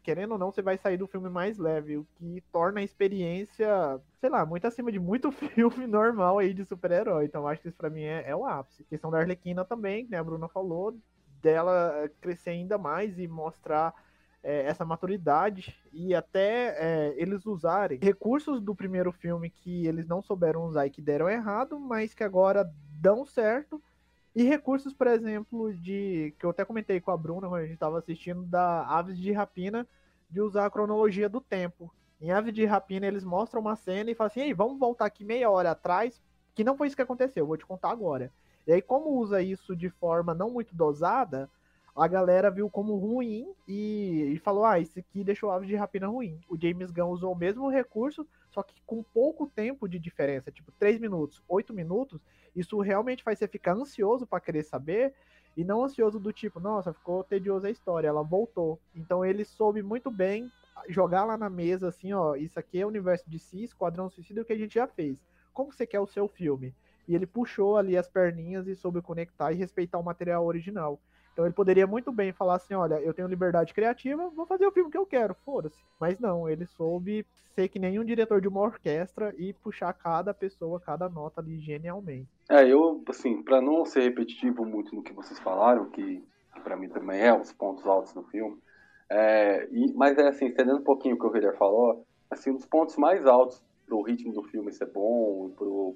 Querendo 0.04 0.34
ou 0.34 0.38
não, 0.38 0.52
você 0.52 0.62
vai 0.62 0.78
sair 0.78 0.98
do 0.98 1.08
filme 1.08 1.30
mais 1.30 1.58
leve, 1.58 1.98
o 1.98 2.06
que 2.16 2.44
torna 2.52 2.82
a 2.82 2.84
experiência, 2.84 4.02
sei 4.20 4.30
lá, 4.30 4.46
muito 4.46 4.68
acima 4.68 4.92
de 4.92 5.00
muito 5.00 5.32
filme 5.32 5.88
normal 5.88 6.40
aí 6.40 6.54
de 6.54 6.66
super-herói. 6.66 7.26
Então 7.26 7.48
acho 7.48 7.62
que 7.62 7.70
isso 7.70 7.78
pra 7.78 7.90
mim 7.90 8.04
é, 8.04 8.24
é 8.28 8.36
o 8.36 8.46
ápice. 8.46 8.84
A 8.84 8.90
questão 8.90 9.10
da 9.10 9.20
Arlequina 9.20 9.64
também, 9.64 10.06
né, 10.10 10.18
a 10.18 10.24
Bruna 10.24 10.50
falou, 10.50 10.98
dela 11.42 12.10
crescer 12.20 12.50
ainda 12.50 12.78
mais 12.78 13.18
e 13.18 13.28
mostrar 13.28 13.94
é, 14.44 14.66
essa 14.66 14.86
maturidade 14.86 15.76
e 15.92 16.14
até 16.14 16.76
é, 16.78 17.14
eles 17.18 17.46
usarem 17.46 18.00
recursos 18.00 18.62
do 18.62 18.76
primeiro 18.76 19.12
filme 19.12 19.50
que 19.50 19.86
eles 19.86 20.08
não 20.08 20.22
souberam 20.22 20.66
usar 20.66 20.86
e 20.86 20.90
que 20.90 21.02
deram 21.02 21.30
errado, 21.30 21.80
mas 21.80 22.14
que 22.14 22.24
agora 22.24 22.72
dão 23.00 23.26
certo. 23.26 23.82
E 24.36 24.44
recursos, 24.44 24.94
por 24.94 25.08
exemplo, 25.08 25.74
de. 25.74 26.34
que 26.38 26.46
eu 26.46 26.52
até 26.52 26.64
comentei 26.64 27.02
com 27.02 27.10
a 27.10 27.18
Bruna 27.18 27.48
quando 27.48 27.62
a 27.62 27.66
gente 27.66 27.74
estava 27.74 27.98
assistindo, 27.98 28.44
da 28.44 28.86
Aves 28.86 29.18
de 29.18 29.32
Rapina, 29.32 29.88
de 30.30 30.40
usar 30.42 30.68
a 30.68 30.70
cronologia 30.70 31.28
do 31.28 31.42
tempo. 31.42 31.92
Em 32.22 32.32
Aves 32.32 32.54
de 32.54 32.64
Rapina, 32.64 33.08
eles 33.08 33.24
mostram 33.24 33.62
uma 33.62 33.76
cena 33.76 34.12
e 34.12 34.16
falam 34.16 34.28
assim: 34.28 34.42
Ei, 34.42 34.54
vamos 34.54 34.78
voltar 34.78 35.06
aqui 35.06 35.26
meia 35.26 35.50
hora 35.50 35.72
atrás, 35.72 36.22
que 36.54 36.64
não 36.64 36.78
foi 36.78 36.88
isso 36.88 36.96
que 36.96 37.02
aconteceu, 37.02 37.48
vou 37.48 37.58
te 37.58 37.66
contar 37.66 37.90
agora. 37.90 38.32
E 38.68 38.74
aí, 38.74 38.82
como 38.82 39.18
usa 39.18 39.42
isso 39.42 39.76
de 39.76 39.90
forma 39.90 40.34
não 40.34 40.52
muito 40.52 40.76
dosada, 40.76 41.50
a 41.98 42.08
galera 42.08 42.52
viu 42.52 42.70
como 42.70 42.96
ruim 42.96 43.52
e, 43.68 44.34
e 44.36 44.40
falou: 44.40 44.66
ah, 44.66 44.80
esse 44.80 45.00
aqui 45.00 45.24
deixou 45.24 45.50
Aves 45.50 45.68
de 45.68 45.76
Rapina 45.76 46.08
ruim. 46.08 46.40
O 46.48 46.56
James 46.60 46.92
Gunn 46.92 47.10
usou 47.10 47.34
o 47.34 47.38
mesmo 47.38 47.70
recurso, 47.70 48.28
só 48.52 48.62
que 48.62 48.76
com 48.86 49.02
pouco 49.02 49.48
tempo 49.48 49.88
de 49.88 49.98
diferença, 49.98 50.52
tipo 50.52 50.72
3 50.74 51.00
minutos, 51.00 51.42
8 51.48 51.74
minutos. 51.74 52.22
Isso 52.56 52.80
realmente 52.80 53.24
faz 53.24 53.40
você 53.40 53.48
ficar 53.48 53.74
ansioso 53.74 54.28
para 54.28 54.40
querer 54.40 54.64
saber 54.64 55.14
e 55.56 55.64
não 55.64 55.84
ansioso 55.84 56.20
do 56.20 56.32
tipo, 56.32 56.60
nossa, 56.60 56.94
ficou 56.94 57.24
tediosa 57.24 57.68
a 57.68 57.72
história, 57.72 58.08
ela 58.08 58.22
voltou. 58.22 58.80
Então 58.96 59.26
ele 59.26 59.44
soube 59.44 59.82
muito 59.82 60.12
bem 60.12 60.52
jogar 60.88 61.26
lá 61.26 61.36
na 61.36 61.50
mesa 61.50 61.88
assim, 61.88 62.14
ó, 62.14 62.36
isso 62.36 62.60
aqui 62.60 62.80
é 62.80 62.86
o 62.86 62.90
universo 62.90 63.28
de 63.28 63.40
si, 63.40 63.64
Esquadrão 63.64 64.08
Suicida, 64.08 64.42
o 64.42 64.46
que 64.46 64.54
a 64.54 64.58
gente 64.58 64.76
já 64.76 64.88
fez. 64.88 65.18
Como 65.52 65.74
você 65.74 65.88
quer 65.88 66.00
o 66.00 66.06
seu 66.06 66.28
filme? 66.28 66.76
E 67.08 67.16
ele 67.16 67.26
puxou 67.26 67.78
ali 67.78 67.98
as 67.98 68.08
perninhas 68.08 68.68
e 68.68 68.76
soube 68.76 69.02
conectar 69.02 69.52
e 69.52 69.56
respeitar 69.56 69.98
o 69.98 70.04
material 70.04 70.46
original. 70.46 71.00
Então 71.38 71.46
ele 71.46 71.54
poderia 71.54 71.86
muito 71.86 72.12
bem 72.12 72.34
falar 72.34 72.56
assim, 72.56 72.74
olha, 72.74 72.96
eu 72.96 73.14
tenho 73.14 73.28
liberdade 73.28 73.72
criativa, 73.72 74.28
vou 74.36 74.48
fazer 74.48 74.66
o 74.66 74.72
filme 74.72 74.90
que 74.90 74.98
eu 74.98 75.06
quero, 75.06 75.36
foda-se. 75.46 75.78
Mas 76.00 76.20
não, 76.20 76.50
ele 76.50 76.66
soube 76.66 77.24
ser 77.54 77.68
que 77.68 77.78
nem 77.78 78.00
um 78.00 78.04
diretor 78.04 78.42
de 78.42 78.48
uma 78.48 78.62
orquestra 78.62 79.36
e 79.38 79.54
puxar 79.54 79.94
cada 79.94 80.34
pessoa, 80.34 80.80
cada 80.80 81.08
nota 81.08 81.40
ali 81.40 81.60
genialmente. 81.60 82.28
É, 82.50 82.68
eu, 82.68 83.04
assim, 83.08 83.44
para 83.44 83.62
não 83.62 83.86
ser 83.86 84.02
repetitivo 84.02 84.66
muito 84.66 84.96
no 84.96 85.04
que 85.04 85.14
vocês 85.14 85.38
falaram, 85.38 85.92
que, 85.92 86.24
que 86.56 86.60
para 86.62 86.76
mim 86.76 86.90
também 86.90 87.22
é 87.22 87.40
os 87.40 87.54
pontos 87.54 87.86
altos 87.86 88.14
do 88.14 88.24
filme, 88.24 88.58
é, 89.08 89.68
e, 89.72 89.94
mas 89.94 90.18
é 90.18 90.28
assim, 90.28 90.46
entendendo 90.46 90.80
um 90.80 90.84
pouquinho 90.84 91.18
o 91.18 91.20
que 91.20 91.26
o 91.28 91.30
Guilherme 91.30 91.56
falou, 91.56 92.04
assim, 92.32 92.50
um 92.50 92.56
dos 92.56 92.66
pontos 92.66 92.98
mais 92.98 93.28
altos 93.28 93.62
pro 93.86 94.02
ritmo 94.02 94.34
do 94.34 94.42
filme 94.42 94.74
ser 94.74 94.88
bom, 94.88 95.52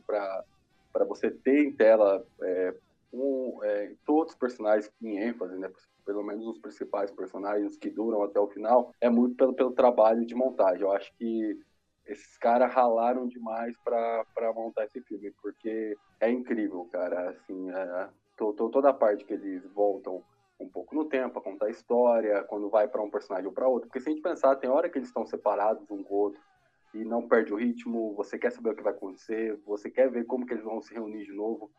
para 0.07 1.03
você 1.03 1.31
ter 1.31 1.63
em 1.63 1.71
tela 1.71 2.23
é, 2.43 2.75
é, 3.63 3.93
todos 4.05 4.33
os 4.33 4.39
personagens 4.39 4.91
em 5.01 5.17
ênfase, 5.17 5.57
né? 5.57 5.69
Pelo 6.05 6.23
menos 6.23 6.47
os 6.47 6.59
principais 6.59 7.11
personagens 7.11 7.77
que 7.77 7.89
duram 7.89 8.23
até 8.23 8.39
o 8.39 8.47
final, 8.47 8.93
é 8.99 9.09
muito 9.09 9.35
pelo, 9.35 9.53
pelo 9.53 9.71
trabalho 9.71 10.25
de 10.25 10.33
montagem. 10.33 10.81
Eu 10.81 10.91
acho 10.91 11.13
que 11.15 11.59
esses 12.05 12.37
caras 12.37 12.73
ralaram 12.73 13.27
demais 13.27 13.75
para 13.83 14.53
montar 14.53 14.85
esse 14.85 15.01
filme, 15.01 15.31
porque 15.41 15.97
é 16.19 16.29
incrível, 16.29 16.85
cara. 16.91 17.29
Assim, 17.29 17.69
é, 17.69 18.09
to, 18.37 18.53
to, 18.53 18.69
toda 18.69 18.89
a 18.89 18.93
parte 18.93 19.25
que 19.25 19.33
eles 19.33 19.63
voltam 19.73 20.23
um 20.59 20.69
pouco 20.69 20.93
no 20.93 21.05
tempo, 21.05 21.39
a 21.39 21.41
contar 21.41 21.67
a 21.67 21.71
história, 21.71 22.43
quando 22.43 22.69
vai 22.69 22.87
para 22.87 23.01
um 23.01 23.09
personagem 23.09 23.47
ou 23.47 23.53
para 23.53 23.67
outro. 23.67 23.87
Porque 23.87 23.99
se 23.99 24.09
a 24.09 24.11
gente 24.11 24.21
pensar, 24.21 24.55
tem 24.55 24.69
hora 24.69 24.89
que 24.89 24.97
eles 24.97 25.09
estão 25.09 25.25
separados 25.25 25.89
um 25.89 26.03
com 26.03 26.13
o 26.13 26.17
outro 26.17 26.41
e 26.93 27.03
não 27.03 27.27
perde 27.27 27.53
o 27.53 27.57
ritmo, 27.57 28.13
você 28.15 28.37
quer 28.37 28.51
saber 28.51 28.71
o 28.71 28.75
que 28.75 28.83
vai 28.83 28.93
acontecer, 28.93 29.57
você 29.65 29.89
quer 29.89 30.09
ver 30.09 30.25
como 30.25 30.45
que 30.45 30.53
eles 30.53 30.63
vão 30.63 30.81
se 30.81 30.93
reunir 30.93 31.25
de 31.25 31.33
novo. 31.33 31.71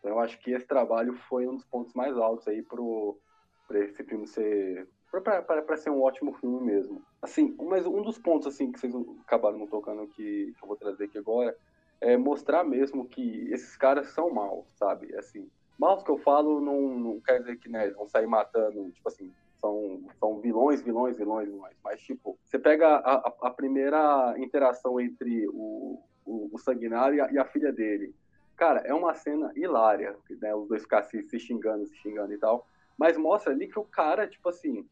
Então 0.00 0.12
eu 0.12 0.18
acho 0.18 0.38
que 0.40 0.50
esse 0.50 0.66
trabalho 0.66 1.14
foi 1.28 1.46
um 1.46 1.54
dos 1.54 1.64
pontos 1.64 1.94
mais 1.94 2.16
altos 2.16 2.48
aí 2.48 2.62
para 2.62 3.78
esse 3.80 4.02
filme 4.02 4.26
ser 4.26 4.88
para 5.10 5.76
ser 5.76 5.90
um 5.90 6.02
ótimo 6.02 6.32
filme 6.34 6.60
mesmo. 6.60 7.02
Assim, 7.20 7.56
mas 7.60 7.84
um 7.84 8.02
dos 8.02 8.18
pontos 8.18 8.46
assim 8.46 8.70
que 8.70 8.78
vocês 8.78 8.94
acabaram 9.22 9.58
não 9.58 9.66
tocando 9.66 10.06
que, 10.08 10.54
que 10.56 10.62
eu 10.62 10.68
vou 10.68 10.76
trazer 10.76 11.04
aqui 11.04 11.18
agora 11.18 11.56
é 12.00 12.16
mostrar 12.16 12.64
mesmo 12.64 13.06
que 13.06 13.48
esses 13.52 13.76
caras 13.76 14.08
são 14.08 14.30
maus, 14.30 14.66
sabe? 14.76 15.14
Assim, 15.16 15.50
maus 15.78 16.02
que 16.02 16.10
eu 16.10 16.18
falo 16.18 16.60
não, 16.60 16.98
não 16.98 17.20
quer 17.20 17.40
dizer 17.40 17.58
que 17.58 17.68
né, 17.68 17.90
vão 17.90 18.06
sair 18.06 18.26
matando, 18.26 18.90
tipo 18.92 19.08
assim, 19.08 19.30
são, 19.60 20.00
são 20.18 20.40
vilões, 20.40 20.80
vilões, 20.80 21.16
vilões, 21.16 21.48
vilões. 21.48 21.76
Mas, 21.84 22.00
tipo, 22.00 22.38
você 22.44 22.58
pega 22.58 22.86
a, 22.88 23.14
a, 23.16 23.34
a 23.42 23.50
primeira 23.50 24.34
interação 24.38 24.98
entre 25.00 25.46
o, 25.48 26.02
o, 26.24 26.50
o 26.52 26.58
Sanguinário 26.58 27.16
e 27.16 27.20
a, 27.20 27.32
e 27.32 27.38
a 27.38 27.44
filha 27.44 27.70
dele. 27.70 28.14
Cara, 28.60 28.80
é 28.80 28.92
uma 28.92 29.14
cena 29.14 29.50
hilária, 29.56 30.14
né? 30.38 30.54
Os 30.54 30.68
dois 30.68 30.82
ficar 30.82 31.02
se, 31.04 31.22
se 31.22 31.38
xingando, 31.38 31.86
se 31.86 31.96
xingando 31.96 32.34
e 32.34 32.36
tal. 32.36 32.68
Mas 32.98 33.16
mostra 33.16 33.54
ali 33.54 33.66
que 33.66 33.78
o 33.78 33.84
cara, 33.84 34.28
tipo 34.28 34.50
assim, 34.50 34.86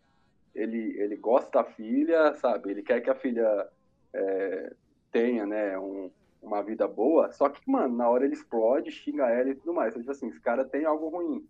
ele, 0.55 0.99
ele 0.99 1.17
gosta 1.17 1.51
da 1.51 1.65
filha, 1.65 2.33
sabe? 2.33 2.71
Ele 2.71 2.83
quer 2.83 3.03
que 3.03 3.11
a 3.11 3.15
filha 3.15 3.69
é, 4.15 4.73
tenha, 5.13 5.45
né, 5.45 5.79
um, 5.79 6.11
uma 6.41 6.63
vida 6.63 6.89
boa. 6.89 7.31
Só 7.31 7.51
que, 7.51 7.61
mano, 7.71 7.95
na 7.95 8.09
hora 8.09 8.25
ele 8.25 8.33
explode, 8.33 8.91
xinga 8.91 9.27
ela 9.29 9.51
e 9.51 9.55
tudo 9.55 9.75
mais. 9.75 9.91
Então, 9.91 10.01
tipo 10.01 10.13
assim, 10.13 10.29
esse 10.29 10.41
cara 10.41 10.65
tem 10.65 10.87
algo 10.87 11.11
ruim. 11.11 11.47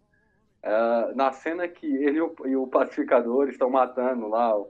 É, 0.60 1.14
na 1.14 1.30
cena 1.30 1.68
que 1.68 1.86
ele 1.86 2.18
e 2.18 2.20
o, 2.20 2.34
e 2.46 2.56
o 2.56 2.66
pacificador 2.66 3.48
estão 3.48 3.70
matando 3.70 4.26
lá, 4.26 4.60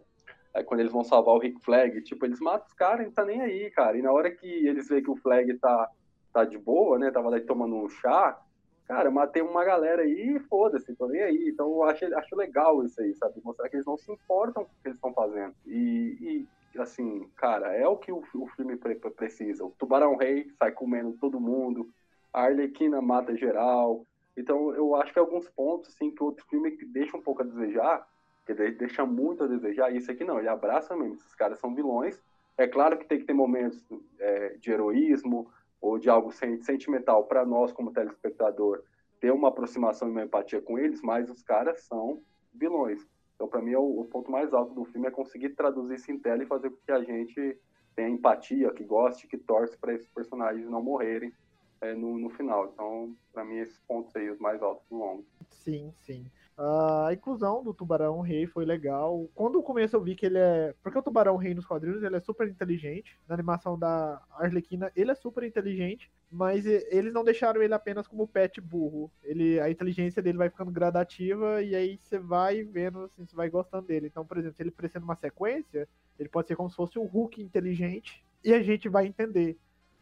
é, 0.53 0.63
quando 0.63 0.81
eles 0.81 0.93
vão 0.93 1.03
salvar 1.03 1.35
o 1.35 1.39
Rick 1.39 1.65
Flag, 1.65 2.03
tipo, 2.03 2.27
eles 2.27 2.41
matam 2.41 2.67
os 2.67 2.75
caras 2.75 3.01
e 3.01 3.05
não 3.07 3.13
tá 3.15 3.25
nem 3.25 3.41
aí, 3.41 3.71
cara. 3.71 3.97
E 3.97 4.03
na 4.03 4.13
hora 4.13 4.31
que 4.31 4.47
eles 4.47 4.87
veem 4.87 5.03
que 5.03 5.11
o 5.11 5.17
Flag 5.17 5.55
tá 5.55 5.91
tá 6.33 6.45
de 6.45 6.59
boa, 6.59 6.99
né? 6.99 7.11
Tava 7.11 7.29
lá 7.29 7.41
tomando 7.41 7.77
um 7.77 7.89
chá. 7.89 8.41
Cara, 8.87 9.11
matei 9.11 9.43
uma 9.43 9.65
galera 9.65 10.03
aí 10.03 10.37
e 10.37 10.41
foda-se, 10.41 10.95
tô 10.95 11.07
nem 11.09 11.23
aí. 11.23 11.49
Então 11.49 11.67
eu 11.67 11.83
acho, 11.85 12.05
acho 12.17 12.37
legal 12.37 12.83
isso 12.85 13.01
aí, 13.01 13.15
sabe? 13.15 13.41
Mostrar 13.45 13.69
que 13.69 13.77
eles 13.77 13.87
não 13.87 13.99
se 13.99 14.11
importam 14.11 14.65
com 14.65 14.71
o 14.71 14.83
que 14.83 14.89
eles 14.89 14.97
estão 14.97 15.13
fazendo. 15.13 15.55
E, 15.67 16.47
e, 16.75 16.81
assim, 16.81 17.29
cara, 17.37 17.75
é 17.75 17.87
o 17.87 17.97
que 17.97 18.11
o, 18.11 18.23
o 18.35 18.47
filme 18.49 18.77
precisa. 18.77 19.65
O 19.65 19.75
Tubarão 19.79 20.17
Rei 20.17 20.49
sai 20.59 20.73
comendo 20.73 21.13
todo 21.21 21.41
mundo, 21.41 21.91
a 22.33 22.45
Arlequina 22.45 23.03
mata 23.03 23.37
geral. 23.37 24.07
Então 24.37 24.73
eu 24.75 24.95
acho 24.97 25.13
que 25.13 25.19
alguns 25.19 25.49
pontos, 25.51 25.91
assim, 25.91 26.11
que 26.11 26.23
o 26.23 26.27
outro 26.27 26.47
filme 26.47 26.77
deixa 26.87 27.17
um 27.17 27.23
pouco 27.23 27.43
a 27.43 27.45
desejar, 27.45 28.09
que 28.47 28.55
deixa 28.55 29.05
muito 29.05 29.45
a 29.45 29.47
desejar, 29.47 29.95
isso 29.95 30.11
aqui 30.11 30.25
não, 30.25 30.39
ele 30.39 30.49
abraça 30.49 30.97
mesmo. 30.97 31.17
Esses 31.17 31.35
caras 31.35 31.59
são 31.59 31.75
vilões. 31.75 32.23
É 32.57 32.67
claro 32.67 32.97
que 32.97 33.07
tem 33.07 33.19
que 33.19 33.25
ter 33.25 33.35
momentos 33.35 33.85
é, 34.19 34.57
de 34.59 34.71
heroísmo, 34.71 35.51
ou 35.81 35.99
de 35.99 36.09
algo 36.11 36.33
sentimental 36.33 37.25
para 37.25 37.45
nós 37.45 37.73
como 37.73 37.93
telespectador 37.93 38.83
ter 39.21 39.33
uma 39.33 39.49
aproximação 39.49 40.09
e 40.09 40.11
uma 40.11 40.23
empatia 40.23 40.61
com 40.61 40.79
eles, 40.79 41.03
mas 41.03 41.29
os 41.29 41.43
caras 41.43 41.81
são 41.83 42.23
vilões. 42.55 43.07
Então, 43.35 43.49
para 43.49 43.61
mim, 43.61 43.73
é 43.73 43.79
o, 43.79 44.01
o, 44.01 44.05
ponto 44.05 44.31
mais 44.31 44.53
alto 44.53 44.75
do 44.75 44.85
filme 44.85 45.07
é 45.07 45.11
conseguir 45.11 45.51
traduzir 45.51 45.95
isso 45.95 46.11
em 46.11 46.19
tela 46.19 46.43
e 46.43 46.47
fazer 46.47 46.71
com 46.71 46.77
que 46.85 46.93
a 46.93 47.03
gente 47.03 47.57
tenha 47.95 48.09
empatia, 48.09 48.73
que 48.73 48.85
goste, 48.85 49.27
que 49.27 49.37
torce 49.37 49.77
para 49.77 49.95
esses 49.95 50.09
personagens 50.09 50.69
não 50.69 50.83
morrerem 50.83 51.33
é, 51.81 51.95
no, 51.95 52.19
no 52.19 52.31
final. 52.31 52.71
Então, 52.73 53.15
para 53.33 53.45
mim, 53.45 53.59
esses 53.59 53.79
pontos 53.81 54.15
aí 54.17 54.29
os 54.31 54.39
mais 54.39 54.63
altos 54.63 54.85
do 54.89 54.97
longo. 54.97 55.25
Sim, 55.51 55.93
sim. 55.99 56.27
A 56.61 57.11
inclusão 57.13 57.63
do 57.63 57.73
Tubarão 57.73 58.21
Rei 58.21 58.45
foi 58.45 58.65
legal. 58.65 59.31
Quando 59.33 59.61
o 59.61 59.63
começo 59.63 59.95
eu 59.95 60.03
vi 60.03 60.17
que 60.17 60.27
ele 60.27 60.39
é. 60.39 60.75
Porque 60.83 60.99
o 60.99 61.03
Tubarão 61.03 61.37
Rei 61.37 61.55
nos 61.55 61.65
quadrinhos 61.65 62.03
ele 62.03 62.17
é 62.17 62.21
super 62.21 62.49
inteligente. 62.49 63.17
Na 63.29 63.35
animação 63.37 63.79
da 63.79 64.21
Arlequina 64.33 64.91
ele 64.97 65.13
é 65.13 65.15
super 65.15 65.45
inteligente. 65.45 66.11
Mas 66.29 66.67
eles 66.67 67.13
não 67.13 67.23
deixaram 67.23 67.63
ele 67.63 67.73
apenas 67.73 68.09
como 68.09 68.27
pet 68.27 68.61
burro. 68.61 69.09
Ele, 69.23 69.61
a 69.61 69.71
inteligência 69.71 70.21
dele 70.21 70.37
vai 70.37 70.51
ficando 70.51 70.73
gradativa 70.73 71.63
e 71.63 71.77
aí 71.77 71.97
você 72.03 72.19
vai 72.19 72.65
vendo, 72.65 73.05
assim, 73.05 73.25
você 73.25 73.37
vai 73.37 73.49
gostando 73.49 73.87
dele. 73.87 74.09
Então, 74.09 74.27
por 74.27 74.37
exemplo, 74.37 74.57
se 74.57 74.63
ele 74.65 74.73
precisa 74.73 75.05
uma 75.05 75.15
sequência, 75.15 75.89
ele 76.19 76.29
pode 76.29 76.49
ser 76.49 76.57
como 76.57 76.69
se 76.69 76.75
fosse 76.75 76.99
um 76.99 77.05
Hulk 77.05 77.41
inteligente 77.41 78.25
e 78.45 78.53
a 78.53 78.61
gente 78.61 78.89
vai 78.89 79.07
entender 79.07 79.57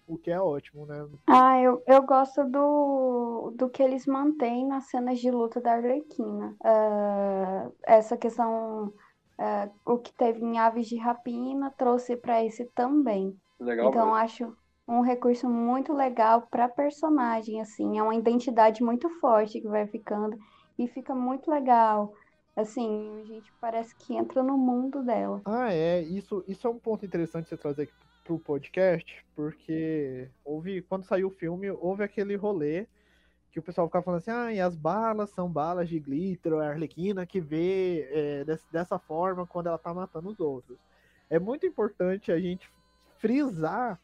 o 0.07 0.17
que 0.17 0.31
é 0.31 0.41
ótimo, 0.41 0.87
né? 0.87 1.07
Ah, 1.27 1.61
eu, 1.61 1.83
eu 1.87 2.03
gosto 2.03 2.45
do, 2.45 3.53
do 3.57 3.69
que 3.69 3.83
eles 3.83 4.07
mantêm 4.07 4.67
nas 4.67 4.85
cenas 4.85 5.19
de 5.19 5.31
luta 5.31 5.61
da 5.61 5.73
Arlequina. 5.73 6.57
Uh, 6.61 7.75
essa 7.83 8.17
questão, 8.17 8.93
uh, 9.39 9.71
o 9.85 9.99
que 9.99 10.13
teve 10.15 10.45
em 10.45 10.59
Aves 10.59 10.87
de 10.87 10.97
Rapina, 10.97 11.73
trouxe 11.77 12.17
para 12.17 12.45
esse 12.45 12.65
também. 12.67 13.37
Legal, 13.59 13.89
então, 13.89 14.15
acho 14.15 14.57
um 14.87 15.01
recurso 15.01 15.49
muito 15.49 15.93
legal 15.93 16.43
para 16.43 16.69
personagem, 16.69 17.61
assim, 17.61 17.99
é 17.99 18.03
uma 18.03 18.15
identidade 18.15 18.85
muito 18.85 19.09
forte 19.19 19.61
que 19.61 19.67
vai 19.67 19.87
ficando 19.87 20.39
e 20.79 20.87
fica 20.87 21.15
muito 21.15 21.51
legal. 21.51 22.13
Assim, 22.55 23.21
a 23.21 23.25
gente 23.25 23.53
parece 23.61 23.95
que 23.97 24.15
entra 24.17 24.43
no 24.43 24.57
mundo 24.57 25.03
dela. 25.03 25.43
Ah, 25.45 25.71
é. 25.73 26.01
Isso, 26.01 26.43
isso 26.49 26.67
é 26.67 26.71
um 26.71 26.79
ponto 26.79 27.05
interessante 27.05 27.49
você 27.49 27.57
trazer 27.57 27.83
aqui 27.83 27.93
pro 28.27 28.39
podcast, 28.41 29.25
porque 29.37 30.29
houve, 30.45 30.83
quando 30.83 31.05
saiu 31.05 31.29
o 31.29 31.31
filme, 31.31 31.71
houve 31.71 32.03
aquele 32.03 32.35
rolê 32.35 32.87
que 33.53 33.61
o 33.61 33.63
pessoal 33.63 33.87
ficava 33.87 34.05
falando 34.05 34.19
assim, 34.19 34.31
ah, 34.31 34.53
e 34.53 34.61
as 34.61 34.77
balas 34.77 35.31
são 35.31 35.51
balas 35.51 35.89
de 35.89 35.99
glitter, 35.99 36.53
a 36.55 36.69
Arlequina 36.69 37.25
que 37.25 37.41
vê 37.41 38.07
é, 38.11 38.45
desse, 38.45 38.71
dessa 38.71 38.99
forma 38.99 39.47
quando 39.47 39.69
ela 39.69 39.79
tá 39.79 39.95
matando 39.95 40.29
os 40.29 40.41
outros. 40.41 40.77
É 41.31 41.39
muito 41.39 41.65
importante 41.65 42.33
a 42.33 42.39
gente 42.39 42.69
frisar 43.19 43.99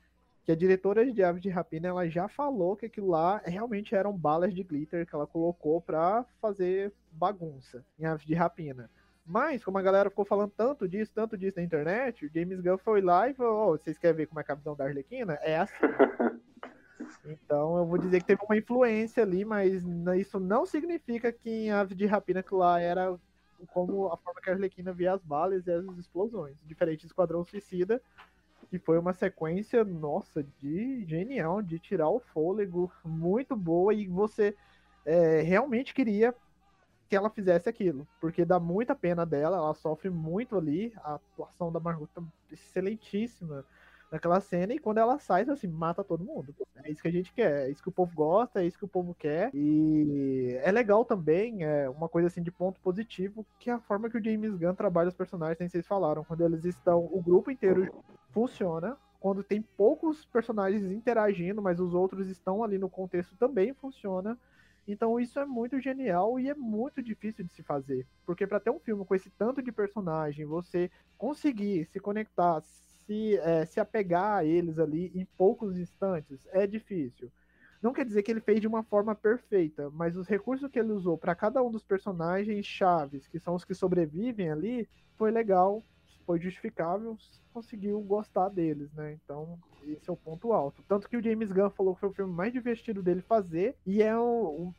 que 0.45 0.53
a 0.53 0.57
diretora 0.57 1.11
de 1.11 1.23
Aves 1.23 1.43
de 1.43 1.51
Rapina 1.51 1.89
ela 1.89 2.09
já 2.09 2.29
falou 2.29 2.77
que 2.77 2.87
aquilo 2.87 3.09
lá 3.11 3.43
realmente 3.45 3.95
eram 3.95 4.17
balas 4.17 4.55
de 4.55 4.63
glitter 4.63 5.07
que 5.07 5.15
ela 5.15 5.27
colocou 5.27 5.81
para 5.81 6.25
fazer 6.41 6.93
bagunça 7.11 7.85
em 7.99 8.05
Aves 8.05 8.27
de 8.27 8.35
Rapina. 8.35 8.89
Mas, 9.25 9.65
como 9.65 9.79
a 9.79 9.83
galera 9.83 10.11
ficou 10.11 10.25
falando 10.25 10.53
tanto 10.57 10.89
disso, 10.89 11.13
tanto 11.15 11.37
disso 11.39 11.57
na 11.57 11.63
internet, 11.63 12.27
o 12.27 12.31
James 12.33 12.61
Gunn 12.61 12.79
foi 12.79 13.01
lá 13.01 13.29
e 13.29 13.35
falou: 13.35 13.73
oh, 13.73 13.79
vocês 13.79 13.97
querem 13.97 14.17
ver 14.17 14.27
como 14.27 14.41
é, 14.41 14.45
a 14.47 14.55
visão 14.55 14.75
da 14.75 14.85
Arlequina? 14.85 15.39
É 15.43 15.59
assim. 15.59 15.75
então, 17.25 17.79
eu 17.79 17.87
vou 17.87 17.99
dizer 17.99 18.21
que 18.21 18.27
teve 18.27 18.43
uma 18.45 18.57
influência 18.57 19.23
ali, 19.23 19.45
mas 19.45 19.85
isso 20.19 20.41
não 20.41 20.67
significa 20.67 21.33
que 21.33 21.49
em 21.49 21.71
Aves 21.71 21.97
de 21.97 22.05
Rapina 22.05 22.43
que 22.43 22.55
lá 22.55 22.81
era 22.81 23.17
como 23.69 24.09
a 24.09 24.17
forma 24.17 24.41
que 24.41 24.51
a 24.51 24.55
Arlequina 24.55 24.93
via 24.93 25.13
as 25.13 25.23
balas 25.23 25.67
e 25.67 25.71
as 25.71 25.85
explosões. 25.99 26.57
Diferente 26.65 27.07
do 27.07 27.07
Esquadrão 27.07 27.45
Suicida, 27.45 28.03
que 28.69 28.79
foi 28.79 28.99
uma 28.99 29.13
sequência, 29.13 29.85
nossa, 29.85 30.45
de 30.59 31.05
genial, 31.05 31.63
de 31.63 31.79
tirar 31.79 32.09
o 32.09 32.19
fôlego, 32.19 32.91
muito 33.05 33.55
boa, 33.55 33.95
e 33.95 34.09
você 34.09 34.57
é, 35.05 35.43
realmente 35.43 35.95
queria 35.95 36.35
que 37.13 37.17
ela 37.17 37.29
fizesse 37.29 37.69
aquilo, 37.69 38.09
porque 38.19 38.43
dá 38.43 38.59
muita 38.59 38.95
pena 38.95 39.27
dela, 39.27 39.59
ela 39.59 39.75
sofre 39.75 40.09
muito 40.09 40.57
ali, 40.57 40.95
a 41.05 41.17
atuação 41.17 41.71
da 41.71 41.79
Margot 41.79 42.07
tá 42.07 42.23
excelentíssima 42.51 43.67
naquela 44.11 44.41
cena, 44.41 44.73
e 44.73 44.79
quando 44.79 44.97
ela 44.97 45.19
sai, 45.19 45.43
assim, 45.43 45.69
mata 45.69 46.03
todo 46.03 46.25
mundo. 46.25 46.55
É 46.83 46.91
isso 46.91 47.03
que 47.03 47.09
a 47.09 47.13
gente 47.13 47.31
quer, 47.31 47.67
é 47.67 47.71
isso 47.71 47.83
que 47.83 47.91
o 47.91 47.93
povo 47.93 48.15
gosta, 48.15 48.63
é 48.63 48.67
isso 48.67 48.79
que 48.79 48.87
o 48.87 48.89
povo 48.89 49.15
quer, 49.15 49.51
e 49.53 50.59
é 50.63 50.73
legal 50.73 51.05
também, 51.05 51.63
é 51.65 51.87
uma 51.87 52.09
coisa 52.09 52.29
assim 52.29 52.43
de 52.43 52.51
ponto 52.51 52.81
positivo, 52.81 53.45
que 53.59 53.69
é 53.69 53.75
a 53.75 53.79
forma 53.79 54.09
que 54.09 54.17
o 54.17 54.25
James 54.25 54.57
Gunn 54.57 54.75
trabalha 54.75 55.11
os 55.11 55.15
personagens, 55.15 55.59
nem 55.59 55.69
vocês 55.69 55.87
falaram, 55.87 56.25
quando 56.25 56.43
eles 56.43 56.65
estão, 56.65 57.11
o 57.13 57.21
grupo 57.21 57.51
inteiro 57.51 57.95
funciona, 58.31 58.97
quando 59.21 59.45
tem 59.45 59.61
poucos 59.61 60.25
personagens 60.25 60.91
interagindo, 60.91 61.61
mas 61.61 61.79
os 61.79 61.93
outros 61.93 62.27
estão 62.29 62.65
ali 62.65 62.79
no 62.79 62.89
contexto 62.89 63.37
também 63.37 63.75
funciona. 63.75 64.39
Então 64.87 65.19
isso 65.21 65.39
é 65.39 65.47
muito 65.47 65.81
genial 65.81 66.39
e 66.41 66.49
é 66.49 66.55
muito 66.55 67.03
difícil 67.03 67.45
de 67.45 67.53
se 67.53 67.63
fazer, 67.63 68.07
porque 68.27 68.47
para 68.47 68.61
ter 68.61 68.71
um 68.71 68.81
filme 68.81 69.05
com 69.05 69.15
esse 69.15 69.31
tanto 69.31 69.63
de 69.63 69.71
personagem, 69.71 70.45
você 70.45 70.91
conseguir 71.17 71.87
se 71.87 72.01
conectar, 72.01 72.61
se, 72.61 73.37
é, 73.39 73.65
se 73.65 73.79
apegar 73.79 74.39
a 74.39 74.45
eles 74.45 74.79
ali 74.79 75.13
em 75.15 75.25
poucos 75.37 75.77
instantes 75.79 76.47
é 76.51 76.67
difícil. 76.67 77.31
Não 77.81 77.93
quer 77.93 78.05
dizer 78.05 78.23
que 78.23 78.31
ele 78.31 78.41
fez 78.41 78.61
de 78.61 78.69
uma 78.69 78.85
forma 78.85 79.15
perfeita, 79.15 79.91
mas 79.91 80.17
os 80.17 80.29
recursos 80.29 80.71
que 80.71 80.79
ele 80.79 80.93
usou 80.93 81.19
para 81.19 81.35
cada 81.35 81.63
um 81.63 81.71
dos 81.71 81.85
personagens 81.85 82.65
chaves, 82.65 83.27
que 83.27 83.41
são 83.41 83.57
os 83.57 83.65
que 83.65 83.75
sobrevivem 83.75 84.51
ali, 84.51 84.89
foi 85.17 85.33
legal, 85.33 85.85
foi 86.27 86.41
justificável, 86.41 87.17
conseguiu 87.53 88.01
gostar 88.01 88.49
deles, 88.49 88.93
né? 88.93 89.19
Então, 89.25 89.59
esse 89.87 90.09
é 90.09 90.13
o 90.13 90.17
ponto 90.17 90.53
alto. 90.53 90.83
Tanto 90.89 91.09
que 91.09 91.17
o 91.17 91.23
James 91.23 91.51
Gunn 91.53 91.71
falou 91.71 91.95
que 91.95 92.01
foi 92.01 92.09
o 92.09 92.15
filme 92.15 92.33
mais 92.33 92.53
divertido 92.53 93.03
dele 93.03 93.23
fazer, 93.23 93.77
e 93.87 94.03
é 94.03 94.19
um. 94.19 94.45
um 94.45 94.75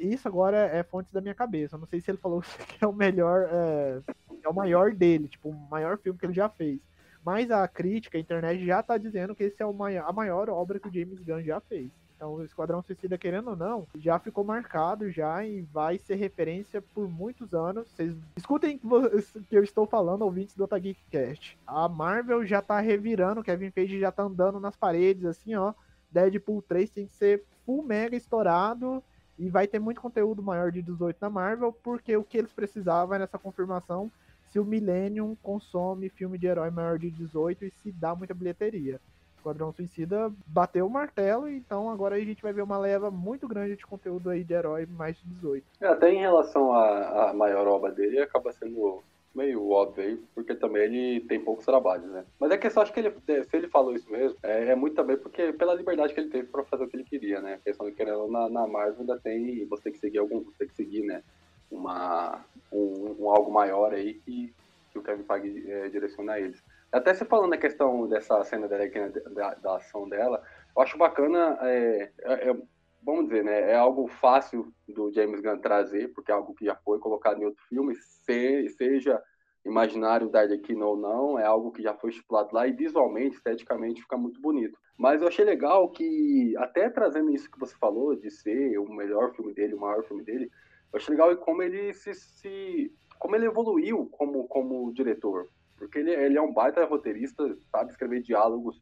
isso 0.00 0.28
agora 0.28 0.58
é 0.58 0.82
fonte 0.82 1.12
da 1.12 1.20
minha 1.20 1.34
cabeça. 1.34 1.76
Eu 1.76 1.80
não 1.80 1.86
sei 1.86 2.00
se 2.00 2.10
ele 2.10 2.18
falou 2.18 2.42
que 2.68 2.84
é 2.84 2.86
o 2.86 2.92
melhor. 2.92 3.48
É, 3.50 4.02
é 4.42 4.48
o 4.48 4.54
maior 4.54 4.92
dele, 4.94 5.28
tipo, 5.28 5.50
o 5.50 5.70
maior 5.70 5.98
filme 5.98 6.18
que 6.18 6.26
ele 6.26 6.32
já 6.32 6.48
fez. 6.48 6.80
Mas 7.24 7.50
a 7.50 7.66
crítica, 7.68 8.16
a 8.16 8.20
internet 8.20 8.64
já 8.64 8.82
tá 8.82 8.96
dizendo 8.96 9.34
que 9.34 9.44
esse 9.44 9.62
é 9.62 9.66
o 9.66 9.74
maior, 9.74 10.08
a 10.08 10.12
maior 10.12 10.48
obra 10.48 10.80
que 10.80 10.88
o 10.88 10.92
James 10.92 11.20
Gunn 11.20 11.42
já 11.42 11.60
fez. 11.60 11.90
Então, 12.20 12.34
o 12.34 12.44
Esquadrão 12.44 12.82
Suicida, 12.82 13.16
querendo 13.16 13.48
ou 13.48 13.56
não, 13.56 13.86
já 13.94 14.18
ficou 14.18 14.44
marcado 14.44 15.10
já 15.10 15.42
e 15.42 15.62
vai 15.62 15.96
ser 15.96 16.16
referência 16.16 16.82
por 16.82 17.08
muitos 17.08 17.54
anos. 17.54 17.88
Vocês 17.88 18.14
escutem 18.36 18.78
o 18.84 19.42
que 19.44 19.56
eu 19.56 19.64
estou 19.64 19.86
falando, 19.86 20.20
ouvintes 20.20 20.54
do 20.54 20.64
Otageekcast. 20.64 21.58
A 21.66 21.88
Marvel 21.88 22.44
já 22.44 22.60
tá 22.60 22.78
revirando, 22.78 23.42
Kevin 23.42 23.70
Feige 23.70 23.98
já 23.98 24.12
tá 24.12 24.24
andando 24.24 24.60
nas 24.60 24.76
paredes, 24.76 25.24
assim, 25.24 25.54
ó. 25.54 25.72
Deadpool 26.10 26.60
3 26.60 26.90
tem 26.90 27.06
que 27.06 27.14
ser 27.14 27.42
full 27.64 27.82
mega 27.82 28.14
estourado 28.14 29.02
e 29.38 29.48
vai 29.48 29.66
ter 29.66 29.78
muito 29.78 30.02
conteúdo 30.02 30.42
maior 30.42 30.70
de 30.70 30.82
18 30.82 31.16
na 31.22 31.30
Marvel, 31.30 31.72
porque 31.72 32.14
o 32.18 32.22
que 32.22 32.36
eles 32.36 32.52
precisavam 32.52 33.18
nessa 33.18 33.38
confirmação 33.38 34.12
se 34.50 34.58
o 34.58 34.64
Millennium 34.66 35.34
consome 35.42 36.10
filme 36.10 36.36
de 36.36 36.48
herói 36.48 36.70
maior 36.70 36.98
de 36.98 37.10
18 37.10 37.64
e 37.64 37.70
se 37.70 37.90
dá 37.90 38.14
muita 38.14 38.34
bilheteria. 38.34 39.00
Esquadrão 39.40 39.72
Suicida 39.72 40.30
bateu 40.46 40.86
o 40.86 40.90
martelo, 40.90 41.48
então 41.48 41.90
agora 41.90 42.16
a 42.16 42.20
gente 42.20 42.42
vai 42.42 42.52
ver 42.52 42.62
uma 42.62 42.78
leva 42.78 43.10
muito 43.10 43.48
grande 43.48 43.74
de 43.74 43.86
conteúdo 43.86 44.28
aí 44.28 44.44
de 44.44 44.52
herói 44.52 44.86
mais 44.86 45.16
de 45.16 45.24
18. 45.26 45.66
É, 45.80 45.86
até 45.86 46.12
em 46.12 46.20
relação 46.20 46.72
à, 46.72 47.32
maior 47.34 47.66
obra 47.66 47.90
dele, 47.90 48.20
acaba 48.20 48.52
sendo 48.52 49.02
meio 49.34 49.70
óbvio 49.70 50.04
aí, 50.04 50.22
porque 50.34 50.54
também 50.54 50.82
ele 50.82 51.20
tem 51.20 51.40
poucos 51.40 51.64
trabalhos, 51.64 52.10
né? 52.10 52.24
Mas 52.38 52.50
é 52.50 52.58
que 52.58 52.66
eu 52.66 52.82
acho 52.82 52.92
que 52.92 53.00
ele, 53.00 53.14
se 53.44 53.56
ele 53.56 53.68
falou 53.68 53.94
isso 53.94 54.10
mesmo, 54.10 54.36
é, 54.42 54.68
é, 54.68 54.74
muito 54.74 54.96
também 54.96 55.16
porque 55.16 55.52
pela 55.52 55.74
liberdade 55.74 56.12
que 56.12 56.20
ele 56.20 56.30
teve 56.30 56.48
para 56.48 56.64
fazer 56.64 56.84
o 56.84 56.88
que 56.88 56.96
ele 56.96 57.04
queria, 57.04 57.40
né? 57.40 57.54
A 57.54 57.58
questão 57.58 57.86
de 57.86 57.92
querendo 57.92 58.28
na, 58.28 58.48
na 58.48 58.66
Marvel 58.66 59.00
ainda 59.00 59.18
tem, 59.18 59.64
você 59.66 59.84
tem 59.84 59.92
que 59.92 60.00
seguir 60.00 60.18
algum, 60.18 60.42
você 60.44 60.58
tem 60.58 60.68
que 60.68 60.74
seguir, 60.74 61.02
né? 61.02 61.22
Uma, 61.70 62.44
um, 62.72 63.16
um 63.20 63.30
algo 63.30 63.50
maior 63.50 63.94
aí 63.94 64.14
que, 64.14 64.52
que 64.92 64.98
o 64.98 65.02
Kevin 65.02 65.22
Feige 65.22 65.70
é, 65.70 65.88
direciona 65.88 66.32
a 66.32 66.40
eles. 66.40 66.60
Até 66.92 67.14
você 67.14 67.24
falando 67.24 67.52
a 67.52 67.58
questão 67.58 68.08
dessa 68.08 68.42
cena 68.44 68.66
dela 68.66 68.84
aqui, 68.84 68.98
né, 68.98 69.08
da, 69.08 69.54
da, 69.54 69.76
ação 69.76 70.08
dela, 70.08 70.42
eu 70.76 70.82
acho 70.82 70.98
bacana, 70.98 71.56
é, 71.62 72.10
é, 72.22 72.50
é, 72.50 72.56
vamos 73.02 73.26
dizer, 73.26 73.44
né, 73.44 73.70
é 73.70 73.76
algo 73.76 74.08
fácil 74.08 74.72
do 74.88 75.12
James 75.12 75.40
Gunn 75.40 75.58
trazer, 75.58 76.08
porque 76.12 76.32
é 76.32 76.34
algo 76.34 76.52
que 76.54 76.64
já 76.64 76.74
foi 76.74 76.98
colocado 76.98 77.40
em 77.40 77.44
outro 77.44 77.62
filme, 77.68 77.94
se, 77.94 78.68
seja 78.70 79.22
imaginário 79.64 80.28
da 80.28 80.40
Arlequina 80.40 80.84
ou 80.84 80.96
não, 80.96 81.38
é 81.38 81.44
algo 81.44 81.70
que 81.70 81.82
já 81.82 81.94
foi 81.94 82.10
estipulado 82.10 82.48
lá 82.52 82.66
e 82.66 82.72
visualmente, 82.72 83.36
esteticamente, 83.36 84.02
fica 84.02 84.16
muito 84.16 84.40
bonito. 84.40 84.76
Mas 84.96 85.22
eu 85.22 85.28
achei 85.28 85.44
legal 85.44 85.90
que, 85.90 86.54
até 86.58 86.90
trazendo 86.90 87.30
isso 87.30 87.50
que 87.50 87.58
você 87.58 87.74
falou, 87.76 88.16
de 88.16 88.30
ser 88.30 88.78
o 88.78 88.92
melhor 88.92 89.32
filme 89.34 89.52
dele, 89.54 89.74
o 89.74 89.80
maior 89.80 90.02
filme 90.04 90.24
dele, 90.24 90.50
eu 90.92 90.96
achei 90.96 91.14
legal 91.14 91.34
como 91.36 91.62
ele 91.62 91.94
se, 91.94 92.12
se 92.14 92.92
como 93.18 93.36
ele 93.36 93.46
evoluiu 93.46 94.06
como, 94.06 94.48
como 94.48 94.92
diretor. 94.92 95.48
Porque 95.86 95.98
ele, 95.98 96.12
ele 96.12 96.38
é 96.38 96.42
um 96.42 96.52
baita 96.52 96.84
roteirista, 96.84 97.56
sabe 97.70 97.90
escrever 97.90 98.22
diálogos 98.22 98.80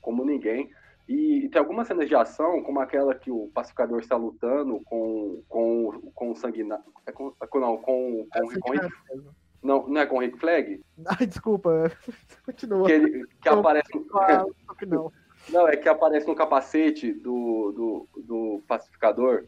como 0.00 0.24
ninguém. 0.24 0.70
E, 1.08 1.44
e, 1.44 1.48
tem 1.48 1.58
algumas 1.58 1.86
cenas 1.86 2.08
de 2.08 2.14
ação, 2.14 2.62
como 2.62 2.80
aquela 2.80 3.14
que 3.14 3.30
o 3.30 3.50
pacificador 3.54 4.00
está 4.00 4.16
lutando 4.16 4.80
com, 4.84 5.42
com, 5.48 6.10
com 6.14 6.30
o 6.30 6.36
sanguinário. 6.36 6.84
É 7.06 7.12
com, 7.12 7.32
não, 7.54 7.76
com, 7.76 8.26
com, 8.32 8.48
com, 8.48 8.60
com 8.60 8.72
Rick, 8.72 8.88
não, 9.62 9.86
não 9.88 10.00
é 10.00 10.06
com 10.06 10.16
o 10.16 10.20
Rick 10.20 10.38
Flag? 10.38 10.80
Ai, 11.06 11.26
desculpa. 11.26 11.90
Continua. 12.44 12.86
Que, 12.86 12.92
ele, 12.92 13.26
que 13.40 13.50
não, 13.50 13.60
aparece. 13.60 13.90
não. 14.86 15.12
não, 15.50 15.68
é 15.68 15.76
que 15.76 15.88
aparece 15.88 16.26
no 16.26 16.34
capacete 16.34 17.12
do, 17.12 17.72
do, 17.72 18.22
do 18.22 18.62
pacificador 18.66 19.44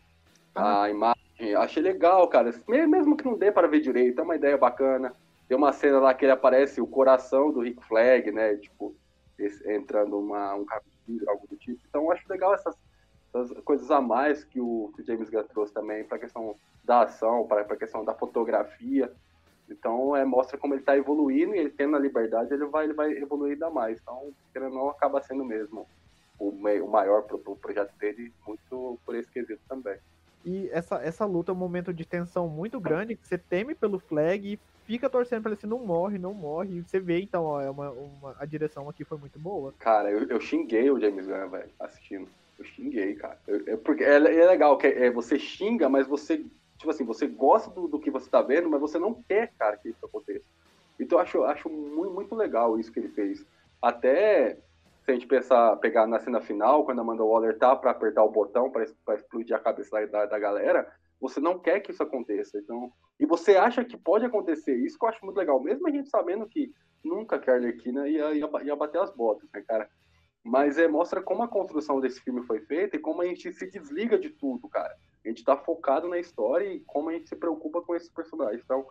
ah. 0.54 0.84
a 0.84 0.90
imagem. 0.90 1.54
Achei 1.56 1.82
legal, 1.82 2.28
cara. 2.28 2.52
Mesmo 2.68 3.16
que 3.16 3.24
não 3.24 3.36
dê 3.36 3.50
para 3.50 3.66
ver 3.66 3.80
direito, 3.80 4.20
é 4.20 4.24
uma 4.24 4.36
ideia 4.36 4.56
bacana. 4.56 5.12
Tem 5.54 5.58
uma 5.60 5.72
cena 5.72 6.00
lá 6.00 6.12
que 6.12 6.24
ele 6.24 6.32
aparece 6.32 6.80
o 6.80 6.86
coração 6.86 7.52
do 7.52 7.60
Rick 7.60 7.80
Flag, 7.86 8.28
né? 8.32 8.56
Tipo, 8.56 8.92
esse, 9.38 9.72
entrando 9.72 10.18
uma, 10.18 10.52
um 10.56 10.66
vidro, 11.06 11.30
algo 11.30 11.46
do 11.46 11.56
tipo. 11.56 11.80
Então, 11.88 12.02
eu 12.02 12.10
acho 12.10 12.28
legal 12.28 12.52
essas, 12.52 12.76
essas 13.32 13.56
coisas 13.60 13.88
a 13.88 14.00
mais 14.00 14.42
que 14.42 14.58
o, 14.58 14.90
que 14.96 15.02
o 15.02 15.06
James 15.06 15.30
Gunn 15.30 15.44
trouxe 15.44 15.72
também 15.72 16.02
para 16.02 16.16
a 16.16 16.18
questão 16.18 16.56
da 16.82 17.02
ação, 17.02 17.46
para 17.46 17.60
a 17.60 17.76
questão 17.76 18.04
da 18.04 18.12
fotografia. 18.12 19.12
Então, 19.70 20.16
é, 20.16 20.24
mostra 20.24 20.58
como 20.58 20.74
ele 20.74 20.82
está 20.82 20.96
evoluindo 20.96 21.54
e 21.54 21.58
ele 21.60 21.70
tendo 21.70 21.94
a 21.94 22.00
liberdade, 22.00 22.52
ele 22.52 22.64
vai, 22.64 22.86
ele 22.86 22.94
vai 22.94 23.12
evoluir 23.12 23.52
ainda 23.52 23.70
mais. 23.70 24.00
Então, 24.00 24.32
querendo 24.52 24.74
não, 24.74 24.88
acaba 24.88 25.22
sendo 25.22 25.44
mesmo 25.44 25.86
o, 26.36 26.48
o 26.48 26.90
maior 26.90 27.22
pro, 27.22 27.38
pro 27.38 27.54
projeto 27.54 27.94
dele, 27.96 28.32
muito 28.44 28.98
por 29.06 29.14
esse 29.14 29.30
quesito 29.30 29.62
também. 29.68 30.00
E 30.44 30.68
essa, 30.70 30.96
essa 30.96 31.24
luta 31.24 31.50
é 31.50 31.54
um 31.54 31.58
momento 31.58 31.92
de 31.92 32.04
tensão 32.04 32.48
muito 32.48 32.78
grande, 32.78 33.16
que 33.16 33.26
você 33.26 33.38
teme 33.38 33.74
pelo 33.74 33.98
Flag 33.98 34.52
e 34.52 34.58
fica 34.84 35.08
torcendo 35.08 35.42
pra 35.42 35.52
ele 35.52 35.60
se 35.60 35.66
não 35.66 35.78
morre, 35.78 36.18
não 36.18 36.34
morre. 36.34 36.78
E 36.78 36.82
você 36.82 37.00
vê, 37.00 37.20
então, 37.20 37.44
ó, 37.44 37.60
é 37.60 37.70
uma, 37.70 37.90
uma, 37.90 38.36
a 38.38 38.44
direção 38.44 38.88
aqui 38.88 39.04
foi 39.04 39.16
muito 39.16 39.38
boa. 39.38 39.72
Cara, 39.78 40.10
eu, 40.10 40.28
eu 40.28 40.40
xinguei 40.40 40.90
o 40.90 41.00
James 41.00 41.26
Gunn, 41.26 41.48
velho, 41.48 41.70
assistindo. 41.80 42.28
Eu 42.58 42.64
xinguei, 42.64 43.14
cara. 43.14 43.38
Eu, 43.46 43.66
eu, 43.66 43.78
porque 43.78 44.04
é, 44.04 44.16
é, 44.16 44.46
legal 44.46 44.76
que 44.76 44.86
é, 44.86 45.10
você 45.10 45.38
xinga, 45.38 45.88
mas 45.88 46.06
você, 46.06 46.44
tipo 46.76 46.90
assim, 46.90 47.04
você 47.04 47.26
gosta 47.26 47.70
do, 47.70 47.88
do 47.88 47.98
que 47.98 48.10
você 48.10 48.28
tá 48.28 48.42
vendo, 48.42 48.68
mas 48.68 48.80
você 48.80 48.98
não 48.98 49.14
quer, 49.14 49.50
cara, 49.58 49.78
que 49.78 49.88
isso 49.88 50.04
aconteça. 50.04 50.44
Então 51.00 51.18
eu 51.18 51.22
acho, 51.22 51.42
acho 51.44 51.70
muito, 51.70 52.12
muito 52.12 52.34
legal 52.34 52.78
isso 52.78 52.92
que 52.92 53.00
ele 53.00 53.08
fez. 53.08 53.44
Até 53.80 54.58
se 55.04 55.10
a 55.10 55.14
gente 55.14 55.26
pensar, 55.26 55.76
pegar 55.76 56.06
na 56.06 56.18
cena 56.18 56.40
final, 56.40 56.84
quando 56.84 56.98
a 56.98 57.02
Amanda 57.02 57.22
Waller 57.22 57.58
tá 57.58 57.76
para 57.76 57.90
apertar 57.90 58.24
o 58.24 58.30
botão 58.30 58.70
para 58.70 58.84
explodir 59.14 59.54
a 59.54 59.60
cabeça 59.60 60.06
da, 60.06 60.24
da 60.24 60.38
galera, 60.38 60.90
você 61.20 61.40
não 61.40 61.58
quer 61.58 61.80
que 61.80 61.90
isso 61.90 62.02
aconteça. 62.02 62.58
Então, 62.58 62.90
e 63.20 63.26
você 63.26 63.56
acha 63.56 63.84
que 63.84 63.98
pode 63.98 64.24
acontecer 64.24 64.74
isso, 64.74 64.98
que 64.98 65.04
eu 65.04 65.08
acho 65.10 65.24
muito 65.24 65.36
legal, 65.36 65.60
mesmo 65.62 65.86
a 65.86 65.90
gente 65.90 66.08
sabendo 66.08 66.46
que 66.48 66.72
nunca 67.04 67.36
a 67.36 67.54
Arlequina 67.54 68.08
ia, 68.08 68.32
ia, 68.32 68.48
ia 68.64 68.76
bater 68.76 69.00
as 69.00 69.14
botas, 69.14 69.46
né, 69.52 69.62
cara? 69.66 69.88
Mas 70.42 70.78
é, 70.78 70.88
mostra 70.88 71.22
como 71.22 71.42
a 71.42 71.48
construção 71.48 72.00
desse 72.00 72.20
filme 72.20 72.42
foi 72.42 72.60
feita 72.60 72.96
e 72.96 72.98
como 73.00 73.20
a 73.20 73.26
gente 73.26 73.52
se 73.52 73.70
desliga 73.70 74.18
de 74.18 74.30
tudo, 74.30 74.68
cara. 74.68 74.94
A 75.24 75.28
gente 75.28 75.44
tá 75.44 75.56
focado 75.56 76.08
na 76.08 76.18
história 76.18 76.66
e 76.66 76.80
como 76.80 77.10
a 77.10 77.12
gente 77.12 77.28
se 77.28 77.36
preocupa 77.36 77.82
com 77.82 77.94
esses 77.94 78.10
personagens. 78.10 78.62
Então, 78.64 78.86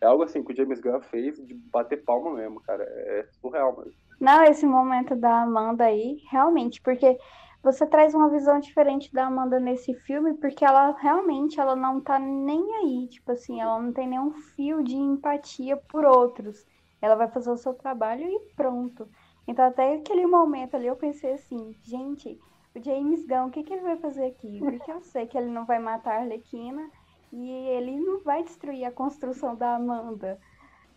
é 0.00 0.06
algo 0.06 0.22
assim 0.22 0.44
que 0.44 0.52
o 0.52 0.56
James 0.56 0.80
Gunn 0.80 1.00
fez 1.00 1.36
de 1.44 1.54
bater 1.54 2.04
palma 2.04 2.34
mesmo, 2.34 2.60
cara. 2.60 2.84
É 2.84 3.28
surreal 3.40 3.76
mesmo. 3.76 4.05
Não, 4.18 4.42
esse 4.44 4.66
momento 4.66 5.14
da 5.14 5.42
Amanda 5.42 5.84
aí, 5.84 6.22
realmente, 6.30 6.80
porque 6.80 7.18
você 7.62 7.86
traz 7.86 8.14
uma 8.14 8.30
visão 8.30 8.60
diferente 8.60 9.12
da 9.12 9.26
Amanda 9.26 9.58
nesse 9.58 9.92
filme, 9.92 10.34
porque 10.34 10.64
ela 10.64 10.92
realmente 10.92 11.60
ela 11.60 11.74
não 11.74 12.00
tá 12.00 12.18
nem 12.18 12.62
aí, 12.76 13.08
tipo 13.08 13.32
assim, 13.32 13.60
ela 13.60 13.80
não 13.80 13.92
tem 13.92 14.08
nenhum 14.08 14.32
fio 14.32 14.82
de 14.82 14.94
empatia 14.96 15.76
por 15.76 16.04
outros. 16.04 16.64
Ela 17.02 17.14
vai 17.14 17.28
fazer 17.28 17.50
o 17.50 17.56
seu 17.56 17.74
trabalho 17.74 18.24
e 18.24 18.54
pronto. 18.54 19.08
Então 19.46 19.64
até 19.64 19.94
aquele 19.94 20.26
momento 20.26 20.76
ali 20.76 20.86
eu 20.86 20.96
pensei 20.96 21.32
assim, 21.32 21.74
gente, 21.82 22.40
o 22.74 22.82
James 22.82 23.26
Gunn, 23.26 23.46
o 23.46 23.50
que, 23.50 23.62
que 23.62 23.72
ele 23.72 23.82
vai 23.82 23.96
fazer 23.96 24.26
aqui? 24.26 24.58
Porque 24.60 24.90
eu 24.90 25.00
sei 25.00 25.26
que 25.26 25.36
ele 25.36 25.50
não 25.50 25.66
vai 25.66 25.78
matar 25.78 26.18
a 26.18 26.20
Arlequina 26.20 26.88
e 27.32 27.50
ele 27.50 27.98
não 27.98 28.22
vai 28.22 28.42
destruir 28.42 28.84
a 28.84 28.92
construção 28.92 29.54
da 29.54 29.74
Amanda. 29.74 30.38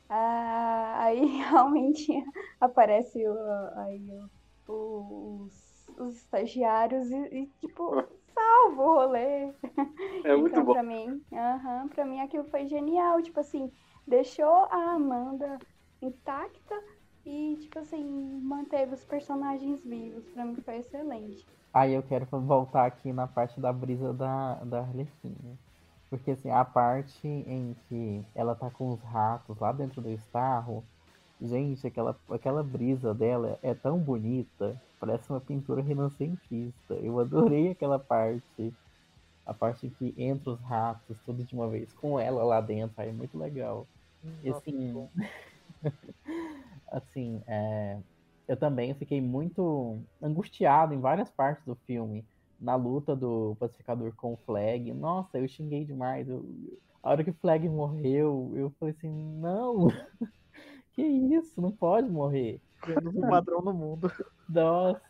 Ah, 0.10 1.03
aí 1.05 1.26
realmente 1.38 2.12
aparece 2.60 3.28
o, 3.28 3.38
aí, 3.78 4.10
os 4.68 5.70
os 5.97 6.16
estagiários 6.16 7.10
e, 7.12 7.16
e 7.16 7.47
tipo, 7.60 7.91
salva 8.34 8.82
o 8.82 8.93
rolê. 8.95 9.53
É 10.24 10.36
muito 10.36 10.51
então, 10.51 10.66
bom. 10.66 10.74
Pra 10.74 10.84
mim, 10.84 11.22
aham, 11.34 11.88
pra 11.89 12.05
mim 12.05 12.20
aquilo 12.20 12.45
foi 12.45 12.68
genial. 12.68 13.22
Tipo 13.22 13.39
assim, 13.39 13.72
deixou 14.07 14.66
a 14.72 14.93
Amanda 14.93 15.57
intacta 16.01 16.76
e, 17.26 17.57
tipo 17.62 17.80
assim, 17.80 18.05
manteve 18.41 18.93
os 18.93 19.03
personagens 19.05 19.84
vivos. 19.84 20.26
Pra 20.30 20.45
mim 20.45 20.55
foi 20.55 20.78
excelente. 20.78 21.45
Aí 21.74 21.93
eu 21.93 22.01
quero 22.03 22.26
voltar 22.26 22.86
aqui 22.86 23.14
na 23.14 23.28
parte 23.28 23.60
da 23.60 23.72
brisa 23.72 24.14
da, 24.14 24.55
da 24.64 24.80
Arlequina. 24.80 25.57
Porque 26.10 26.32
assim, 26.32 26.49
a 26.49 26.66
parte 26.66 27.28
em 27.28 27.76
que 27.88 28.26
ela 28.34 28.55
tá 28.55 28.70
com 28.70 28.91
os 28.91 29.01
ratos 29.01 29.57
lá 29.60 29.72
dentro 29.72 30.01
do 30.01 30.10
estarro, 30.10 30.84
gente, 31.39 31.86
aquela, 31.86 32.18
aquela 32.30 32.64
brisa 32.64 33.14
dela 33.14 33.60
é 33.62 33.74
tão 33.74 33.99
bonita, 33.99 34.80
parece 34.99 35.30
uma 35.30 35.39
pintura 35.39 35.82
renascentista. 35.82 36.95
Eu 36.95 37.20
adorei 37.20 37.72
aquela 37.72 37.99
parte. 37.99 38.74
A 39.45 39.53
parte 39.53 39.89
que 39.89 40.14
entra 40.16 40.51
os 40.51 40.62
ratos, 40.62 41.18
tudo 41.26 41.43
de 41.43 41.55
uma 41.55 41.68
vez, 41.68 41.91
com 41.93 42.20
ela 42.20 42.43
lá 42.43 42.62
dentro, 42.62 42.93
aí 43.01 43.10
é 43.10 43.12
muito 43.12 43.36
legal. 43.36 43.88
E 44.43 44.49
assim, 44.49 45.10
assim, 46.91 47.41
é, 47.47 47.97
eu 48.47 48.57
também 48.57 48.93
fiquei 48.93 49.22
muito 49.22 49.99
angustiado 50.22 50.93
em 50.93 50.99
várias 50.99 51.30
partes 51.32 51.66
do 51.66 51.76
filme. 51.76 52.24
Na 52.60 52.76
luta 52.76 53.16
do 53.16 53.55
pacificador 53.60 54.14
com 54.16 54.34
o 54.34 54.38
Flag. 54.45 54.93
Nossa, 54.93 55.38
eu 55.38 55.47
xinguei 55.47 55.86
demais. 55.86 56.28
Eu, 56.28 56.45
a 57.01 57.12
hora 57.12 57.24
que 57.24 57.30
o 57.30 57.36
Flag 57.36 57.68
morreu, 57.70 58.51
eu 58.55 58.70
falei 58.80 58.93
assim, 58.97 59.12
não! 59.39 59.88
que 60.93 61.01
isso? 61.01 61.62
Não 61.62 61.72
pode 61.72 62.10
morrer. 62.10 62.60
Menos 62.86 63.16
um 63.16 63.22
padrão 63.22 63.62
no 63.62 63.74
mundo. 63.74 64.12
Nossa! 64.47 65.01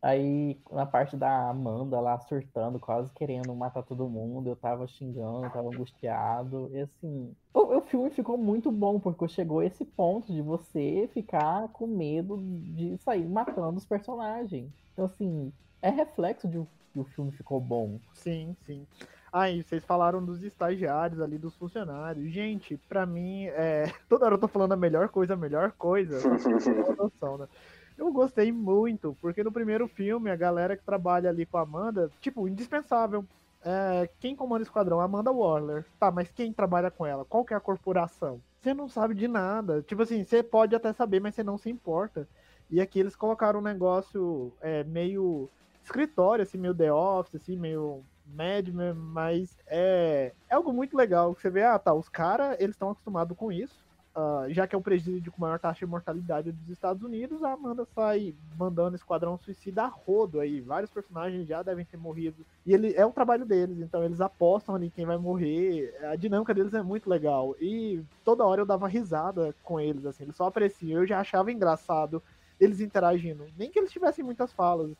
Aí, 0.00 0.56
na 0.70 0.86
parte 0.86 1.16
da 1.16 1.48
Amanda 1.48 1.98
lá 1.98 2.18
surtando, 2.20 2.78
quase 2.78 3.12
querendo 3.12 3.52
matar 3.54 3.82
todo 3.82 4.08
mundo, 4.08 4.48
eu 4.48 4.54
tava 4.54 4.86
xingando, 4.86 5.46
eu 5.46 5.50
tava 5.50 5.68
angustiado. 5.68 6.70
E 6.72 6.80
assim, 6.80 7.34
o, 7.52 7.78
o 7.78 7.80
filme 7.80 8.08
ficou 8.10 8.38
muito 8.38 8.70
bom, 8.70 9.00
porque 9.00 9.26
chegou 9.26 9.58
a 9.58 9.66
esse 9.66 9.84
ponto 9.84 10.32
de 10.32 10.40
você 10.40 11.10
ficar 11.12 11.68
com 11.70 11.88
medo 11.88 12.38
de 12.38 12.96
sair 12.98 13.28
matando 13.28 13.78
os 13.78 13.84
personagens. 13.84 14.72
Então, 14.92 15.04
assim, 15.04 15.52
é 15.82 15.90
reflexo 15.90 16.48
de 16.48 16.60
que 16.92 16.98
o 16.98 17.04
filme 17.04 17.30
ficou 17.32 17.60
bom. 17.60 17.98
Sim, 18.12 18.56
sim. 18.66 18.86
Aí, 19.32 19.62
vocês 19.62 19.84
falaram 19.84 20.24
dos 20.24 20.42
estagiários 20.42 21.20
ali, 21.20 21.36
dos 21.38 21.54
funcionários. 21.54 22.32
Gente, 22.32 22.78
pra 22.88 23.04
mim, 23.04 23.46
é... 23.46 23.92
toda 24.08 24.24
hora 24.24 24.34
eu 24.34 24.38
tô 24.38 24.48
falando 24.48 24.72
a 24.72 24.76
melhor 24.76 25.08
coisa, 25.08 25.34
a 25.34 25.36
melhor 25.36 25.72
coisa. 25.72 26.18
noção, 26.96 27.38
né? 27.38 27.48
Eu 27.96 28.12
gostei 28.12 28.52
muito, 28.52 29.16
porque 29.20 29.42
no 29.42 29.52
primeiro 29.52 29.88
filme, 29.88 30.30
a 30.30 30.36
galera 30.36 30.76
que 30.76 30.84
trabalha 30.84 31.28
ali 31.28 31.44
com 31.44 31.58
a 31.58 31.62
Amanda, 31.62 32.10
tipo, 32.20 32.46
indispensável. 32.46 33.24
É, 33.64 34.08
quem 34.20 34.36
comanda 34.36 34.60
o 34.60 34.62
esquadrão? 34.62 35.00
Amanda 35.00 35.32
Waller. 35.32 35.84
Tá, 35.98 36.10
mas 36.10 36.30
quem 36.30 36.52
trabalha 36.52 36.92
com 36.92 37.04
ela? 37.04 37.24
Qual 37.24 37.44
que 37.44 37.52
é 37.52 37.56
a 37.56 37.60
corporação? 37.60 38.40
Você 38.60 38.72
não 38.72 38.88
sabe 38.88 39.14
de 39.14 39.26
nada. 39.26 39.82
Tipo 39.82 40.02
assim, 40.02 40.22
você 40.22 40.44
pode 40.44 40.76
até 40.76 40.92
saber, 40.92 41.20
mas 41.20 41.34
você 41.34 41.42
não 41.42 41.58
se 41.58 41.68
importa. 41.68 42.28
E 42.70 42.80
aqui 42.80 43.00
eles 43.00 43.16
colocaram 43.16 43.58
um 43.58 43.62
negócio 43.62 44.52
é, 44.60 44.84
meio 44.84 45.50
escritório, 45.88 46.42
assim, 46.42 46.58
meio 46.58 46.74
The 46.74 46.92
Office, 46.92 47.36
assim, 47.36 47.56
meio 47.56 48.04
Mad 48.26 48.68
Men, 48.68 48.94
mas 48.94 49.56
é, 49.66 50.32
é 50.48 50.54
algo 50.54 50.72
muito 50.72 50.96
legal 50.96 51.34
você 51.34 51.48
vê, 51.48 51.64
ah, 51.64 51.78
tá, 51.78 51.94
os 51.94 52.08
caras, 52.08 52.56
eles 52.60 52.74
estão 52.74 52.90
acostumados 52.90 53.36
com 53.36 53.50
isso. 53.50 53.88
Uh, 54.16 54.52
já 54.52 54.66
que 54.66 54.74
é 54.74 54.78
o 54.78 54.82
presídio 54.82 55.30
com 55.30 55.40
maior 55.40 55.60
taxa 55.60 55.86
de 55.86 55.86
mortalidade 55.86 56.50
dos 56.50 56.70
Estados 56.70 57.04
Unidos, 57.04 57.44
a 57.44 57.52
Amanda 57.52 57.86
sai 57.94 58.34
mandando 58.58 58.96
Esquadrão 58.96 59.38
Suicida 59.38 59.84
a 59.84 59.86
rodo 59.86 60.40
aí. 60.40 60.60
Vários 60.60 60.90
personagens 60.90 61.46
já 61.46 61.62
devem 61.62 61.84
ter 61.84 61.96
morrido. 61.96 62.44
E 62.66 62.74
ele 62.74 62.92
é 62.94 63.06
o 63.06 63.12
trabalho 63.12 63.46
deles, 63.46 63.78
então 63.78 64.02
eles 64.02 64.20
apostam 64.20 64.74
ali 64.74 64.90
quem 64.90 65.06
vai 65.06 65.16
morrer. 65.16 65.94
A 66.10 66.16
dinâmica 66.16 66.52
deles 66.52 66.74
é 66.74 66.82
muito 66.82 67.08
legal. 67.08 67.54
E 67.60 68.02
toda 68.24 68.44
hora 68.44 68.62
eu 68.62 68.66
dava 68.66 68.88
risada 68.88 69.54
com 69.62 69.78
eles, 69.78 70.04
assim, 70.04 70.24
eles 70.24 70.34
só 70.34 70.46
apareciam. 70.46 71.00
Eu 71.00 71.06
já 71.06 71.20
achava 71.20 71.52
engraçado 71.52 72.20
eles 72.58 72.80
interagindo. 72.80 73.46
Nem 73.56 73.70
que 73.70 73.78
eles 73.78 73.92
tivessem 73.92 74.24
muitas 74.24 74.52
falas. 74.52 74.90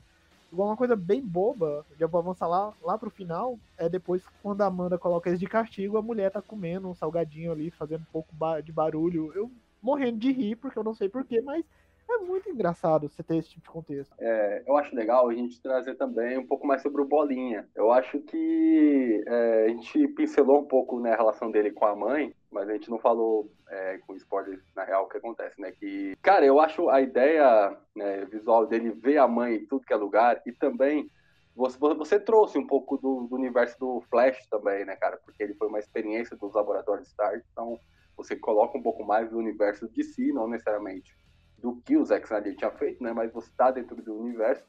Igual 0.51 0.68
uma 0.68 0.76
coisa 0.76 0.96
bem 0.96 1.20
boba, 1.20 1.84
já 1.99 2.07
vou 2.07 2.20
avançar 2.20 2.46
lá, 2.46 2.72
lá 2.82 2.96
pro 2.96 3.11
final, 3.11 3.59
é 3.76 3.88
depois 3.88 4.22
quando 4.42 4.62
a 4.62 4.66
Amanda 4.66 4.96
coloca 4.96 5.28
eles 5.28 5.38
de 5.38 5.46
castigo, 5.46 5.99
a 5.99 6.03
mulher 6.03 6.30
tá 6.30 6.40
comendo 6.40 6.88
um 6.88 6.94
salgadinho 6.94 7.53
ali, 7.53 7.70
fazendo 7.70 8.01
um 8.01 8.12
pouco 8.12 8.34
de 8.64 8.72
barulho. 8.72 9.30
Eu 9.34 9.51
morrendo 9.82 10.18
de 10.18 10.32
rir, 10.32 10.57
porque 10.57 10.78
eu 10.78 10.84
não 10.84 10.94
sei 10.94 11.09
porquê, 11.09 11.42
mas 11.42 11.64
é 12.11 12.18
muito 12.18 12.49
engraçado 12.49 13.09
você 13.09 13.22
ter 13.22 13.36
esse 13.36 13.51
tipo 13.51 13.62
de 13.64 13.70
contexto. 13.70 14.14
É, 14.18 14.62
eu 14.66 14.76
acho 14.76 14.96
legal 14.96 15.28
a 15.28 15.34
gente 15.34 15.61
trazer 15.61 15.94
também 15.94 16.38
um 16.38 16.46
pouco 16.46 16.66
mais 16.66 16.80
sobre 16.80 17.03
o 17.03 17.05
Bolinha. 17.05 17.68
Eu 17.74 17.92
acho 17.92 18.18
que 18.20 19.22
é, 19.26 19.66
a 19.66 19.68
gente 19.68 20.09
pincelou 20.09 20.61
um 20.61 20.64
pouco 20.64 20.99
né, 20.99 21.12
a 21.12 21.16
relação 21.16 21.51
dele 21.51 21.70
com 21.70 21.84
a 21.84 21.94
mãe, 21.94 22.32
mas 22.51 22.68
a 22.68 22.72
gente 22.72 22.90
não 22.90 22.99
falou 22.99 23.51
é, 23.68 23.99
com 23.99 24.14
spoilers 24.14 24.62
na 24.74 24.84
real 24.84 25.05
o 25.05 25.09
que 25.09 25.18
acontece, 25.18 25.61
né? 25.61 25.72
Que, 25.72 26.16
cara, 26.22 26.44
eu 26.44 26.59
acho 26.61 26.88
a 26.88 27.01
ideia 27.01 27.76
né, 27.94 28.24
visual 28.24 28.66
dele 28.66 28.90
ver 28.90 29.18
a 29.18 29.28
mãe 29.28 29.57
em 29.57 29.66
tudo 29.66 29.84
que 29.84 29.92
é 29.92 29.96
lugar 29.96 30.40
e 30.46 30.53
também 30.53 31.11
você, 31.55 31.76
você 31.76 32.20
trouxe 32.20 32.57
um 32.57 32.66
pouco 32.66 32.96
do, 32.96 33.26
do, 33.26 33.34
universo 33.34 33.78
do 33.78 34.01
Flash 34.09 34.46
também, 34.46 34.84
né, 34.84 34.96
cara? 34.96 35.18
Porque 35.24 35.42
ele 35.42 35.55
foi 35.55 35.68
uma 35.68 35.80
experiência 35.80 36.36
dos 36.36 36.55
laboratórios 36.55 37.09
Stark, 37.09 37.42
então 37.53 37.78
você 38.16 38.36
coloca 38.36 38.78
um 38.78 38.82
pouco 38.82 39.05
mais 39.05 39.28
do 39.28 39.38
universo 39.38 39.88
de 39.88 40.05
si, 40.05 40.32
não 40.32 40.49
necessariamente 40.49 41.16
do 41.59 41.76
que 41.84 41.96
o 41.96 42.05
Zack 42.05 42.24
Snyder 42.26 42.57
tinha 42.57 42.70
feito, 42.70 43.03
né? 43.03 43.12
Mas 43.12 43.32
você 43.32 43.51
está 43.51 43.70
dentro 43.70 43.96
do 43.96 44.20
universo. 44.20 44.64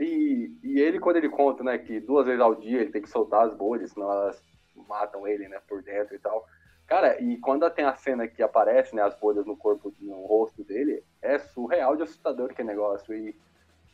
E, 0.00 0.50
e 0.62 0.80
ele, 0.80 0.98
quando 0.98 1.16
ele 1.16 1.28
conta, 1.28 1.62
né, 1.62 1.78
que 1.78 2.00
duas 2.00 2.26
vezes 2.26 2.40
ao 2.40 2.54
dia 2.54 2.80
ele 2.80 2.90
tem 2.90 3.02
que 3.02 3.10
soltar 3.10 3.46
as 3.46 3.54
bolhas, 3.54 3.92
senão 3.92 4.10
elas 4.10 4.42
matam 4.88 5.26
ele, 5.26 5.48
né, 5.48 5.60
por 5.68 5.82
dentro 5.82 6.14
e 6.14 6.18
tal. 6.18 6.46
Cara, 6.86 7.20
e 7.20 7.36
quando 7.38 7.68
tem 7.70 7.84
a 7.84 7.96
cena 7.96 8.28
que 8.28 8.42
aparece, 8.42 8.94
né, 8.94 9.02
as 9.02 9.14
bolhas 9.18 9.44
no 9.44 9.56
corpo, 9.56 9.92
no 10.00 10.24
rosto 10.26 10.62
dele, 10.62 11.02
é 11.20 11.38
surreal 11.38 11.96
de 11.96 12.04
assustador 12.04 12.54
que 12.54 12.62
negócio. 12.62 13.12
E, 13.12 13.34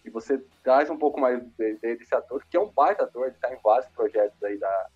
e 0.05 0.11
você 0.11 0.43
traz 0.62 0.90
um 0.90 0.99
pouco 0.99 1.18
mais 1.18 1.43
desse 1.80 2.14
ator, 2.14 2.45
que 2.51 2.57
é 2.57 2.61
um 2.61 2.68
baita 2.68 3.05
ator, 3.05 3.26
ele 3.26 3.36
tá 3.40 3.53
em 3.53 3.59
vários 3.62 3.88
projetos 3.93 4.43
aí 4.43 4.59
da, 4.59 4.86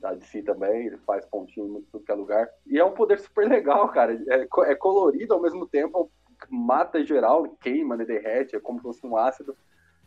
da 0.00 0.14
DC 0.14 0.42
também, 0.42 0.86
ele 0.86 0.96
faz 0.98 1.26
pontinho 1.26 1.78
em 1.78 1.82
tudo 1.82 2.04
que 2.04 2.12
é 2.12 2.14
lugar. 2.14 2.48
E 2.66 2.78
é 2.78 2.84
um 2.84 2.92
poder 2.92 3.18
super 3.18 3.46
legal, 3.46 3.88
cara. 3.90 4.14
É, 4.28 4.70
é 4.70 4.74
colorido 4.74 5.34
ao 5.34 5.42
mesmo 5.42 5.66
tempo, 5.66 6.10
mata 6.48 7.04
geral, 7.04 7.48
queima, 7.60 7.96
né, 7.96 8.06
derrete, 8.06 8.56
é 8.56 8.60
como 8.60 8.78
se 8.78 8.84
fosse 8.84 9.06
um 9.06 9.18
ácido. 9.18 9.54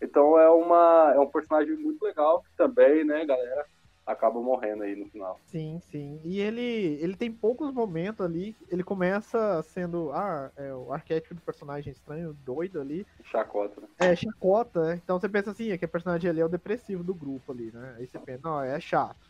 Então 0.02 0.40
é, 0.40 0.50
uma, 0.50 1.14
é 1.16 1.20
um 1.20 1.30
personagem 1.30 1.76
muito 1.76 2.04
legal 2.04 2.44
também, 2.56 3.04
né, 3.04 3.26
galera, 3.26 3.66
acaba 4.08 4.42
morrendo 4.42 4.84
aí 4.84 4.96
no 4.96 5.06
final. 5.10 5.38
Sim, 5.46 5.82
sim. 5.92 6.20
E 6.24 6.40
ele, 6.40 6.98
ele 7.02 7.16
tem 7.16 7.30
poucos 7.30 7.72
momentos 7.74 8.26
ali. 8.26 8.56
Ele 8.72 8.84
começa 8.84 9.62
sendo 9.64 10.12
ah, 10.14 10.50
é, 10.56 10.74
o 10.74 10.94
arquétipo 10.94 11.36
do 11.36 11.42
personagem 11.42 11.92
estranho, 11.92 12.34
doido 12.34 12.80
ali. 12.80 13.06
Chacota, 13.26 13.82
né? 13.82 13.88
É, 14.00 14.16
chacota. 14.16 14.96
Então 14.96 15.20
você 15.20 15.28
pensa 15.28 15.52
assim, 15.52 15.72
é 15.72 15.78
que 15.78 15.86
o 15.86 15.90
personagem 15.90 16.30
ali 16.30 16.40
é 16.40 16.46
o 16.46 16.50
depressivo 16.50 17.04
do 17.04 17.14
grupo 17.14 17.52
ali, 17.52 17.70
né? 17.72 17.96
Aí 17.98 18.08
você 18.08 18.18
pensa, 18.18 18.42
não, 18.44 18.62
é 18.62 18.80
chato. 18.80 19.28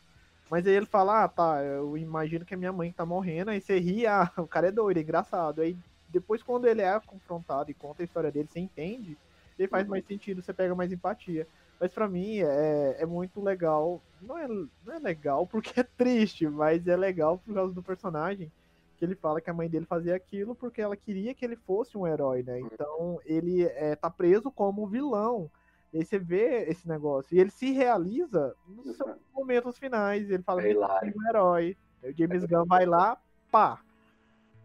Mas 0.49 0.65
aí 0.65 0.73
ele 0.73 0.85
fala, 0.85 1.23
ah, 1.23 1.27
tá, 1.27 1.61
eu 1.63 1.97
imagino 1.97 2.45
que 2.45 2.53
é 2.53 2.57
minha 2.57 2.71
mãe 2.71 2.91
tá 2.91 3.05
morrendo. 3.05 3.49
Aí 3.49 3.59
você 3.59 3.79
ri, 3.79 4.05
ah, 4.05 4.31
o 4.37 4.47
cara 4.47 4.67
é 4.67 4.71
doido, 4.71 4.97
é 4.97 5.01
engraçado. 5.01 5.61
Aí 5.61 5.75
depois, 6.07 6.41
quando 6.41 6.67
ele 6.67 6.81
é 6.81 6.99
confrontado 6.99 7.69
e 7.69 7.73
conta 7.73 8.01
a 8.01 8.05
história 8.05 8.31
dele, 8.31 8.47
você 8.47 8.59
entende, 8.59 9.17
ele 9.57 9.67
faz 9.67 9.87
mais 9.87 10.05
sentido, 10.05 10.41
você 10.41 10.53
pega 10.53 10.73
mais 10.73 10.91
empatia. 10.91 11.47
Mas 11.79 11.91
para 11.91 12.07
mim 12.07 12.39
é, 12.39 12.97
é 12.99 13.05
muito 13.05 13.41
legal. 13.41 14.01
Não 14.21 14.37
é, 14.37 14.47
não 14.47 14.93
é 14.93 14.99
legal 14.99 15.45
porque 15.45 15.79
é 15.79 15.83
triste, 15.83 16.47
mas 16.47 16.87
é 16.87 16.95
legal 16.95 17.37
por 17.37 17.53
causa 17.53 17.73
do 17.73 17.83
personagem. 17.83 18.51
Que 18.97 19.05
ele 19.05 19.15
fala 19.15 19.39
que 19.39 19.49
a 19.49 19.53
mãe 19.53 19.69
dele 19.69 19.85
fazia 19.85 20.15
aquilo 20.15 20.55
porque 20.55 20.81
ela 20.81 20.97
queria 20.97 21.33
que 21.33 21.45
ele 21.45 21.55
fosse 21.55 21.97
um 21.97 22.07
herói, 22.07 22.41
né? 22.41 22.59
Então 22.59 23.19
ele 23.25 23.63
é, 23.63 23.95
tá 23.95 24.09
preso 24.09 24.51
como 24.51 24.87
vilão. 24.87 25.51
E 25.93 25.99
aí 25.99 26.05
você 26.05 26.17
vê 26.17 26.63
esse 26.67 26.87
negócio. 26.87 27.35
E 27.35 27.39
ele 27.39 27.51
se 27.51 27.71
realiza 27.71 28.55
nos 28.67 28.97
seus 28.97 29.15
momentos 29.33 29.77
finais. 29.77 30.29
Ele 30.29 30.43
fala 30.43 30.61
é 30.61 30.73
que 30.73 30.79
é 30.79 31.13
um 31.15 31.29
herói. 31.29 31.77
o 32.03 32.11
James 32.11 32.43
Gunn 32.45 32.65
vai 32.65 32.85
lá, 32.85 33.21
pá, 33.51 33.79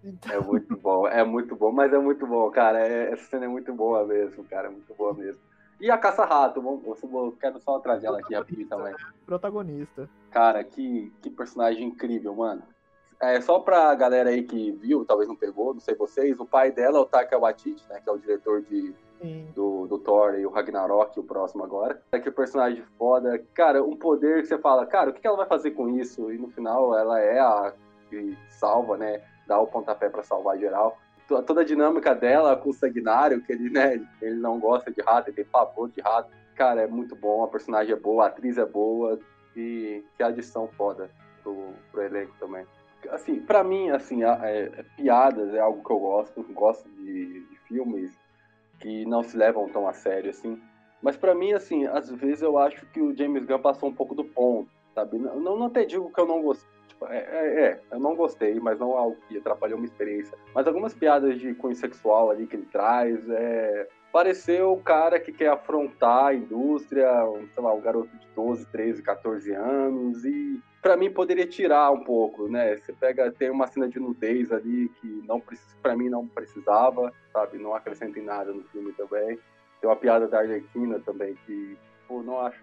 então... 0.04 0.32
É 0.32 0.40
muito 0.40 0.76
bom, 0.76 1.06
é 1.06 1.24
muito 1.24 1.54
bom, 1.54 1.70
mas 1.70 1.92
é 1.92 1.98
muito 1.98 2.26
bom, 2.26 2.50
cara. 2.50 2.80
É, 2.80 3.12
essa 3.12 3.24
cena 3.30 3.44
é 3.44 3.48
muito 3.48 3.72
boa 3.72 4.04
mesmo, 4.04 4.44
cara, 4.44 4.66
é 4.66 4.70
muito 4.70 4.92
boa 4.94 5.14
mesmo. 5.14 5.40
E 5.82 5.90
a 5.90 5.98
Caça-Rato, 5.98 6.62
quero 7.40 7.58
só 7.58 7.80
trazer 7.80 8.06
ela 8.06 8.20
aqui 8.20 8.36
rapidinho 8.36 8.68
também. 8.68 8.94
Protagonista. 9.26 10.08
Cara, 10.30 10.62
que, 10.62 11.12
que 11.20 11.28
personagem 11.28 11.88
incrível, 11.88 12.36
mano. 12.36 12.62
É, 13.20 13.40
só 13.40 13.58
pra 13.58 13.92
galera 13.96 14.30
aí 14.30 14.44
que 14.44 14.70
viu, 14.70 15.04
talvez 15.04 15.28
não 15.28 15.34
pegou, 15.34 15.74
não 15.74 15.80
sei 15.80 15.96
vocês, 15.96 16.38
o 16.38 16.46
pai 16.46 16.70
dela 16.70 16.98
é 16.98 17.00
o 17.00 17.04
Taika 17.04 17.36
Waititi, 17.36 17.84
né, 17.88 18.00
que 18.00 18.08
é 18.08 18.12
o 18.12 18.18
diretor 18.18 18.62
de, 18.62 18.94
do, 19.56 19.88
do 19.88 19.98
Thor 19.98 20.36
e 20.36 20.46
o 20.46 20.50
Ragnarok, 20.50 21.18
o 21.18 21.24
próximo 21.24 21.64
agora. 21.64 22.00
É 22.12 22.20
que 22.20 22.30
personagem 22.30 22.84
foda. 22.96 23.44
Cara, 23.52 23.82
um 23.82 23.96
poder 23.96 24.42
que 24.42 24.46
você 24.46 24.58
fala, 24.58 24.86
cara, 24.86 25.10
o 25.10 25.12
que 25.12 25.26
ela 25.26 25.36
vai 25.36 25.46
fazer 25.46 25.72
com 25.72 25.88
isso? 25.88 26.32
E 26.32 26.38
no 26.38 26.48
final 26.48 26.96
ela 26.96 27.18
é 27.18 27.40
a 27.40 27.74
que 28.08 28.38
salva, 28.50 28.96
né, 28.96 29.20
dá 29.48 29.58
o 29.60 29.66
pontapé 29.66 30.08
para 30.08 30.22
salvar 30.22 30.58
geral. 30.58 30.96
Toda 31.40 31.60
a 31.62 31.64
dinâmica 31.64 32.14
dela 32.14 32.56
com 32.56 32.70
o 32.70 32.74
Sagnário, 32.74 33.40
que 33.42 33.52
ele, 33.52 33.70
né, 33.70 34.04
ele 34.20 34.36
não 34.36 34.58
gosta 34.58 34.90
de 34.90 35.00
rato, 35.00 35.28
ele 35.28 35.36
tem 35.36 35.44
pavor 35.44 35.88
de 35.88 36.00
rato. 36.00 36.30
cara, 36.54 36.82
é 36.82 36.86
muito 36.86 37.14
bom, 37.14 37.44
a 37.44 37.48
personagem 37.48 37.92
é 37.92 37.98
boa, 37.98 38.24
a 38.24 38.26
atriz 38.26 38.58
é 38.58 38.66
boa 38.66 39.18
e 39.56 40.04
que 40.16 40.22
adição 40.22 40.68
foda 40.76 41.10
pro, 41.42 41.72
pro 41.90 42.02
elenco 42.02 42.34
também. 42.38 42.66
Assim, 43.10 43.40
pra 43.40 43.64
mim, 43.64 43.90
assim, 43.90 44.22
é, 44.22 44.70
é, 44.74 44.84
piadas 44.96 45.52
é 45.54 45.60
algo 45.60 45.82
que 45.82 45.90
eu 45.90 45.98
gosto, 45.98 46.42
gosto 46.52 46.88
de, 46.90 47.40
de 47.40 47.56
filmes 47.66 48.12
que 48.78 49.04
não 49.06 49.22
se 49.22 49.36
levam 49.36 49.68
tão 49.68 49.88
a 49.88 49.92
sério, 49.92 50.30
assim. 50.30 50.60
Mas 51.00 51.16
para 51.16 51.34
mim, 51.34 51.52
assim, 51.52 51.86
às 51.86 52.10
vezes 52.10 52.42
eu 52.42 52.58
acho 52.58 52.86
que 52.86 53.00
o 53.00 53.16
James 53.16 53.44
Gunn 53.44 53.58
passou 53.58 53.88
um 53.88 53.94
pouco 53.94 54.14
do 54.14 54.24
ponto, 54.24 54.70
sabe? 54.94 55.18
Não, 55.18 55.58
não 55.58 55.68
digo 55.68 56.12
que 56.12 56.20
eu 56.20 56.26
não 56.26 56.42
gostei. 56.42 56.70
É, 57.08 57.18
é, 57.18 57.64
é, 57.64 57.80
eu 57.90 58.00
não 58.00 58.14
gostei, 58.14 58.58
mas 58.60 58.78
não 58.78 58.92
é 58.92 58.98
algo 58.98 59.16
que 59.28 59.38
atrapalhou 59.38 59.78
uma 59.78 59.86
experiência. 59.86 60.36
Mas 60.54 60.66
algumas 60.66 60.94
piadas 60.94 61.38
de 61.38 61.54
cunho 61.54 61.74
sexual 61.74 62.30
ali 62.30 62.46
que 62.46 62.56
ele 62.56 62.68
traz, 62.70 63.28
é, 63.30 63.88
pareceu 64.12 64.72
o 64.72 64.82
cara 64.82 65.18
que 65.18 65.32
quer 65.32 65.48
afrontar 65.48 66.26
a 66.26 66.34
indústria, 66.34 67.08
sei 67.54 67.62
lá, 67.62 67.72
um 67.72 67.80
garoto 67.80 68.14
de 68.16 68.26
12, 68.34 68.66
13, 68.66 69.02
14 69.02 69.52
anos 69.52 70.24
e 70.24 70.60
para 70.82 70.96
mim 70.96 71.10
poderia 71.10 71.46
tirar 71.46 71.90
um 71.92 72.02
pouco, 72.02 72.48
né? 72.48 72.76
Você 72.76 72.92
pega 72.92 73.30
tem 73.30 73.50
uma 73.50 73.66
cena 73.68 73.88
de 73.88 74.00
nudez 74.00 74.52
ali 74.52 74.90
que 75.00 75.22
não 75.26 75.42
para 75.80 75.96
mim 75.96 76.08
não 76.08 76.26
precisava, 76.26 77.12
sabe? 77.32 77.56
Não 77.56 77.74
acrescenta 77.74 78.18
em 78.18 78.24
nada 78.24 78.52
no 78.52 78.64
filme 78.64 78.92
também. 78.92 79.38
Tem 79.80 79.88
uma 79.88 79.96
piada 79.96 80.28
da 80.28 80.40
Arlequina 80.40 80.98
também 81.00 81.36
que 81.46 81.78
pô, 82.06 82.22
não 82.22 82.40
acho 82.40 82.62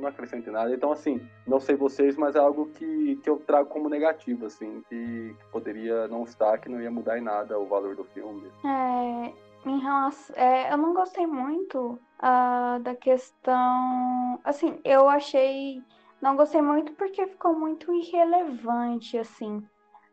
não 0.00 0.08
acrescenta 0.08 0.48
em 0.48 0.52
nada. 0.52 0.72
Então 0.74 0.92
assim, 0.92 1.20
não 1.46 1.60
sei 1.60 1.76
vocês, 1.76 2.16
mas 2.16 2.36
é 2.36 2.38
algo 2.38 2.66
que, 2.74 3.16
que 3.16 3.28
eu 3.30 3.38
trago 3.38 3.68
como 3.68 3.88
negativo 3.88 4.46
assim, 4.46 4.82
que, 4.88 5.34
que 5.38 5.44
poderia 5.50 6.08
não 6.08 6.24
estar, 6.24 6.58
que 6.58 6.68
não 6.68 6.80
ia 6.80 6.90
mudar 6.90 7.18
em 7.18 7.22
nada 7.22 7.58
o 7.58 7.66
valor 7.66 7.94
do 7.94 8.04
filme. 8.04 8.50
É, 8.64 9.32
em 9.68 9.78
relação, 9.80 10.36
é, 10.36 10.72
eu 10.72 10.76
não 10.76 10.94
gostei 10.94 11.26
muito 11.26 11.98
uh, 12.18 12.80
da 12.80 12.94
questão. 12.94 14.40
Assim, 14.44 14.80
eu 14.84 15.08
achei. 15.08 15.82
Não 16.20 16.36
gostei 16.36 16.60
muito 16.60 16.92
porque 16.94 17.26
ficou 17.26 17.54
muito 17.54 17.92
irrelevante, 17.92 19.16
assim, 19.16 19.62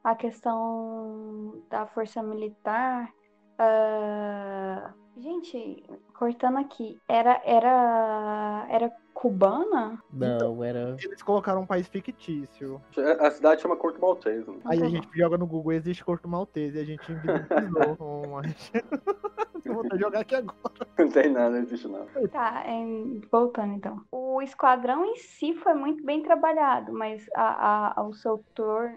a 0.03 0.15
questão 0.15 1.63
da 1.69 1.85
força 1.87 2.21
militar. 2.21 3.11
Uh, 3.57 4.93
gente, 5.17 5.83
cortando 6.17 6.57
aqui, 6.57 6.99
era, 7.07 7.41
era, 7.43 8.67
era 8.69 8.93
cubana? 9.15 9.97
Não, 10.13 10.35
então, 10.35 10.63
era. 10.63 10.95
Eles 11.01 11.23
colocaram 11.23 11.61
um 11.61 11.65
país 11.65 11.87
fictício. 11.87 12.79
A 13.19 13.31
cidade 13.31 13.61
chama 13.61 13.77
Corto 13.77 13.99
Maltese. 13.99 14.51
Né? 14.51 14.57
Aí 14.65 14.83
a 14.83 14.89
gente 14.89 15.07
joga 15.15 15.37
no 15.37 15.47
Google, 15.47 15.71
existe 15.71 16.03
Corto 16.03 16.27
Maltese, 16.27 16.77
e 16.77 16.81
a 16.81 16.83
gente 16.83 17.07
Eu 19.65 19.73
vou 19.73 19.85
jogar 19.97 20.19
aqui 20.19 20.35
agora. 20.35 20.87
Não 20.99 21.09
tem 21.09 21.31
nada, 21.31 21.49
não 21.49 21.59
existe 21.59 21.87
não. 21.87 22.05
Tá, 22.31 22.63
é, 22.67 22.85
voltando 23.31 23.73
então. 23.73 24.01
O 24.11 24.41
esquadrão 24.41 25.05
em 25.05 25.15
si 25.15 25.55
foi 25.55 25.73
muito 25.73 26.03
bem 26.03 26.21
trabalhado, 26.21 26.93
mas 26.93 27.25
a, 27.35 27.99
a, 27.99 28.03
o 28.03 28.13
seu 28.13 28.43
tour, 28.53 28.91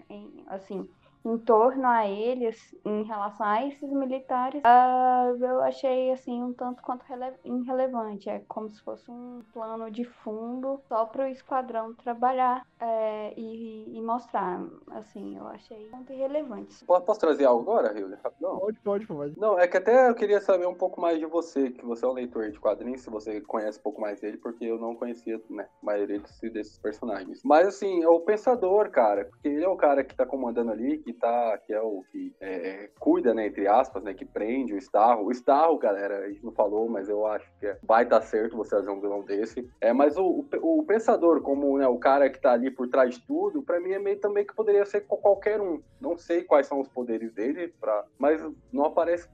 assim, 0.47 0.87
em 1.25 1.37
torno 1.37 1.87
a 1.87 2.07
eles, 2.07 2.75
em 2.85 3.03
relação 3.03 3.45
a 3.45 3.65
esses 3.65 3.91
militares, 3.91 4.61
uh, 4.63 5.43
eu 5.43 5.61
achei 5.61 6.11
assim 6.11 6.41
um 6.41 6.53
tanto 6.53 6.81
quanto 6.81 7.05
irrelevante. 7.43 8.29
É 8.29 8.39
como 8.47 8.69
se 8.69 8.81
fosse 8.81 9.09
um 9.11 9.41
plano 9.53 9.91
de 9.91 10.03
fundo 10.03 10.79
só 10.87 11.05
para 11.05 11.25
o 11.25 11.27
esquadrão 11.27 11.93
trabalhar 11.93 12.65
é, 12.79 13.33
e, 13.37 13.97
e, 13.97 14.01
mostrar. 14.01 14.63
Assim, 14.91 15.37
eu 15.37 15.47
achei 15.47 15.89
muito 15.91 16.13
irrelevante. 16.13 16.83
Posso 16.85 17.19
trazer 17.19 17.45
algo 17.45 17.69
agora, 17.69 17.97
Hilda? 17.97 18.19
Rapidão? 18.23 18.59
Pode, 18.59 18.79
pode, 18.79 19.07
pode. 19.07 19.39
Não, 19.39 19.59
é 19.59 19.67
que 19.67 19.77
até 19.77 20.09
eu 20.09 20.15
queria 20.15 20.39
saber 20.39 20.67
um 20.67 20.73
pouco 20.73 21.01
mais 21.01 21.19
de 21.19 21.25
você, 21.25 21.69
que 21.69 21.85
você 21.85 22.05
é 22.05 22.07
um 22.07 22.13
leitor 22.13 22.49
de 22.49 22.59
quadrinhos, 22.59 23.01
se 23.01 23.09
você 23.09 23.41
conhece 23.41 23.79
um 23.79 23.83
pouco 23.83 24.01
mais 24.01 24.19
dele, 24.19 24.37
porque 24.37 24.65
eu 24.65 24.79
não 24.79 24.95
conhecia, 24.95 25.41
né, 25.49 25.67
a 25.81 25.85
maioria 25.85 26.21
desses 26.53 26.77
personagens. 26.79 27.41
Mas 27.43 27.67
assim, 27.67 28.03
é 28.03 28.07
o 28.07 28.21
pensador, 28.21 28.89
cara, 28.89 29.25
porque 29.25 29.47
ele 29.47 29.63
é 29.63 29.69
o 29.69 29.77
cara 29.77 30.03
que 30.03 30.15
tá 30.15 30.25
comandando 30.25 30.71
ali, 30.71 31.03
que 31.09 31.13
tá, 31.13 31.57
que 31.57 31.73
é 31.73 31.81
o 31.81 32.03
que 32.11 32.35
é, 32.39 32.89
cuida, 32.99 33.33
né, 33.33 33.47
entre 33.47 33.67
aspas, 33.67 34.03
né, 34.03 34.13
que 34.13 34.25
prende 34.25 34.73
o 34.73 34.77
Starro. 34.77 35.25
O 35.25 35.31
Starro, 35.31 35.77
galera, 35.77 36.19
a 36.19 36.29
gente 36.29 36.45
não 36.45 36.51
falou, 36.51 36.87
mas 36.87 37.09
eu 37.09 37.25
acho 37.25 37.49
que 37.59 37.75
vai 37.83 38.03
estar 38.03 38.19
tá 38.19 38.25
certo 38.25 38.55
você 38.55 38.75
fazer 38.75 38.91
um 38.91 39.01
vilão 39.01 39.23
desse. 39.23 39.67
É, 39.81 39.91
mas 39.91 40.17
o, 40.17 40.45
o, 40.61 40.79
o, 40.79 40.83
pensador, 40.83 41.41
como 41.41 41.77
né, 41.79 41.87
o 41.87 41.97
cara 41.97 42.29
que 42.29 42.39
tá 42.39 42.51
ali 42.51 42.69
por 42.69 42.87
trás 42.87 43.15
de 43.15 43.25
tudo, 43.25 43.63
para 43.63 43.79
mim 43.79 43.91
é 43.91 43.99
meio 43.99 44.19
também 44.19 44.45
que 44.45 44.55
poderia 44.55 44.85
ser 44.85 45.01
qualquer 45.01 45.59
um. 45.59 45.81
Não 45.99 46.15
sei 46.15 46.43
quais 46.43 46.67
são 46.67 46.79
os 46.79 46.87
poderes 46.87 47.33
dele, 47.33 47.73
pra, 47.79 48.05
mas 48.17 48.39
não 48.71 48.85
aparece 48.85 49.27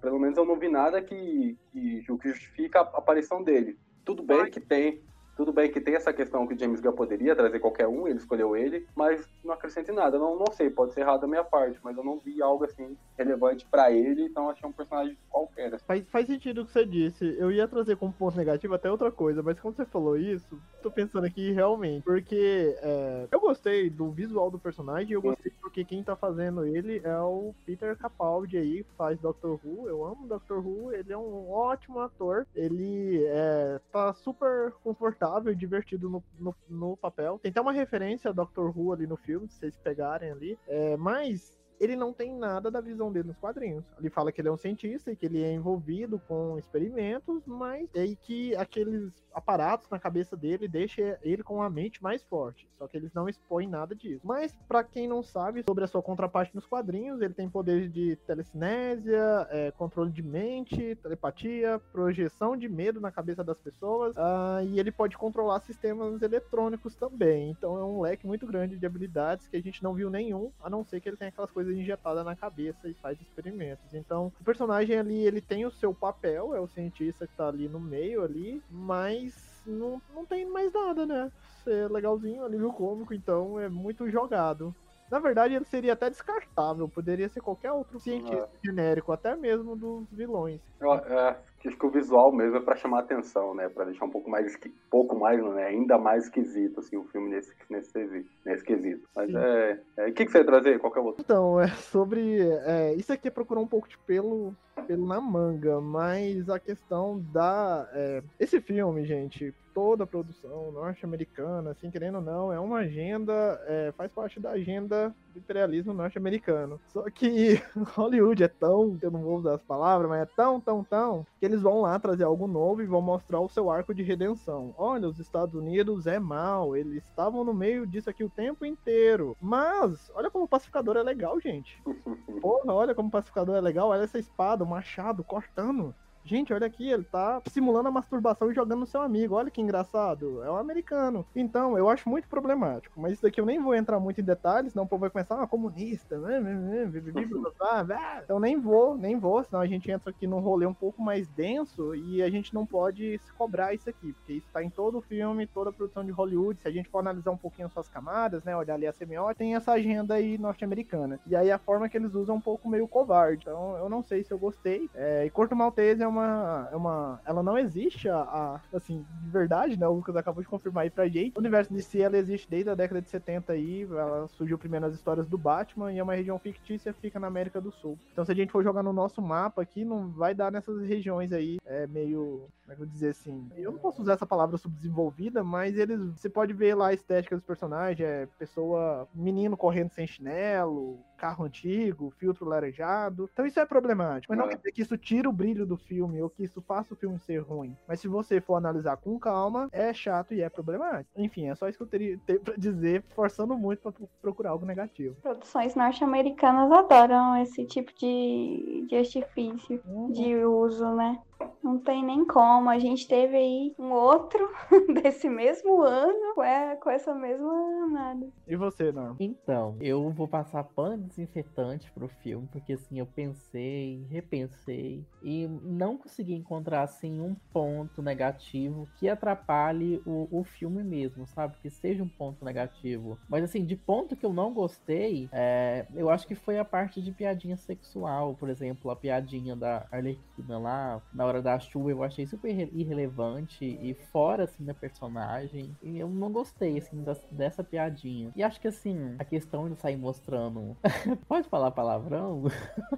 pelo 0.00 0.18
menos 0.18 0.36
eu 0.36 0.44
não 0.44 0.58
vi 0.58 0.68
nada 0.68 1.00
que, 1.00 1.56
que, 1.72 2.02
que 2.02 2.28
justifica 2.28 2.80
a 2.80 2.98
aparição 2.98 3.42
dele. 3.42 3.78
Tudo 4.04 4.22
bem 4.22 4.50
que 4.50 4.60
tem 4.60 5.00
tudo 5.40 5.54
bem 5.54 5.72
que 5.72 5.80
tem 5.80 5.94
essa 5.94 6.12
questão 6.12 6.46
que 6.46 6.52
o 6.52 6.58
James 6.58 6.82
Gunn 6.82 6.92
poderia 6.92 7.34
trazer 7.34 7.60
qualquer 7.60 7.88
um, 7.88 8.06
ele 8.06 8.18
escolheu 8.18 8.54
ele, 8.54 8.86
mas 8.94 9.26
não 9.42 9.54
acrescenta 9.54 9.90
em 9.90 9.94
nada. 9.94 10.18
Não, 10.18 10.38
não 10.38 10.52
sei, 10.52 10.68
pode 10.68 10.92
ser 10.92 11.00
errado 11.00 11.22
da 11.22 11.26
minha 11.26 11.42
parte, 11.42 11.80
mas 11.82 11.96
eu 11.96 12.04
não 12.04 12.18
vi 12.18 12.42
algo 12.42 12.62
assim 12.62 12.94
relevante 13.16 13.64
para 13.64 13.90
ele, 13.90 14.24
então 14.24 14.50
achei 14.50 14.68
um 14.68 14.72
personagem 14.72 15.16
qualquer. 15.30 15.72
Assim. 15.72 15.84
Faz, 15.86 16.04
faz 16.10 16.26
sentido 16.26 16.60
o 16.60 16.66
que 16.66 16.72
você 16.72 16.84
disse. 16.84 17.34
Eu 17.38 17.50
ia 17.50 17.66
trazer 17.66 17.96
como 17.96 18.12
ponto 18.12 18.36
negativo 18.36 18.74
até 18.74 18.90
outra 18.90 19.10
coisa, 19.10 19.42
mas 19.42 19.58
quando 19.58 19.76
você 19.76 19.86
falou 19.86 20.14
isso, 20.14 20.60
tô 20.82 20.90
pensando 20.90 21.24
aqui 21.24 21.52
realmente, 21.52 22.02
porque 22.02 22.76
é, 22.82 23.26
eu 23.30 23.40
gostei 23.40 23.88
do 23.88 24.10
visual 24.10 24.50
do 24.50 24.58
personagem, 24.58 25.12
eu 25.12 25.22
gostei 25.22 25.50
porque 25.62 25.86
quem 25.86 26.04
tá 26.04 26.14
fazendo 26.14 26.66
ele 26.66 27.00
é 27.02 27.18
o 27.18 27.54
Peter 27.64 27.96
Capaldi 27.96 28.58
aí, 28.58 28.84
faz 28.98 29.18
Doctor 29.18 29.58
Who. 29.64 29.88
Eu 29.88 30.04
amo 30.04 30.28
Doctor 30.28 30.58
Who, 30.58 30.92
ele 30.92 31.10
é 31.10 31.16
um 31.16 31.50
ótimo 31.50 31.98
ator, 32.00 32.46
ele 32.54 33.24
é, 33.24 33.80
tá 33.90 34.12
super 34.12 34.74
confortável 34.84 35.29
agradável 35.30 35.52
e 35.52 35.56
divertido 35.56 36.10
no, 36.10 36.24
no, 36.38 36.54
no, 36.68 36.96
papel. 36.96 37.38
Tem 37.38 37.50
até 37.50 37.60
uma 37.60 37.72
referência 37.72 38.30
a 38.30 38.32
Doctor 38.32 38.76
Who 38.76 38.92
ali 38.92 39.06
no 39.06 39.16
filme, 39.16 39.48
se 39.48 39.58
vocês 39.58 39.76
pegarem 39.76 40.30
ali. 40.30 40.58
É, 40.66 40.96
mas 40.96 41.58
ele 41.80 41.96
não 41.96 42.12
tem 42.12 42.30
nada 42.32 42.70
da 42.70 42.80
visão 42.80 43.10
dele 43.10 43.28
nos 43.28 43.38
quadrinhos. 43.38 43.84
Ele 43.98 44.10
fala 44.10 44.30
que 44.30 44.40
ele 44.40 44.48
é 44.48 44.52
um 44.52 44.56
cientista 44.56 45.10
e 45.10 45.16
que 45.16 45.24
ele 45.24 45.42
é 45.42 45.50
envolvido 45.52 46.20
com 46.28 46.58
experimentos, 46.58 47.42
mas 47.46 47.88
é 47.94 48.06
que 48.14 48.54
aqueles 48.54 49.10
aparatos 49.32 49.88
na 49.88 49.98
cabeça 49.98 50.36
dele 50.36 50.68
deixa 50.68 51.18
ele 51.22 51.42
com 51.42 51.62
a 51.62 51.70
mente 51.70 52.02
mais 52.02 52.22
forte. 52.24 52.68
Só 52.76 52.86
que 52.86 52.96
eles 52.96 53.12
não 53.14 53.28
expõem 53.28 53.68
nada 53.68 53.94
disso. 53.94 54.20
Mas 54.24 54.52
para 54.68 54.84
quem 54.84 55.08
não 55.08 55.22
sabe 55.22 55.62
sobre 55.62 55.84
a 55.84 55.86
sua 55.86 56.02
contraparte 56.02 56.54
nos 56.54 56.66
quadrinhos, 56.66 57.20
ele 57.20 57.32
tem 57.32 57.48
poderes 57.48 57.90
de 57.90 58.16
telecinésia, 58.26 59.46
é, 59.50 59.70
controle 59.70 60.10
de 60.10 60.22
mente, 60.22 60.96
telepatia, 60.96 61.80
projeção 61.92 62.56
de 62.56 62.68
medo 62.68 63.00
na 63.00 63.10
cabeça 63.10 63.42
das 63.42 63.58
pessoas, 63.58 64.14
uh, 64.16 64.64
e 64.64 64.78
ele 64.78 64.90
pode 64.90 65.16
controlar 65.16 65.60
sistemas 65.60 66.20
eletrônicos 66.20 66.94
também. 66.94 67.50
Então 67.50 67.78
é 67.78 67.84
um 67.84 68.00
leque 68.00 68.26
muito 68.26 68.46
grande 68.46 68.76
de 68.76 68.86
habilidades 68.86 69.46
que 69.46 69.56
a 69.56 69.62
gente 69.62 69.82
não 69.82 69.94
viu 69.94 70.10
nenhum, 70.10 70.50
a 70.62 70.68
não 70.68 70.84
ser 70.84 71.00
que 71.00 71.08
ele 71.08 71.16
tenha 71.16 71.28
aquelas 71.28 71.50
coisas 71.50 71.69
injetadas 71.70 72.24
na 72.24 72.36
cabeça 72.36 72.88
e 72.88 72.94
faz 72.94 73.20
experimentos. 73.20 73.94
Então 73.94 74.32
o 74.40 74.44
personagem 74.44 74.98
ali 74.98 75.26
ele 75.26 75.40
tem 75.40 75.64
o 75.66 75.70
seu 75.70 75.94
papel, 75.94 76.54
é 76.54 76.60
o 76.60 76.68
cientista 76.68 77.26
que 77.26 77.36
tá 77.36 77.48
ali 77.48 77.68
no 77.68 77.80
meio 77.80 78.22
ali, 78.22 78.62
mas 78.70 79.62
não, 79.66 80.00
não 80.14 80.24
tem 80.24 80.46
mais 80.46 80.72
nada, 80.72 81.06
né? 81.06 81.30
Ser 81.64 81.90
legalzinho, 81.90 82.44
alívio 82.44 82.72
cômico, 82.72 83.12
então 83.12 83.58
é 83.58 83.68
muito 83.68 84.08
jogado. 84.08 84.74
Na 85.10 85.18
verdade, 85.18 85.54
ele 85.54 85.64
seria 85.64 85.94
até 85.94 86.08
descartável, 86.08 86.88
poderia 86.88 87.28
ser 87.28 87.40
qualquer 87.40 87.72
outro 87.72 87.98
cientista 87.98 88.48
é. 88.54 88.66
genérico, 88.66 89.10
até 89.10 89.34
mesmo 89.34 89.74
dos 89.74 90.08
vilões. 90.12 90.60
É, 90.80 91.36
acho 91.68 91.76
que 91.76 91.86
o 91.86 91.90
visual 91.90 92.32
mesmo 92.32 92.56
é 92.56 92.60
para 92.60 92.76
chamar 92.76 93.00
atenção, 93.00 93.54
né? 93.54 93.68
Para 93.68 93.84
deixar 93.84 94.04
um 94.04 94.10
pouco 94.10 94.30
mais, 94.30 94.58
pouco 94.90 95.18
mais, 95.18 95.42
né? 95.42 95.66
Ainda 95.66 95.98
mais 95.98 96.24
esquisito, 96.24 96.80
assim, 96.80 96.96
o 96.96 97.04
filme 97.04 97.30
nesse, 97.30 97.52
nesse, 97.68 98.26
nesse 98.44 98.64
quesito. 98.64 99.08
Mas 99.14 99.34
é, 99.34 99.80
é. 99.96 100.08
O 100.08 100.12
que, 100.12 100.24
que 100.24 100.32
você 100.32 100.38
ia 100.38 100.44
trazer? 100.44 100.78
Qualquer 100.78 101.00
outro? 101.00 101.22
Então, 101.22 101.60
é 101.60 101.68
sobre. 101.68 102.40
É, 102.64 102.94
isso 102.94 103.12
aqui 103.12 103.28
é 103.28 103.30
procurar 103.30 103.60
um 103.60 103.66
pouco 103.66 103.88
de 103.88 103.98
pelo, 103.98 104.54
pelo 104.86 105.06
na 105.06 105.20
manga, 105.20 105.80
mas 105.80 106.48
a 106.48 106.58
questão 106.58 107.22
da. 107.32 107.88
É, 107.92 108.22
esse 108.38 108.60
filme, 108.60 109.04
gente, 109.04 109.54
toda 109.74 110.04
a 110.04 110.06
produção 110.06 110.72
norte-americana, 110.72 111.70
assim, 111.70 111.90
querendo 111.90 112.16
ou 112.16 112.22
não, 112.22 112.52
é 112.52 112.58
uma 112.58 112.78
agenda, 112.78 113.32
é, 113.66 113.92
faz 113.96 114.12
parte 114.12 114.40
da 114.40 114.50
agenda 114.50 115.14
do 115.32 115.38
imperialismo 115.38 115.92
norte-americano. 115.92 116.80
Só 116.88 117.02
que 117.10 117.62
Hollywood 117.94 118.42
é 118.42 118.48
tão, 118.48 118.98
eu 119.00 119.10
não 119.10 119.22
vou 119.22 119.38
usar 119.38 119.54
as 119.54 119.62
palavras, 119.62 120.08
mas 120.08 120.22
é 120.22 120.26
tão, 120.26 120.60
tão, 120.60 120.82
tão, 120.84 121.26
que 121.38 121.46
eles 121.46 121.62
vão 121.62 121.80
lá 121.80 121.98
trazer 121.98 122.24
algo 122.24 122.46
novo 122.46 122.82
e 122.82 122.86
vão 122.86 123.00
mostrar 123.00 123.40
o 123.40 123.48
seu 123.48 123.70
arco 123.70 123.94
de 123.94 124.02
redenção. 124.02 124.74
Olha, 124.76 125.08
os 125.08 125.18
Estados 125.18 125.54
Unidos 125.54 126.06
é 126.06 126.18
mal, 126.18 126.76
eles 126.76 127.04
estavam 127.04 127.44
no 127.44 127.54
meio 127.54 127.86
disso 127.86 128.10
aqui 128.10 128.24
o 128.24 128.30
tempo 128.30 128.64
inteiro. 128.64 129.36
Mas, 129.40 130.10
olha 130.14 130.30
como 130.30 130.44
o 130.44 130.48
pacificador 130.48 130.96
é 130.96 131.02
legal, 131.02 131.40
gente. 131.40 131.80
Porra, 132.40 132.72
olha 132.72 132.94
como 132.94 133.08
o 133.08 133.12
pacificador 133.12 133.56
é 133.56 133.60
legal, 133.60 133.88
olha 133.88 134.02
essa 134.02 134.18
espada, 134.18 134.64
o 134.64 134.66
machado 134.66 135.22
cortando 135.22 135.94
Gente, 136.24 136.52
olha 136.52 136.66
aqui, 136.66 136.88
ele 136.88 137.04
tá 137.04 137.40
simulando 137.46 137.88
a 137.88 137.92
masturbação 137.92 138.50
e 138.50 138.54
jogando 138.54 138.80
no 138.80 138.86
seu 138.86 139.02
amigo. 139.02 139.34
Olha 139.34 139.50
que 139.50 139.60
engraçado. 139.60 140.42
É 140.42 140.50
um 140.50 140.56
americano. 140.56 141.26
Então, 141.34 141.76
eu 141.76 141.88
acho 141.88 142.08
muito 142.08 142.28
problemático. 142.28 143.00
Mas 143.00 143.14
isso 143.14 143.22
daqui 143.22 143.40
eu 143.40 143.46
nem 143.46 143.60
vou 143.60 143.74
entrar 143.74 143.98
muito 143.98 144.20
em 144.20 144.24
detalhes, 144.24 144.72
senão 144.72 144.84
o 144.84 144.88
povo 144.88 145.00
vai 145.00 145.10
começar, 145.10 145.42
ah, 145.42 145.46
comunista, 145.46 146.18
né? 146.18 146.40
Então 148.24 148.38
nem 148.38 148.60
vou, 148.60 148.96
nem 148.96 149.18
vou, 149.18 149.42
senão 149.42 149.60
a 149.60 149.66
gente 149.66 149.90
entra 149.90 150.10
aqui 150.10 150.26
num 150.26 150.40
rolê 150.40 150.66
um 150.66 150.74
pouco 150.74 151.02
mais 151.02 151.26
denso 151.28 151.94
e 151.94 152.22
a 152.22 152.30
gente 152.30 152.54
não 152.54 152.66
pode 152.66 153.18
se 153.18 153.32
cobrar 153.32 153.74
isso 153.74 153.88
aqui, 153.88 154.12
porque 154.12 154.34
isso 154.34 154.46
tá 154.52 154.62
em 154.62 154.70
todo 154.70 154.98
o 154.98 155.00
filme, 155.00 155.46
toda 155.46 155.70
a 155.70 155.72
produção 155.72 156.04
de 156.04 156.10
Hollywood. 156.10 156.60
Se 156.60 156.68
a 156.68 156.70
gente 156.70 156.88
for 156.88 156.98
analisar 156.98 157.30
um 157.30 157.36
pouquinho 157.36 157.70
suas 157.70 157.88
camadas, 157.88 158.44
né? 158.44 158.56
Olhar 158.56 158.74
ali 158.74 158.86
a 158.86 158.92
semiótica, 158.92 159.38
tem 159.38 159.54
essa 159.54 159.72
agenda 159.72 160.14
aí 160.14 160.38
norte-americana. 160.38 161.18
E 161.26 161.34
aí 161.34 161.50
a 161.50 161.58
forma 161.58 161.88
que 161.88 161.96
eles 161.96 162.14
usam 162.14 162.36
é 162.36 162.38
um 162.38 162.40
pouco 162.40 162.68
meio 162.68 162.86
covarde. 162.86 163.42
Então 163.42 163.76
eu 163.76 163.88
não 163.88 164.02
sei 164.02 164.22
se 164.22 164.32
eu 164.32 164.38
gostei. 164.38 164.88
É, 164.94 165.24
e 165.24 165.30
Corto 165.30 165.56
Maltese 165.56 166.02
é 166.02 166.08
uma, 166.10 166.68
é 166.70 166.76
uma. 166.76 167.20
Ela 167.24 167.42
não 167.42 167.56
existe, 167.56 168.08
a, 168.08 168.20
a, 168.20 168.60
assim, 168.74 169.04
de 169.22 169.30
verdade, 169.30 169.78
né? 169.78 169.86
O 169.88 169.94
Lucas 169.94 170.16
acabou 170.16 170.42
de 170.42 170.48
confirmar 170.48 170.84
aí 170.84 170.90
pra 170.90 171.08
gente. 171.08 171.36
O 171.36 171.40
universo 171.40 171.72
de 171.72 171.82
si 171.82 172.02
ela 172.02 172.16
existe 172.16 172.48
desde 172.48 172.70
a 172.70 172.74
década 172.74 173.00
de 173.00 173.08
70 173.08 173.52
aí. 173.52 173.82
Ela 173.82 174.28
surgiu 174.28 174.58
primeiro 174.58 174.86
nas 174.86 174.94
histórias 174.94 175.28
do 175.28 175.38
Batman 175.38 175.92
e 175.92 175.98
é 175.98 176.02
uma 176.02 176.14
região 176.14 176.38
fictícia, 176.38 176.92
fica 176.92 177.18
na 177.18 177.26
América 177.26 177.60
do 177.60 177.70
Sul. 177.70 177.98
Então 178.12 178.24
se 178.24 178.32
a 178.32 178.34
gente 178.34 178.52
for 178.52 178.62
jogar 178.62 178.82
no 178.82 178.92
nosso 178.92 179.22
mapa 179.22 179.62
aqui, 179.62 179.84
não 179.84 180.10
vai 180.10 180.34
dar 180.34 180.52
nessas 180.52 180.82
regiões 180.82 181.32
aí. 181.32 181.58
É 181.64 181.86
meio. 181.86 182.48
Como 182.62 182.72
é 182.72 182.76
que 182.76 182.82
eu 182.82 182.86
vou 182.86 182.86
dizer 182.86 183.10
assim? 183.10 183.48
Eu 183.56 183.72
não 183.72 183.78
posso 183.78 184.02
usar 184.02 184.14
essa 184.14 184.26
palavra 184.26 184.56
subdesenvolvida, 184.56 185.42
mas 185.42 185.76
eles. 185.76 186.00
Você 186.16 186.28
pode 186.28 186.52
ver 186.52 186.74
lá 186.74 186.88
a 186.88 186.94
estética 186.94 187.36
dos 187.36 187.44
personagens, 187.44 188.00
é 188.06 188.26
pessoa. 188.38 189.08
menino 189.14 189.56
correndo 189.56 189.90
sem 189.90 190.06
chinelo, 190.06 190.98
carro 191.20 191.44
antigo, 191.44 192.10
filtro 192.18 192.46
laranjado. 192.46 193.28
Então 193.32 193.44
isso 193.46 193.60
é 193.60 193.66
problemático. 193.66 194.32
Mas 194.32 194.38
não 194.38 194.46
É. 194.46 194.48
quer 194.50 194.56
dizer 194.56 194.72
que 194.72 194.82
isso 194.82 194.96
tira 194.96 195.28
o 195.28 195.32
brilho 195.32 195.66
do 195.66 195.76
filme 195.76 196.20
ou 196.22 196.30
que 196.30 196.42
isso 196.44 196.60
faça 196.62 196.94
o 196.94 196.96
filme 196.96 197.18
ser 197.18 197.38
ruim. 197.40 197.76
Mas 197.86 198.00
se 198.00 198.08
você 198.08 198.40
for 198.40 198.54
analisar 198.56 198.96
com 198.96 199.18
calma, 199.18 199.68
é 199.72 199.92
chato 199.92 200.32
e 200.34 200.40
é 200.42 200.48
problemático. 200.48 201.10
Enfim, 201.16 201.48
é 201.48 201.54
só 201.54 201.68
isso 201.68 201.78
que 201.78 201.84
eu 201.84 201.88
teria 201.88 202.18
ter 202.26 202.40
pra 202.40 202.54
dizer, 202.56 203.04
forçando 203.14 203.56
muito 203.56 203.80
pra 203.82 203.92
procurar 204.22 204.50
algo 204.50 204.64
negativo. 204.64 205.14
Produções 205.22 205.74
norte-americanas 205.74 206.70
adoram 206.72 207.36
esse 207.36 207.64
tipo 207.66 207.92
de, 207.98 208.86
de 208.88 208.96
artifício 208.96 209.80
de 210.10 210.36
uso, 210.44 210.94
né? 210.94 211.18
Não 211.62 211.78
tem 211.78 212.04
nem 212.04 212.24
como. 212.26 212.68
A 212.68 212.78
gente 212.78 213.08
teve 213.08 213.34
aí 213.36 213.74
um 213.78 213.92
outro 213.92 214.46
desse 215.02 215.28
mesmo 215.28 215.80
ano 215.82 216.34
com, 216.34 216.42
é- 216.42 216.76
com 216.76 216.90
essa 216.90 217.14
mesma 217.14 217.86
nada. 217.90 218.28
E 218.46 218.56
você, 218.56 218.92
Norma? 218.92 219.16
Então, 219.18 219.76
eu 219.80 220.10
vou 220.10 220.28
passar 220.28 220.64
pano 220.64 221.08
desinfetante 221.10 221.90
pro 221.92 222.08
filme, 222.08 222.48
porque 222.50 222.72
assim, 222.72 222.98
eu 222.98 223.06
pensei, 223.06 224.06
repensei 224.10 225.04
e 225.22 225.46
não 225.62 225.98
consegui 225.98 226.34
encontrar 226.34 226.82
assim 226.82 227.20
um 227.20 227.34
ponto 227.52 228.02
negativo 228.02 228.88
que 228.98 229.08
atrapalhe 229.08 230.00
o, 230.06 230.28
o 230.30 230.44
filme 230.44 230.82
mesmo, 230.82 231.26
sabe? 231.26 231.56
Que 231.60 231.68
seja 231.70 232.02
um 232.02 232.08
ponto 232.08 232.44
negativo. 232.44 233.18
Mas 233.28 233.44
assim, 233.44 233.64
de 233.64 233.76
ponto 233.76 234.16
que 234.16 234.24
eu 234.24 234.32
não 234.32 234.52
gostei, 234.52 235.28
é, 235.32 235.86
eu 235.94 236.08
acho 236.08 236.26
que 236.26 236.34
foi 236.34 236.58
a 236.58 236.64
parte 236.64 237.02
de 237.02 237.12
piadinha 237.12 237.56
sexual, 237.56 238.34
por 238.34 238.48
exemplo, 238.48 238.90
a 238.90 238.96
piadinha 238.96 239.54
da 239.56 239.86
Arlequina 239.90 240.58
lá, 240.58 241.02
na 241.12 241.24
hora 241.26 241.42
da 241.42 241.58
chuva, 241.58 241.90
eu 241.90 242.02
achei 242.02 242.26
super 242.26 242.50
irre- 242.50 242.70
irrelevante 242.72 243.64
e 243.64 243.94
fora 244.12 244.44
assim 244.44 244.64
da 244.64 244.74
personagem. 244.74 245.76
E 245.82 245.98
eu 245.98 246.08
não 246.08 246.30
gostei 246.32 246.78
assim 246.78 247.04
dessa 247.30 247.62
piadinha. 247.64 248.32
E 248.34 248.42
acho 248.42 248.60
que 248.60 248.68
assim, 248.68 249.14
a 249.18 249.24
questão 249.24 249.68
de 249.68 249.80
sair 249.80 249.96
mostrando. 249.96 250.76
Pode 251.28 251.48
falar 251.48 251.70
palavrão? 251.70 252.44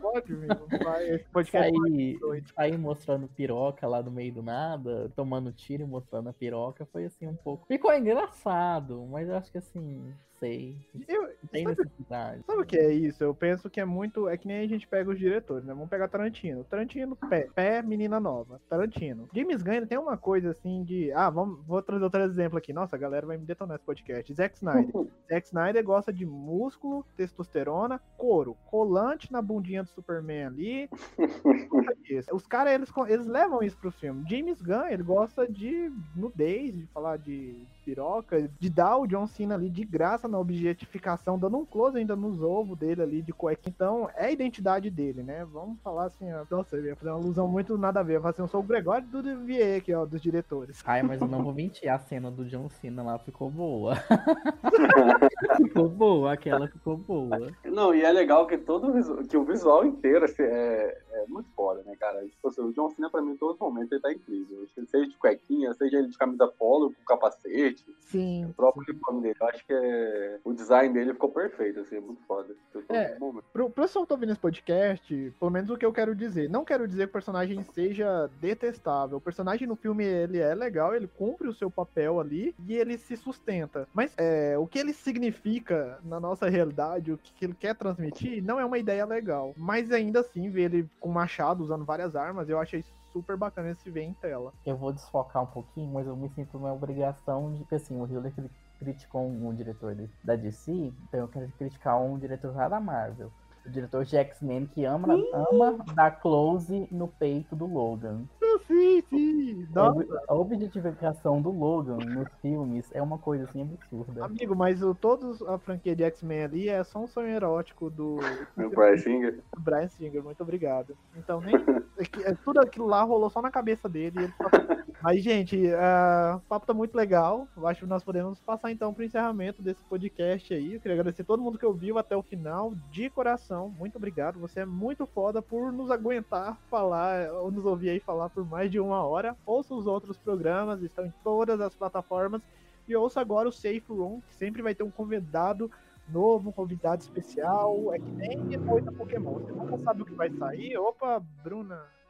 Pode. 0.01 0.35
Vai, 0.83 1.09
esse 1.11 1.25
podcast 1.31 1.71
Sair, 1.71 2.19
sair 2.55 2.79
mostrando 2.79 3.29
piroca 3.29 3.87
lá 3.87 4.03
no 4.03 4.11
meio 4.11 4.33
do 4.33 4.43
nada, 4.43 5.11
tomando 5.15 5.53
tiro 5.53 5.83
e 5.83 5.87
mostrando 5.87 6.29
a 6.29 6.33
piroca, 6.33 6.87
foi 6.87 7.05
assim 7.05 7.27
um 7.27 7.37
pouco. 7.37 7.67
Ficou 7.67 7.93
engraçado, 7.95 9.07
mas 9.11 9.29
eu 9.29 9.37
acho 9.37 9.51
que 9.51 9.59
assim, 9.59 10.13
sei. 10.43 10.77
Eu, 11.07 11.29
tem 11.53 11.63
sabe, 11.63 11.77
necessidade. 11.79 12.43
sabe 12.45 12.63
o 12.63 12.67
que 12.67 12.77
é 12.77 12.93
isso? 12.93 13.23
Eu 13.23 13.33
penso 13.33 13.71
que 13.71 13.81
é 13.81 13.85
muito. 13.85 14.29
É 14.29 14.37
que 14.37 14.49
nem 14.49 14.59
a 14.59 14.67
gente 14.67 14.89
pega 14.89 15.11
os 15.11 15.19
diretores, 15.19 15.65
né? 15.65 15.73
Vamos 15.73 15.89
pegar 15.89 16.09
Tarantino. 16.09 16.65
Tarantino, 16.65 17.15
pé. 17.15 17.49
Pé, 17.55 17.81
menina 17.81 18.19
nova. 18.19 18.61
Tarantino. 18.69 19.29
James 19.33 19.63
Gunn 19.63 19.75
ele 19.75 19.87
tem 19.87 19.99
uma 19.99 20.17
coisa 20.17 20.51
assim 20.51 20.83
de. 20.83 21.13
Ah, 21.13 21.31
vamos, 21.31 21.65
vou 21.65 21.81
trazer 21.81 22.03
outro 22.03 22.21
exemplo 22.23 22.59
aqui. 22.59 22.73
Nossa, 22.73 22.97
a 22.97 22.99
galera 22.99 23.27
vai 23.27 23.37
me 23.37 23.47
detonar 23.47 23.77
esse 23.77 23.85
podcast. 23.85 24.35
Zack 24.35 24.57
Snyder. 24.57 24.93
Zack 25.31 25.47
Snyder 25.47 25.85
gosta 25.85 26.13
de 26.13 26.27
músculo, 26.27 27.07
testosterona, 27.17 28.01
couro, 28.17 28.57
colante 28.67 29.31
na 29.31 29.41
bundinha 29.41 29.85
do 29.85 29.89
Superman 29.91 30.47
ali. 30.47 30.91
Os 32.33 32.47
caras, 32.47 32.75
eles, 32.75 32.93
eles 33.09 33.27
levam 33.27 33.63
isso 33.63 33.77
pro 33.79 33.91
filme. 33.91 34.25
James 34.29 34.61
Gunn, 34.61 34.89
ele 34.89 35.03
gosta 35.03 35.49
de 35.49 35.91
nudez, 36.15 36.75
de 36.75 36.87
falar 36.89 37.17
de 37.17 37.67
piroca, 37.85 38.49
de 38.59 38.71
dar 38.71 38.97
o 38.97 39.07
John 39.07 39.27
Cena 39.27 39.55
ali 39.55 39.69
de 39.69 39.85
graça 39.85 40.29
na 40.29 40.39
objetificação, 40.39 41.39
dando 41.39 41.59
um 41.59 41.65
close 41.65 41.99
ainda 41.99 42.17
nos 42.17 42.43
ovos 42.43 42.79
dele 42.79 43.03
ali 43.03 43.23
de 43.23 43.33
cueca. 43.33 43.63
Então, 43.67 44.09
é 44.17 44.27
a 44.27 44.31
identidade 44.31 44.91
dele, 44.91 45.23
né? 45.23 45.45
Vamos 45.45 45.79
falar 45.83 46.07
assim, 46.07 46.33
ó. 46.33 46.45
Nossa, 46.51 46.77
eu 46.77 46.85
ia 46.85 46.97
fazer 46.97 47.11
uma 47.11 47.19
alusão 47.19 47.49
muito 47.49 47.77
nada 47.77 48.01
a 48.01 48.03
ver. 48.03 48.17
Eu 48.17 48.21
falar 48.21 48.31
assim, 48.31 48.43
eu 48.43 48.49
sou 48.49 48.61
o 48.61 48.65
Gregório 48.65 49.07
do 49.07 49.23
Devier 49.23 49.79
aqui, 49.79 49.93
ó, 49.95 50.05
dos 50.05 50.21
diretores. 50.21 50.83
Ai, 50.87 51.03
mas 51.03 51.21
eu 51.21 51.29
não 51.29 51.43
vou 51.43 51.53
mentir, 51.53 51.89
a 51.89 51.99
cena 51.99 52.31
do 52.31 52.45
John 52.45 52.69
Cena 52.69 53.03
lá 53.03 53.19
ficou 53.19 53.51
boa. 53.51 53.97
ficou 55.57 55.89
boa, 55.89 56.33
aquela 56.33 56.69
ficou 56.69 56.97
boa. 56.97 57.51
Não, 57.65 57.95
e 57.95 58.03
é 58.03 58.13
legal 58.13 58.47
que 58.47 58.59
todo 58.59 58.89
o 58.89 58.93
visual, 58.93 59.25
que 59.25 59.37
o 59.37 59.45
visual 59.45 59.85
inteiro 59.85 60.25
assim, 60.25 60.43
é, 60.43 61.01
é 61.13 61.27
muito 61.27 61.49
foda, 61.55 61.83
né, 61.85 61.95
cara? 61.97 62.25
Tipo 62.27 62.49
assim, 62.49 62.63
o 62.63 62.73
John 62.73 62.91
Cena, 62.91 63.11
pra 63.11 63.23
mim, 63.23 63.33
em 63.33 63.37
todos 63.37 63.55
os 63.55 63.61
momentos, 63.61 63.93
ele 63.93 64.01
tá 64.01 64.13
incrível. 64.13 64.67
Seja 64.87 65.07
de 65.07 65.17
cuequinha, 65.17 65.73
seja 65.75 65.99
ele 65.99 66.09
de 66.09 66.19
camisa 66.19 66.47
polo, 66.47 66.93
com 66.93 67.05
capacete, 67.05 67.85
Sim. 68.01 68.47
o 68.47 68.55
próprio 68.55 68.85
uniforme 68.89 69.23
dele. 69.23 69.37
Eu 69.41 69.47
acho 69.49 69.67
que 69.67 69.73
é... 69.73 70.39
o 70.45 70.53
design 70.53 70.93
dele 70.93 71.13
ficou 71.13 71.31
perfeito, 71.31 71.81
assim, 71.81 71.97
é 71.97 72.01
muito 72.01 72.23
foda. 72.23 72.55
É. 72.89 73.09
Pro, 73.17 73.43
pro 73.53 73.71
pessoal 73.71 74.05
que 74.05 74.09
tá 74.09 74.15
ouvindo 74.15 74.33
esse 74.33 74.41
podcast, 74.41 75.33
pelo 75.39 75.51
menos 75.51 75.71
o 75.71 75.77
que 75.77 75.87
eu 75.87 75.93
quero 75.93 76.15
dizer. 76.15 76.49
Não 76.49 76.65
quero 76.65 76.87
dizer 76.87 77.05
que 77.05 77.11
o 77.11 77.13
personagem 77.13 77.63
seja 77.75 78.31
detestável. 78.41 79.19
O 79.19 79.21
personagem 79.21 79.67
no 79.67 79.77
filme, 79.77 80.05
ele 80.05 80.39
é 80.39 80.55
legal, 80.55 80.95
ele 80.95 81.07
cumpre 81.07 81.49
o 81.49 81.55
seu 81.55 81.71
papel 81.71 82.21
ali 82.21 82.55
e 82.67 82.75
ele 82.75 82.99
se 82.99 83.17
sustenta. 83.17 83.89
Mas 83.93 84.15
é, 84.17 84.57
o 84.59 84.67
que 84.67 84.79
ele 84.79 84.93
significa 84.93 85.99
na 86.05 86.19
nossa 86.21 86.49
realidade, 86.49 87.13
o 87.13 87.19
que 87.19 87.45
ele 87.45 87.55
quer 87.55 87.75
transmitir, 87.75 88.43
não 88.43 88.59
é 88.59 88.65
uma 88.65 88.79
ideia 88.79 89.05
legal. 89.05 89.55
Mas 89.57 89.91
ainda 89.91 90.21
assim, 90.21 90.51
ver 90.51 90.63
ele 90.63 90.89
com 91.03 91.09
machado, 91.11 91.63
usando 91.63 91.85
várias 91.85 92.15
armas, 92.17 92.49
eu 92.49 92.59
achei 92.59 92.85
super 93.13 93.37
bacana 93.37 93.75
de 93.75 93.81
se 93.81 93.91
ver 93.91 94.03
em. 94.05 94.17
Eu 94.65 94.77
vou 94.77 94.93
desfocar 94.93 95.43
um 95.43 95.47
pouquinho, 95.47 95.93
mas 95.93 96.07
eu 96.07 96.17
me 96.17 96.29
sinto 96.31 96.57
numa 96.59 96.73
obrigação 96.73 97.53
de 97.53 97.65
que 97.65 97.75
assim, 97.75 98.01
o 98.01 98.07
Hiller 98.07 98.33
cri- 98.33 98.51
criticou 98.79 99.23
um, 99.29 99.49
um 99.49 99.55
diretor 99.55 99.95
da 100.25 100.35
DC, 100.37 100.73
então 100.73 101.21
eu 101.21 101.29
quero 101.29 101.49
criticar 101.59 102.01
um 102.01 102.19
diretor 102.19 102.55
lá 102.55 102.69
da 102.69 102.81
Marvel. 102.81 103.31
O 103.65 103.71
diretor 103.71 104.05
de 104.05 104.17
X-Men 104.17 104.67
que 104.67 104.85
ama, 104.85 105.15
ama 105.51 105.79
dar 105.95 106.11
close 106.21 106.89
no 106.91 107.07
peito 107.07 107.55
do 107.55 107.65
Logan. 107.67 108.23
Sim, 108.67 109.01
sim. 109.09 109.69
A 109.75 109.75
Nossa, 109.93 110.23
A 110.29 110.35
objetificação 110.35 111.41
do 111.41 111.51
Logan 111.51 111.97
nos 111.99 112.29
filmes 112.41 112.91
é 112.93 113.01
uma 113.03 113.19
coisa 113.19 113.45
assim 113.45 113.63
absurda. 113.63 114.25
amigo, 114.25 114.55
mas 114.57 114.83
o, 114.83 114.95
todos 114.95 115.41
a 115.43 115.59
franquia 115.59 115.95
de 115.95 116.03
X-Men 116.05 116.45
ali 116.45 116.69
é 116.69 116.83
só 116.85 117.01
um 117.01 117.07
sonho 117.07 117.29
erótico 117.29 117.89
do, 117.91 118.19
O 118.57 118.71
Brian 118.71 118.97
Singer. 118.99 119.41
do 119.55 119.61
Brian 119.61 119.89
Singer, 119.89 120.23
muito 120.23 120.41
obrigado. 120.43 120.97
Então, 121.17 121.41
nem. 121.41 121.55
é 121.99 122.05
que- 122.05 122.25
é, 122.25 122.35
tudo 122.45 122.61
aquilo 122.61 122.87
lá 122.87 123.03
rolou 123.03 123.31
só 123.31 123.41
na 123.43 123.51
cabeça 123.51 123.89
dele. 123.89 124.21
e 124.21 124.23
ele 124.25 124.33
só- 124.37 124.92
Mas, 125.03 125.21
gente, 125.21 125.69
ah, 125.75 126.37
o 126.37 126.49
papo 126.49 126.65
tá 126.65 126.73
muito 126.73 126.95
legal. 126.95 127.49
Eu 127.57 127.67
acho 127.67 127.81
que 127.81 127.87
nós 127.87 128.05
podemos 128.05 128.39
passar 128.39 128.71
então 128.71 128.95
pro 128.95 129.03
encerramento 129.03 129.61
desse 129.61 129.83
podcast 129.83 130.55
aí. 130.55 130.75
Eu 130.75 130.81
queria 130.81 130.95
agradecer 130.95 131.25
todo 131.25 131.43
mundo 131.43 131.59
que 131.59 131.67
ouviu 131.67 131.99
até 131.99 132.17
o 132.17 132.23
final, 132.23 132.73
de 132.89 133.11
coração. 133.11 133.69
Muito 133.69 133.97
obrigado. 133.97 134.39
Você 134.39 134.61
é 134.61 134.65
muito 134.65 135.05
foda 135.05 135.43
por 135.43 135.73
nos 135.73 135.91
aguentar 135.91 136.57
falar, 136.71 137.33
ou 137.33 137.51
nos 137.51 137.65
ouvir 137.65 137.91
aí 137.91 137.99
falar 137.99 138.29
por 138.31 138.49
mais 138.49 138.71
de 138.71 138.79
uma 138.79 139.03
hora. 139.03 139.37
Ouça 139.45 139.75
os 139.75 139.89
outros 139.89 140.17
programas, 140.17 140.81
estão 140.83 141.05
em 141.05 141.13
todas 141.25 141.61
as 141.61 141.75
plataformas. 141.75 142.41
E 142.87 142.95
ouça 142.95 143.21
agora 143.21 143.49
o 143.49 143.53
Safe 143.53 143.83
Room, 143.89 144.21
que 144.29 144.35
sempre 144.37 144.63
vai 144.63 144.73
ter 144.73 144.85
um 144.85 144.91
convidado 144.91 145.69
novo, 146.09 146.51
um 146.51 146.53
convidado 146.53 147.03
especial. 147.03 147.93
É 147.93 147.99
que 147.99 148.11
nem 148.13 148.41
depois 148.47 148.85
da 148.85 148.93
Pokémon. 148.93 149.35
Você 149.41 149.51
nunca 149.51 149.79
sabe 149.79 150.03
o 150.03 150.05
que 150.05 150.15
vai 150.15 150.31
sair. 150.31 150.77
Opa, 150.77 151.21
Bruna. 151.43 152.02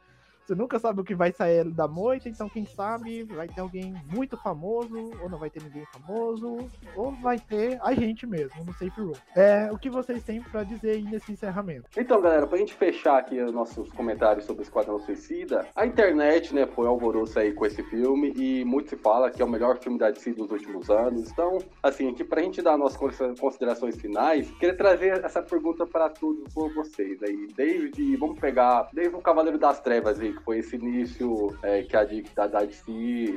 Você 0.45 0.55
nunca 0.55 0.77
sabe 0.77 0.99
o 0.99 1.03
que 1.05 1.15
vai 1.15 1.31
sair 1.31 1.63
da 1.69 1.87
moita, 1.87 2.27
então 2.27 2.49
quem 2.49 2.65
sabe 2.65 3.23
vai 3.23 3.47
ter 3.47 3.61
alguém 3.61 3.93
muito 4.11 4.35
famoso, 4.35 5.11
ou 5.21 5.29
não 5.29 5.37
vai 5.39 5.49
ter 5.49 5.63
ninguém 5.63 5.85
famoso, 5.85 6.69
ou 6.97 7.11
vai 7.13 7.39
ter 7.39 7.79
a 7.81 7.93
gente 7.93 8.27
mesmo 8.27 8.63
no 8.65 8.73
Safe 8.73 8.99
Room. 8.99 9.13
É, 9.35 9.71
o 9.71 9.77
que 9.77 9.89
vocês 9.89 10.21
têm 10.21 10.41
pra 10.41 10.63
dizer 10.63 10.91
aí 10.91 11.01
nesse 11.03 11.31
encerramento? 11.31 11.85
Então, 11.95 12.21
galera, 12.21 12.45
pra 12.45 12.57
gente 12.57 12.73
fechar 12.73 13.19
aqui 13.19 13.39
os 13.41 13.53
nossos 13.53 13.89
comentários 13.93 14.45
sobre 14.45 14.63
Esquadrão 14.63 14.99
Suicida, 14.99 15.65
a 15.73 15.85
internet, 15.85 16.53
né, 16.53 16.67
foi 16.67 16.87
alvoroço 16.87 17.39
aí 17.39 17.53
com 17.53 17.65
esse 17.65 17.81
filme 17.83 18.33
e 18.35 18.65
muito 18.65 18.89
se 18.89 18.97
fala 18.97 19.31
que 19.31 19.41
é 19.41 19.45
o 19.45 19.49
melhor 19.49 19.77
filme 19.77 19.97
da 19.97 20.11
DC 20.11 20.33
dos 20.33 20.51
últimos 20.51 20.89
anos. 20.89 21.31
Então, 21.31 21.59
assim, 21.81 22.09
aqui 22.09 22.23
pra 22.23 22.41
gente 22.41 22.61
dar 22.61 22.77
nossas 22.77 22.97
considera- 22.97 23.33
considerações 23.39 23.95
finais, 23.95 24.51
queria 24.59 24.75
trazer 24.75 25.23
essa 25.23 25.41
pergunta 25.41 25.85
pra 25.85 26.09
todos 26.09 26.53
vocês 26.75 27.23
aí. 27.23 27.47
Desde, 27.55 28.17
vamos 28.17 28.39
pegar, 28.39 28.89
desde 28.91 29.15
o 29.15 29.21
Cavaleiro 29.21 29.57
das 29.57 29.79
Trevas 29.79 30.19
aí, 30.19 30.32
que 30.33 30.43
foi 30.43 30.59
esse 30.59 30.75
início 30.75 31.55
é, 31.63 31.83
que 31.83 31.95
a 31.95 32.03
da, 32.35 32.63
DC 32.65 32.91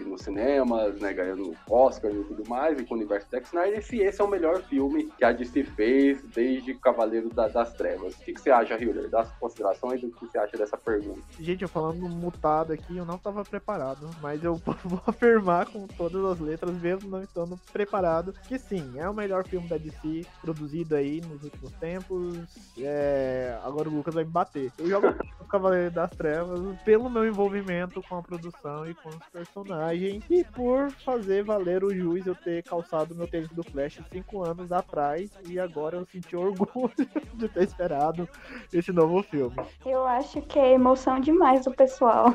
nos 0.07 0.22
cinemas, 0.22 1.01
né, 1.01 1.12
ganhando 1.12 1.57
Oscar 1.68 2.11
e 2.11 2.24
tudo 2.24 2.49
mais, 2.49 2.78
e 2.78 2.84
com 2.84 2.94
o 2.94 2.97
universo 2.97 3.28
Zack 3.30 3.47
Snyder, 3.47 3.84
se 3.84 3.99
esse 3.99 4.20
é 4.20 4.24
o 4.24 4.28
melhor 4.28 4.62
filme 4.62 5.11
que 5.16 5.24
a 5.24 5.32
DC 5.32 5.64
fez 5.64 6.22
desde 6.34 6.74
Cavaleiro 6.74 7.28
da, 7.30 7.49
das 7.49 7.72
Trevas. 7.74 8.14
O 8.14 8.18
que, 8.18 8.32
que 8.32 8.40
você 8.40 8.51
acha, 8.51 8.74
Hiller? 8.74 9.09
Das 9.09 9.30
considerações 9.38 10.01
do 10.01 10.11
que 10.11 10.26
você 10.26 10.38
acha 10.38 10.57
dessa 10.57 10.76
pergunta? 10.76 11.20
Gente, 11.38 11.62
eu 11.62 11.68
falando 11.68 12.09
mutado 12.09 12.72
aqui, 12.72 12.97
eu 12.97 13.05
não 13.05 13.16
estava 13.16 13.44
preparado, 13.44 14.11
mas 14.20 14.42
eu 14.42 14.55
vou 14.84 15.01
afirmar 15.07 15.66
com 15.66 15.86
todas 15.86 16.24
as 16.24 16.40
letras, 16.40 16.74
mesmo 16.80 17.11
não 17.11 17.22
estando 17.22 17.59
preparado, 17.72 18.32
que 18.47 18.59
sim, 18.59 18.99
é 18.99 19.09
o 19.09 19.14
melhor 19.14 19.47
filme 19.47 19.68
da 19.68 19.76
DC 19.76 20.26
produzido 20.40 20.94
aí 20.94 21.20
nos 21.20 21.42
últimos 21.42 21.72
tempos. 21.74 22.38
É... 22.78 23.59
Agora 23.64 23.88
o 23.88 23.92
Lucas 23.92 24.14
vai 24.14 24.24
me 24.24 24.30
bater. 24.30 24.72
Eu 24.78 24.88
jogo 24.88 25.09
o 25.40 25.44
Cavaleiro 25.47 25.90
das 25.90 26.11
Trevas 26.11 26.61
pelo 26.87 27.11
meu 27.11 27.26
envolvimento 27.26 28.01
com 28.09 28.16
a 28.16 28.22
produção 28.22 28.89
e 28.89 28.95
com 28.95 29.09
os 29.09 29.28
personagens 29.32 30.22
e 30.30 30.45
por 30.45 30.89
fazer 31.05 31.43
valer 31.43 31.82
o 31.82 31.93
juiz 31.93 32.24
eu 32.24 32.34
ter 32.37 32.62
calçado 32.62 33.12
meu 33.12 33.26
tênis 33.26 33.49
do 33.49 33.64
Flash 33.64 34.01
cinco 34.12 34.45
anos 34.45 34.70
atrás 34.70 35.28
e 35.49 35.59
agora 35.59 35.97
eu 35.97 36.07
senti 36.07 36.37
orgulho 36.37 36.93
de 37.34 37.49
ter 37.49 37.64
esperado 37.64 38.28
esse 38.72 38.93
novo 38.93 39.20
filme. 39.24 39.57
Eu 39.84 40.07
acho 40.07 40.41
que 40.43 40.61
é 40.61 40.74
emoção 40.74 41.18
demais 41.18 41.64
do 41.64 41.72
pessoal 41.72 42.32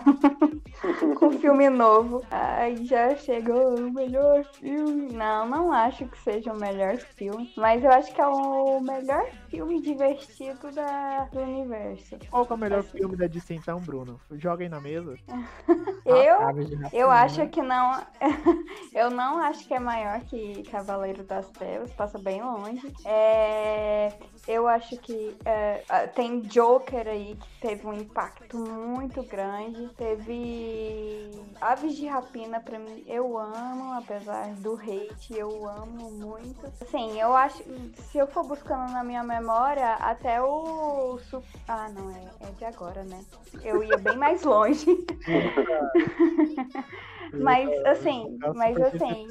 com 1.18 1.28
o 1.28 1.39
filme 1.39 1.70
novo. 1.70 2.22
Ai, 2.30 2.76
já 2.84 3.16
chegou 3.16 3.78
o 3.78 3.93
melhor 3.93 4.43
filme. 4.60 5.14
Não, 5.14 5.47
não 5.47 5.72
acho 5.72 6.06
que 6.08 6.18
seja 6.18 6.52
o 6.52 6.60
melhor 6.60 6.97
filme, 6.97 7.54
mas 7.56 7.82
eu 7.86 7.91
acho 7.91 8.14
que 8.14 8.20
é 8.20 8.28
o 8.28 8.82
melhor 8.82 9.26
filme 9.47 9.82
divertido 9.82 10.72
da, 10.72 11.24
do 11.32 11.39
universo. 11.39 12.18
Qual 12.30 12.45
é 12.49 12.54
o 12.54 12.58
melhor 12.58 12.80
assim. 12.80 12.97
filme 12.97 13.16
da 13.16 13.28
DC 13.28 13.54
então, 13.54 13.80
Bruno? 13.80 14.20
Joga 14.42 14.64
aí 14.64 14.70
na 14.70 14.82
mesa. 14.82 15.16
eu, 16.04 16.89
eu 16.92 17.12
acho 17.12 17.48
que 17.50 17.62
não. 17.62 18.02
eu 18.92 19.12
não 19.12 19.38
acho 19.38 19.68
que 19.68 19.74
é 19.74 19.80
maior 19.80 20.20
que 20.22 20.64
Cavaleiro 20.64 21.24
das 21.24 21.48
Trevas, 21.50 21.92
passa 21.94 22.18
bem 22.18 22.42
longe. 22.42 22.92
É, 23.06 24.12
eu 24.48 24.68
acho 24.68 24.98
que 24.98 25.38
é, 25.46 26.08
tem 26.08 26.39
Joker 26.42 27.08
aí 27.08 27.38
que 27.39 27.68
teve 27.68 27.86
um 27.86 27.94
impacto 27.94 28.58
muito 28.58 29.22
grande. 29.22 29.89
Teve 29.89 31.30
Aves 31.62 31.96
de 31.96 32.08
Rapina, 32.08 32.60
pra 32.60 32.80
mim, 32.80 33.04
eu 33.06 33.38
amo, 33.38 33.94
apesar 33.94 34.56
do 34.56 34.74
hate, 34.74 35.38
eu 35.38 35.70
amo 35.70 36.10
muito. 36.10 36.66
Assim, 36.82 37.20
eu 37.20 37.36
acho, 37.36 37.64
se 38.10 38.18
eu 38.18 38.26
for 38.26 38.44
buscando 38.44 38.92
na 38.92 39.04
minha 39.04 39.24
memória, 39.24 39.94
até 39.96 40.42
o. 40.42 41.20
Ah, 41.68 41.89
não, 41.89 42.10
é, 42.10 42.48
é 42.48 42.52
de 42.54 42.66
agora, 42.66 43.04
né? 43.04 43.24
Eu 43.64 43.84
ia 43.84 43.98
bem 43.98 44.18
mais 44.18 44.30
longe. 44.43 44.86
Mas 47.34 47.69
assim, 47.86 48.38
mas 48.55 48.77
assim. 48.82 49.27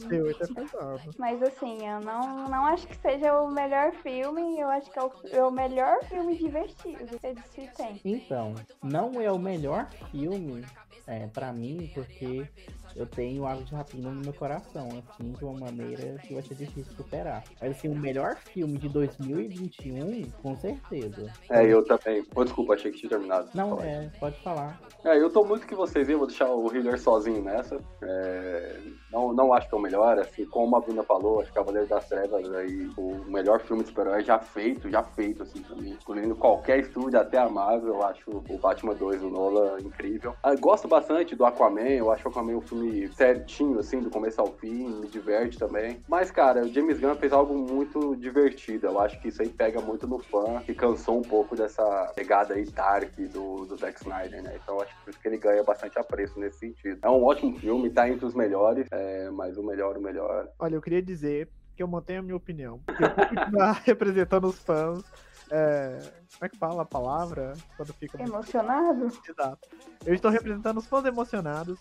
Mas 1.19 1.43
assim, 1.43 1.87
eu 1.87 2.01
não, 2.01 2.49
não 2.49 2.67
acho 2.67 2.87
que 2.87 2.97
seja 2.97 3.41
o 3.41 3.51
melhor 3.51 3.93
filme, 3.93 4.59
eu 4.59 4.69
acho 4.69 4.91
que 4.91 4.99
é 4.99 5.03
o, 5.03 5.13
é 5.31 5.45
o 5.45 5.51
melhor 5.51 6.03
filme 6.05 6.37
divertido 6.37 7.19
que 7.19 7.49
se 7.49 7.69
tem. 7.77 8.01
Então, 8.05 8.55
não 8.83 9.21
é 9.21 9.31
o 9.31 9.39
melhor 9.39 9.89
filme 10.11 10.65
é, 11.07 11.27
para 11.27 11.53
mim, 11.53 11.91
porque 11.95 12.49
eu 12.97 13.07
tenho 13.07 13.47
Água 13.47 13.65
de 13.65 13.75
Rapina 13.75 14.11
no 14.11 14.21
meu 14.21 14.33
coração, 14.33 14.89
assim, 15.09 15.33
de 15.33 15.45
uma 15.45 15.59
maneira 15.59 16.19
que 16.19 16.35
vai 16.35 16.43
ser 16.43 16.55
difícil 16.55 16.93
superar. 16.97 17.45
Mas 17.61 17.71
assim, 17.73 17.89
o 17.89 17.95
melhor 17.95 18.37
filme 18.37 18.79
de 18.79 18.89
2021, 18.89 20.31
com 20.43 20.57
certeza. 20.57 21.33
É, 21.49 21.65
eu 21.65 21.85
também. 21.85 22.25
Oh, 22.35 22.45
desculpa, 22.45 22.75
achei 22.75 22.91
que 22.91 22.99
tinha 22.99 23.11
terminado. 23.11 23.49
Não, 23.55 23.81
é, 23.81 24.11
pode 24.19 24.39
falar. 24.43 24.81
É, 25.05 25.19
eu 25.19 25.31
tô 25.31 25.45
muito 25.45 25.67
que 25.67 25.75
vocês 25.75 26.07
viram, 26.07 26.21
vou 26.21 26.29
deixar 26.29 26.51
o 26.51 26.75
Hiller 26.75 26.99
sozinho 26.99 27.43
nessa. 27.43 27.81
É, 28.03 28.81
não, 29.13 29.33
não 29.33 29.53
acho 29.53 29.69
que 29.69 29.75
é 29.75 29.79
o 29.79 29.81
melhor, 29.81 30.19
assim, 30.19 30.45
como 30.47 30.77
a 30.77 30.81
Bruna 30.81 31.03
falou, 31.03 31.41
acho 31.41 31.49
que 31.49 31.55
Cavaleiro 31.55 31.89
das 31.89 32.07
Trevas 32.09 32.53
aí, 32.55 32.91
o 32.97 33.25
melhor 33.27 33.61
filme 33.61 33.83
de 33.83 33.89
super-herói 33.89 34.23
já 34.23 34.39
feito, 34.39 34.91
já 34.91 35.03
feito, 35.03 35.43
assim, 35.43 35.63
pra 35.63 35.77
mim. 35.77 35.91
Incluindo 35.91 36.35
qualquer 36.37 36.81
estúdio, 36.81 37.19
até 37.19 37.39
a 37.39 37.49
Marvel, 37.49 37.95
eu 37.95 38.03
acho 38.03 38.31
o 38.31 38.59
Batman 38.59 38.95
2 38.95 39.21
do 39.21 39.31
Nola 39.31 39.81
incrível. 39.81 40.35
Eu 40.45 40.59
gosto 40.59 40.87
bastante 40.87 41.35
do 41.35 41.45
Aquaman, 41.45 41.81
eu 41.81 42.11
acho 42.11 42.27
o 42.27 42.31
Aquaman 42.31 42.57
um 42.57 42.61
filme 42.61 42.80
filme 42.81 43.09
certinho, 43.09 43.79
assim, 43.79 44.01
do 44.01 44.11
começo 44.11 44.41
ao 44.41 44.53
fim, 44.55 44.89
me 44.89 45.09
diverte 45.09 45.59
também. 45.59 46.03
Mas, 46.09 46.31
cara, 46.31 46.63
o 46.63 46.73
James 46.73 46.99
Gunn 46.99 47.15
fez 47.17 47.33
algo 47.33 47.55
muito 47.55 48.17
divertido. 48.17 48.87
Eu 48.87 48.99
acho 48.99 49.21
que 49.21 49.29
isso 49.29 49.43
aí 49.43 49.49
pega 49.49 49.81
muito 49.81 50.07
no 50.07 50.19
fã, 50.19 50.61
que 50.65 50.75
cansou 50.75 51.19
um 51.19 51.23
pouco 51.23 51.55
dessa 51.55 52.13
pegada 52.15 52.55
aí 52.55 52.65
dark 52.65 53.15
do, 53.33 53.67
do 53.67 53.77
Zack 53.77 54.01
Snyder, 54.01 54.43
né? 54.43 54.59
Então 54.63 54.81
acho 54.81 54.97
que 54.97 55.05
por 55.05 55.11
isso 55.11 55.21
que 55.21 55.29
ele 55.29 55.39
ganha 55.39 55.63
bastante 55.63 55.99
apreço 55.99 56.39
nesse 56.39 56.59
sentido. 56.59 56.99
É 57.03 57.11
um 57.11 57.23
ótimo 57.23 57.59
filme, 57.59 57.91
tá 57.91 58.09
entre 58.09 58.25
os 58.25 58.35
melhores, 58.35 58.87
é, 58.91 59.31
mas 59.31 59.57
o 59.59 59.63
melhor, 59.63 59.97
o 59.97 60.01
melhor. 60.01 60.49
Olha, 60.59 60.75
eu 60.75 60.83
queria 60.83 61.03
dizer 61.03 61.49
que 61.77 61.83
eu 61.83 61.89
mantenho 61.89 62.21
a 62.21 62.23
minha 62.23 62.37
opinião. 62.37 62.81
Porque 62.87 63.05
eu 63.05 63.15
vou 63.15 63.27
continuar 63.27 63.83
representando 63.85 64.47
os 64.47 64.59
fãs. 64.59 65.05
É, 65.53 65.99
como 66.35 66.45
é 66.45 66.49
que 66.49 66.57
fala 66.57 66.83
a 66.83 66.87
palavra? 66.87 67.55
Quando 67.77 67.93
fica. 67.95 68.23
Emocionado? 68.23 69.09
Exato. 69.29 69.69
Eu 70.07 70.15
estou 70.15 70.31
representando 70.31 70.79
os 70.79 70.87
fãs 70.87 71.05
emocionados. 71.05 71.81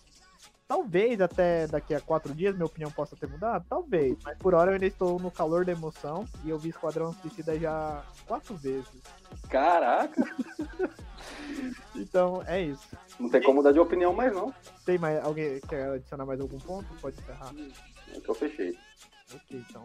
Talvez 0.70 1.20
até 1.20 1.66
daqui 1.66 1.92
a 1.92 2.00
quatro 2.00 2.32
dias 2.32 2.54
minha 2.54 2.64
opinião 2.64 2.92
possa 2.92 3.16
ter 3.16 3.28
mudado, 3.28 3.66
talvez. 3.68 4.16
Mas 4.22 4.38
por 4.38 4.54
hora 4.54 4.70
eu 4.70 4.74
ainda 4.74 4.86
estou 4.86 5.18
no 5.18 5.28
calor 5.28 5.64
da 5.64 5.72
emoção 5.72 6.24
e 6.44 6.50
eu 6.50 6.60
vi 6.60 6.68
Esquadrão 6.68 7.12
Suicida 7.12 7.58
já 7.58 8.04
quatro 8.24 8.54
vezes. 8.54 9.02
Caraca! 9.48 10.22
então 11.96 12.40
é 12.46 12.62
isso. 12.62 12.86
Não 13.18 13.28
tem 13.28 13.42
como 13.42 13.56
mudar 13.56 13.72
de 13.72 13.80
opinião 13.80 14.12
mais 14.12 14.32
não. 14.32 14.54
Tem 14.86 14.96
mais 14.96 15.20
alguém 15.24 15.58
quer 15.62 15.90
adicionar 15.90 16.24
mais 16.24 16.40
algum 16.40 16.60
ponto? 16.60 16.86
Pode 17.00 17.18
encerrar. 17.18 17.52
Então 18.14 18.32
fechei. 18.32 18.78
Ok, 19.34 19.64
então. 19.68 19.84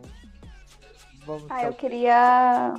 Vamos 1.25 1.49
ah, 1.49 1.63
eu 1.63 1.73
queria 1.73 2.75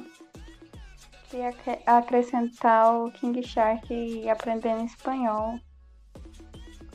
queria 1.28 1.52
acrescentar 1.84 2.94
o 2.94 3.10
King 3.10 3.42
Shark 3.42 4.28
aprendendo 4.28 4.84
espanhol. 4.84 5.58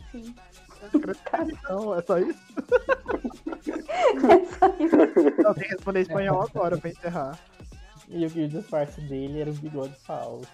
Sim. 0.10 0.34
Não, 1.70 1.96
é 1.96 2.02
só 2.02 2.18
isso? 2.18 2.40
é 4.30 4.46
só 4.46 4.68
isso. 4.80 5.44
Não, 5.44 5.54
tem 5.54 5.64
que 5.64 5.74
responder 5.76 6.02
espanhol 6.02 6.42
agora 6.42 6.78
pra 6.78 6.90
encerrar. 6.90 7.40
E 8.08 8.26
o 8.26 8.30
disfarce 8.30 9.00
dele 9.02 9.40
era 9.40 9.50
o 9.50 9.54
bigode 9.54 9.96
falso. 10.02 10.48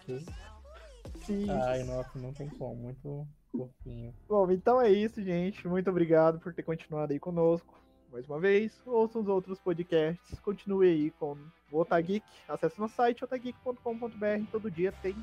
Sim. 1.25 1.49
Ai, 1.49 1.83
nossa, 1.83 2.17
não 2.19 2.31
tem 2.33 2.47
como. 2.49 2.75
Muito 2.75 3.27
fofinho. 3.51 4.13
Bom, 4.27 4.51
então 4.51 4.79
é 4.79 4.89
isso, 4.89 5.21
gente. 5.21 5.67
Muito 5.67 5.89
obrigado 5.89 6.39
por 6.39 6.53
ter 6.53 6.63
continuado 6.63 7.13
aí 7.13 7.19
conosco. 7.19 7.77
Mais 8.11 8.25
uma 8.27 8.39
vez, 8.39 8.81
ouçam 8.85 9.21
os 9.21 9.27
outros 9.27 9.59
podcasts. 9.59 10.39
Continue 10.39 10.87
aí 10.87 11.11
com 11.11 11.37
o 11.71 11.79
Otageek. 11.79 12.25
Acesse 12.47 12.79
nosso 12.79 12.95
site 12.95 13.23
otageek.com.br. 13.23 14.51
Todo 14.51 14.71
dia 14.71 14.93
tem 15.01 15.15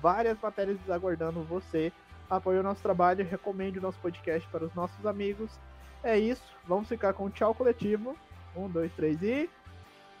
várias 0.00 0.40
matérias 0.40 0.78
aguardando 0.90 1.44
você 1.44 1.92
apoie 2.28 2.58
o 2.58 2.62
nosso 2.62 2.82
trabalho, 2.82 3.24
recomende 3.24 3.78
o 3.78 3.82
nosso 3.82 3.98
podcast 3.98 4.48
para 4.48 4.64
os 4.64 4.74
nossos 4.74 5.04
amigos. 5.06 5.50
É 6.02 6.18
isso, 6.18 6.42
vamos 6.66 6.88
ficar 6.88 7.12
com 7.12 7.26
o 7.26 7.30
tchau 7.30 7.54
coletivo. 7.54 8.16
Um, 8.56 8.68
dois, 8.68 8.92
três 8.92 9.22
e. 9.22 9.48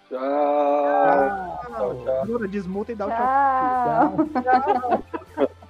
Tchau! 0.08 1.60
Tchau, 1.66 2.04
tchau. 2.04 2.48
Desmuta 2.48 2.92
e 2.92 2.94
dá 2.94 3.06
o 3.06 3.10
tchau. 3.10 4.26
Tchau! 4.42 5.02
tchau. 5.34 5.48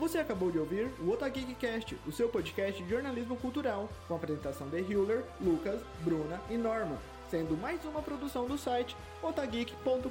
Você 0.00 0.18
acabou 0.18 0.50
de 0.50 0.58
ouvir 0.58 0.90
o 0.98 1.10
Otageekcast, 1.12 1.96
o 2.04 2.10
seu 2.10 2.28
podcast 2.28 2.82
de 2.82 2.90
jornalismo 2.90 3.36
cultural, 3.36 3.88
com 4.08 4.14
a 4.14 4.16
apresentação 4.16 4.66
de 4.68 4.80
Hiller, 4.80 5.22
Lucas, 5.40 5.80
Bruna 6.02 6.40
e 6.50 6.56
Norma 6.56 6.96
sendo 7.30 7.56
mais 7.56 7.84
uma 7.84 8.02
produção 8.02 8.46
do 8.46 8.58
site 8.58 8.96
otageek.com.br. 9.22 10.10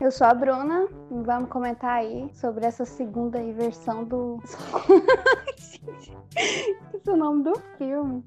Eu 0.00 0.10
sou 0.10 0.26
a 0.26 0.34
Bruna 0.34 0.88
e 1.10 1.22
vamos 1.22 1.50
comentar 1.50 1.98
aí 1.98 2.30
sobre 2.32 2.64
essa 2.64 2.86
segunda 2.86 3.38
versão 3.52 4.02
do. 4.04 4.42
Esse 6.36 7.10
é 7.10 7.12
o 7.12 7.16
nome 7.16 7.44
do 7.44 7.54
filme. 7.76 8.24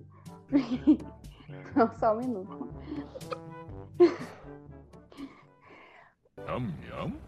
Não, 1.75 1.91
só 1.97 2.13
um 2.13 2.17
minuto. 2.17 2.69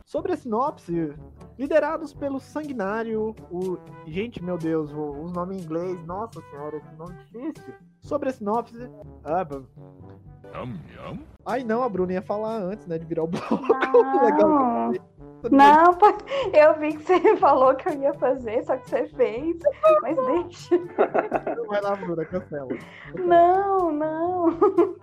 Sobre 0.05 0.33
a 0.33 0.37
sinopse, 0.37 1.13
liderados 1.59 2.13
pelo 2.13 2.39
Sanguinário, 2.39 3.35
o. 3.51 3.77
Gente, 4.07 4.41
meu 4.41 4.57
Deus, 4.57 4.91
os 4.91 5.33
nomes 5.33 5.57
em 5.57 5.61
inglês, 5.61 6.01
nossa 6.05 6.41
senhora, 6.49 6.77
esse 6.77 6.95
nome 6.95 7.13
difícil. 7.25 7.73
Sobre 7.99 8.29
a 8.29 8.31
sinopse. 8.31 8.89
Ah, 9.25 9.45
Ai 11.45 11.63
não, 11.65 11.83
a 11.83 11.89
Bruna 11.89 12.13
ia 12.13 12.21
falar 12.21 12.55
antes, 12.61 12.87
né, 12.87 12.97
de 12.97 13.05
virar 13.05 13.23
o 13.23 13.27
bloco. 13.27 13.59
Legal. 14.23 14.93
Não, 15.49 15.97
eu 16.53 16.79
vi 16.79 16.97
que 16.97 17.03
você 17.03 17.35
falou 17.37 17.75
que 17.75 17.87
eu 17.89 17.93
ia 17.93 18.13
fazer, 18.15 18.63
só 18.63 18.75
que 18.77 18.89
você 18.89 19.07
fez. 19.09 19.57
Mas 20.01 20.17
deixa. 20.25 20.77
Vai 21.67 21.81
lá, 21.81 21.95
Bruna, 21.95 22.25
cancela. 22.25 22.67
Não, 23.15 23.91
não. 23.91 24.59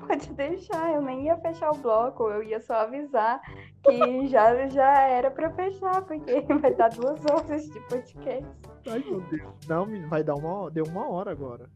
Pode 0.07 0.32
deixar. 0.34 0.93
Eu 0.93 1.03
nem 1.03 1.24
ia 1.26 1.37
fechar 1.39 1.70
o 1.70 1.78
bloco. 1.78 2.28
Eu 2.28 2.43
ia 2.43 2.61
só 2.61 2.74
avisar 2.74 3.41
que 3.82 4.26
já, 4.28 4.66
já 4.68 5.01
era 5.03 5.30
pra 5.30 5.51
fechar, 5.51 6.03
porque 6.03 6.41
vai 6.61 6.74
dar 6.74 6.91
duas 6.91 7.20
horas 7.30 7.64
de 7.64 7.80
podcast. 7.89 8.47
Ai, 8.89 9.05
meu 9.07 9.20
Deus. 9.22 9.43
Não, 9.68 10.09
vai 10.09 10.22
dar 10.22 10.34
uma, 10.34 10.70
deu 10.70 10.84
uma 10.84 11.09
hora 11.09 11.30
agora. 11.30 11.68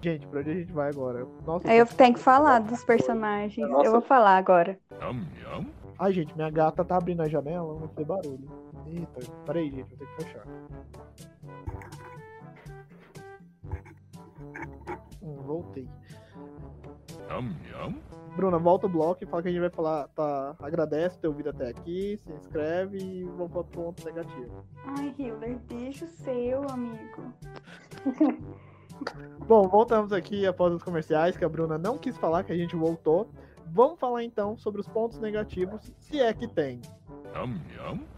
Gente, 0.00 0.26
pra 0.28 0.40
onde 0.40 0.50
a 0.50 0.54
gente 0.54 0.72
vai 0.72 0.90
agora? 0.90 1.26
Nossa, 1.44 1.68
Aí 1.68 1.78
eu 1.78 1.86
tenho 1.86 2.14
que 2.14 2.20
falar 2.20 2.60
dos 2.60 2.84
personagens. 2.84 3.68
Nossa. 3.68 3.86
Eu 3.86 3.92
vou 3.92 4.00
falar 4.00 4.36
agora. 4.36 4.78
Yum, 5.02 5.24
yum. 5.42 5.66
Ai, 5.98 6.12
gente, 6.12 6.34
minha 6.36 6.50
gata 6.50 6.84
tá 6.84 6.96
abrindo 6.96 7.22
a 7.22 7.28
janela, 7.28 7.74
não 7.74 7.88
tem 7.88 8.06
barulho. 8.06 8.48
Eita, 8.86 9.32
peraí, 9.44 9.70
gente, 9.70 9.88
vou 9.88 9.98
ter 9.98 10.06
que 10.06 10.24
fechar. 10.24 10.46
Hum, 15.20 15.36
voltei. 15.42 15.88
Yum, 17.30 17.54
yum. 17.68 17.94
Bruna, 18.36 18.58
volta 18.58 18.86
o 18.86 18.88
bloco 18.88 19.24
e 19.24 19.26
fala 19.26 19.42
que 19.42 19.48
a 19.48 19.50
gente 19.50 19.60
vai 19.60 19.70
falar, 19.70 20.06
tá? 20.08 20.54
Agradece 20.60 21.18
ter 21.18 21.26
ouvido 21.26 21.50
até 21.50 21.68
aqui, 21.68 22.16
se 22.16 22.32
inscreve 22.32 22.98
e 22.98 23.24
vamos 23.24 23.50
para 23.50 23.60
o 23.60 23.64
ponto 23.64 24.04
negativo. 24.04 24.64
Ai, 24.84 25.12
Hilder, 25.18 25.58
deixa 25.66 26.04
o 26.04 26.08
seu, 26.08 26.62
amigo. 26.70 27.34
Bom, 29.46 29.66
voltamos 29.68 30.12
aqui 30.12 30.46
após 30.46 30.72
os 30.72 30.82
comerciais, 30.82 31.36
que 31.36 31.44
a 31.44 31.48
Bruna 31.48 31.76
não 31.76 31.98
quis 31.98 32.16
falar 32.16 32.44
que 32.44 32.52
a 32.52 32.56
gente 32.56 32.76
voltou. 32.76 33.28
Vamos 33.72 33.98
falar 33.98 34.24
então 34.24 34.56
sobre 34.56 34.80
os 34.80 34.88
pontos 34.88 35.18
negativos, 35.18 35.92
se 35.98 36.20
é 36.20 36.32
que 36.32 36.48
tem. 36.48 36.80
Yum, 37.34 37.60
yum. 37.76 38.17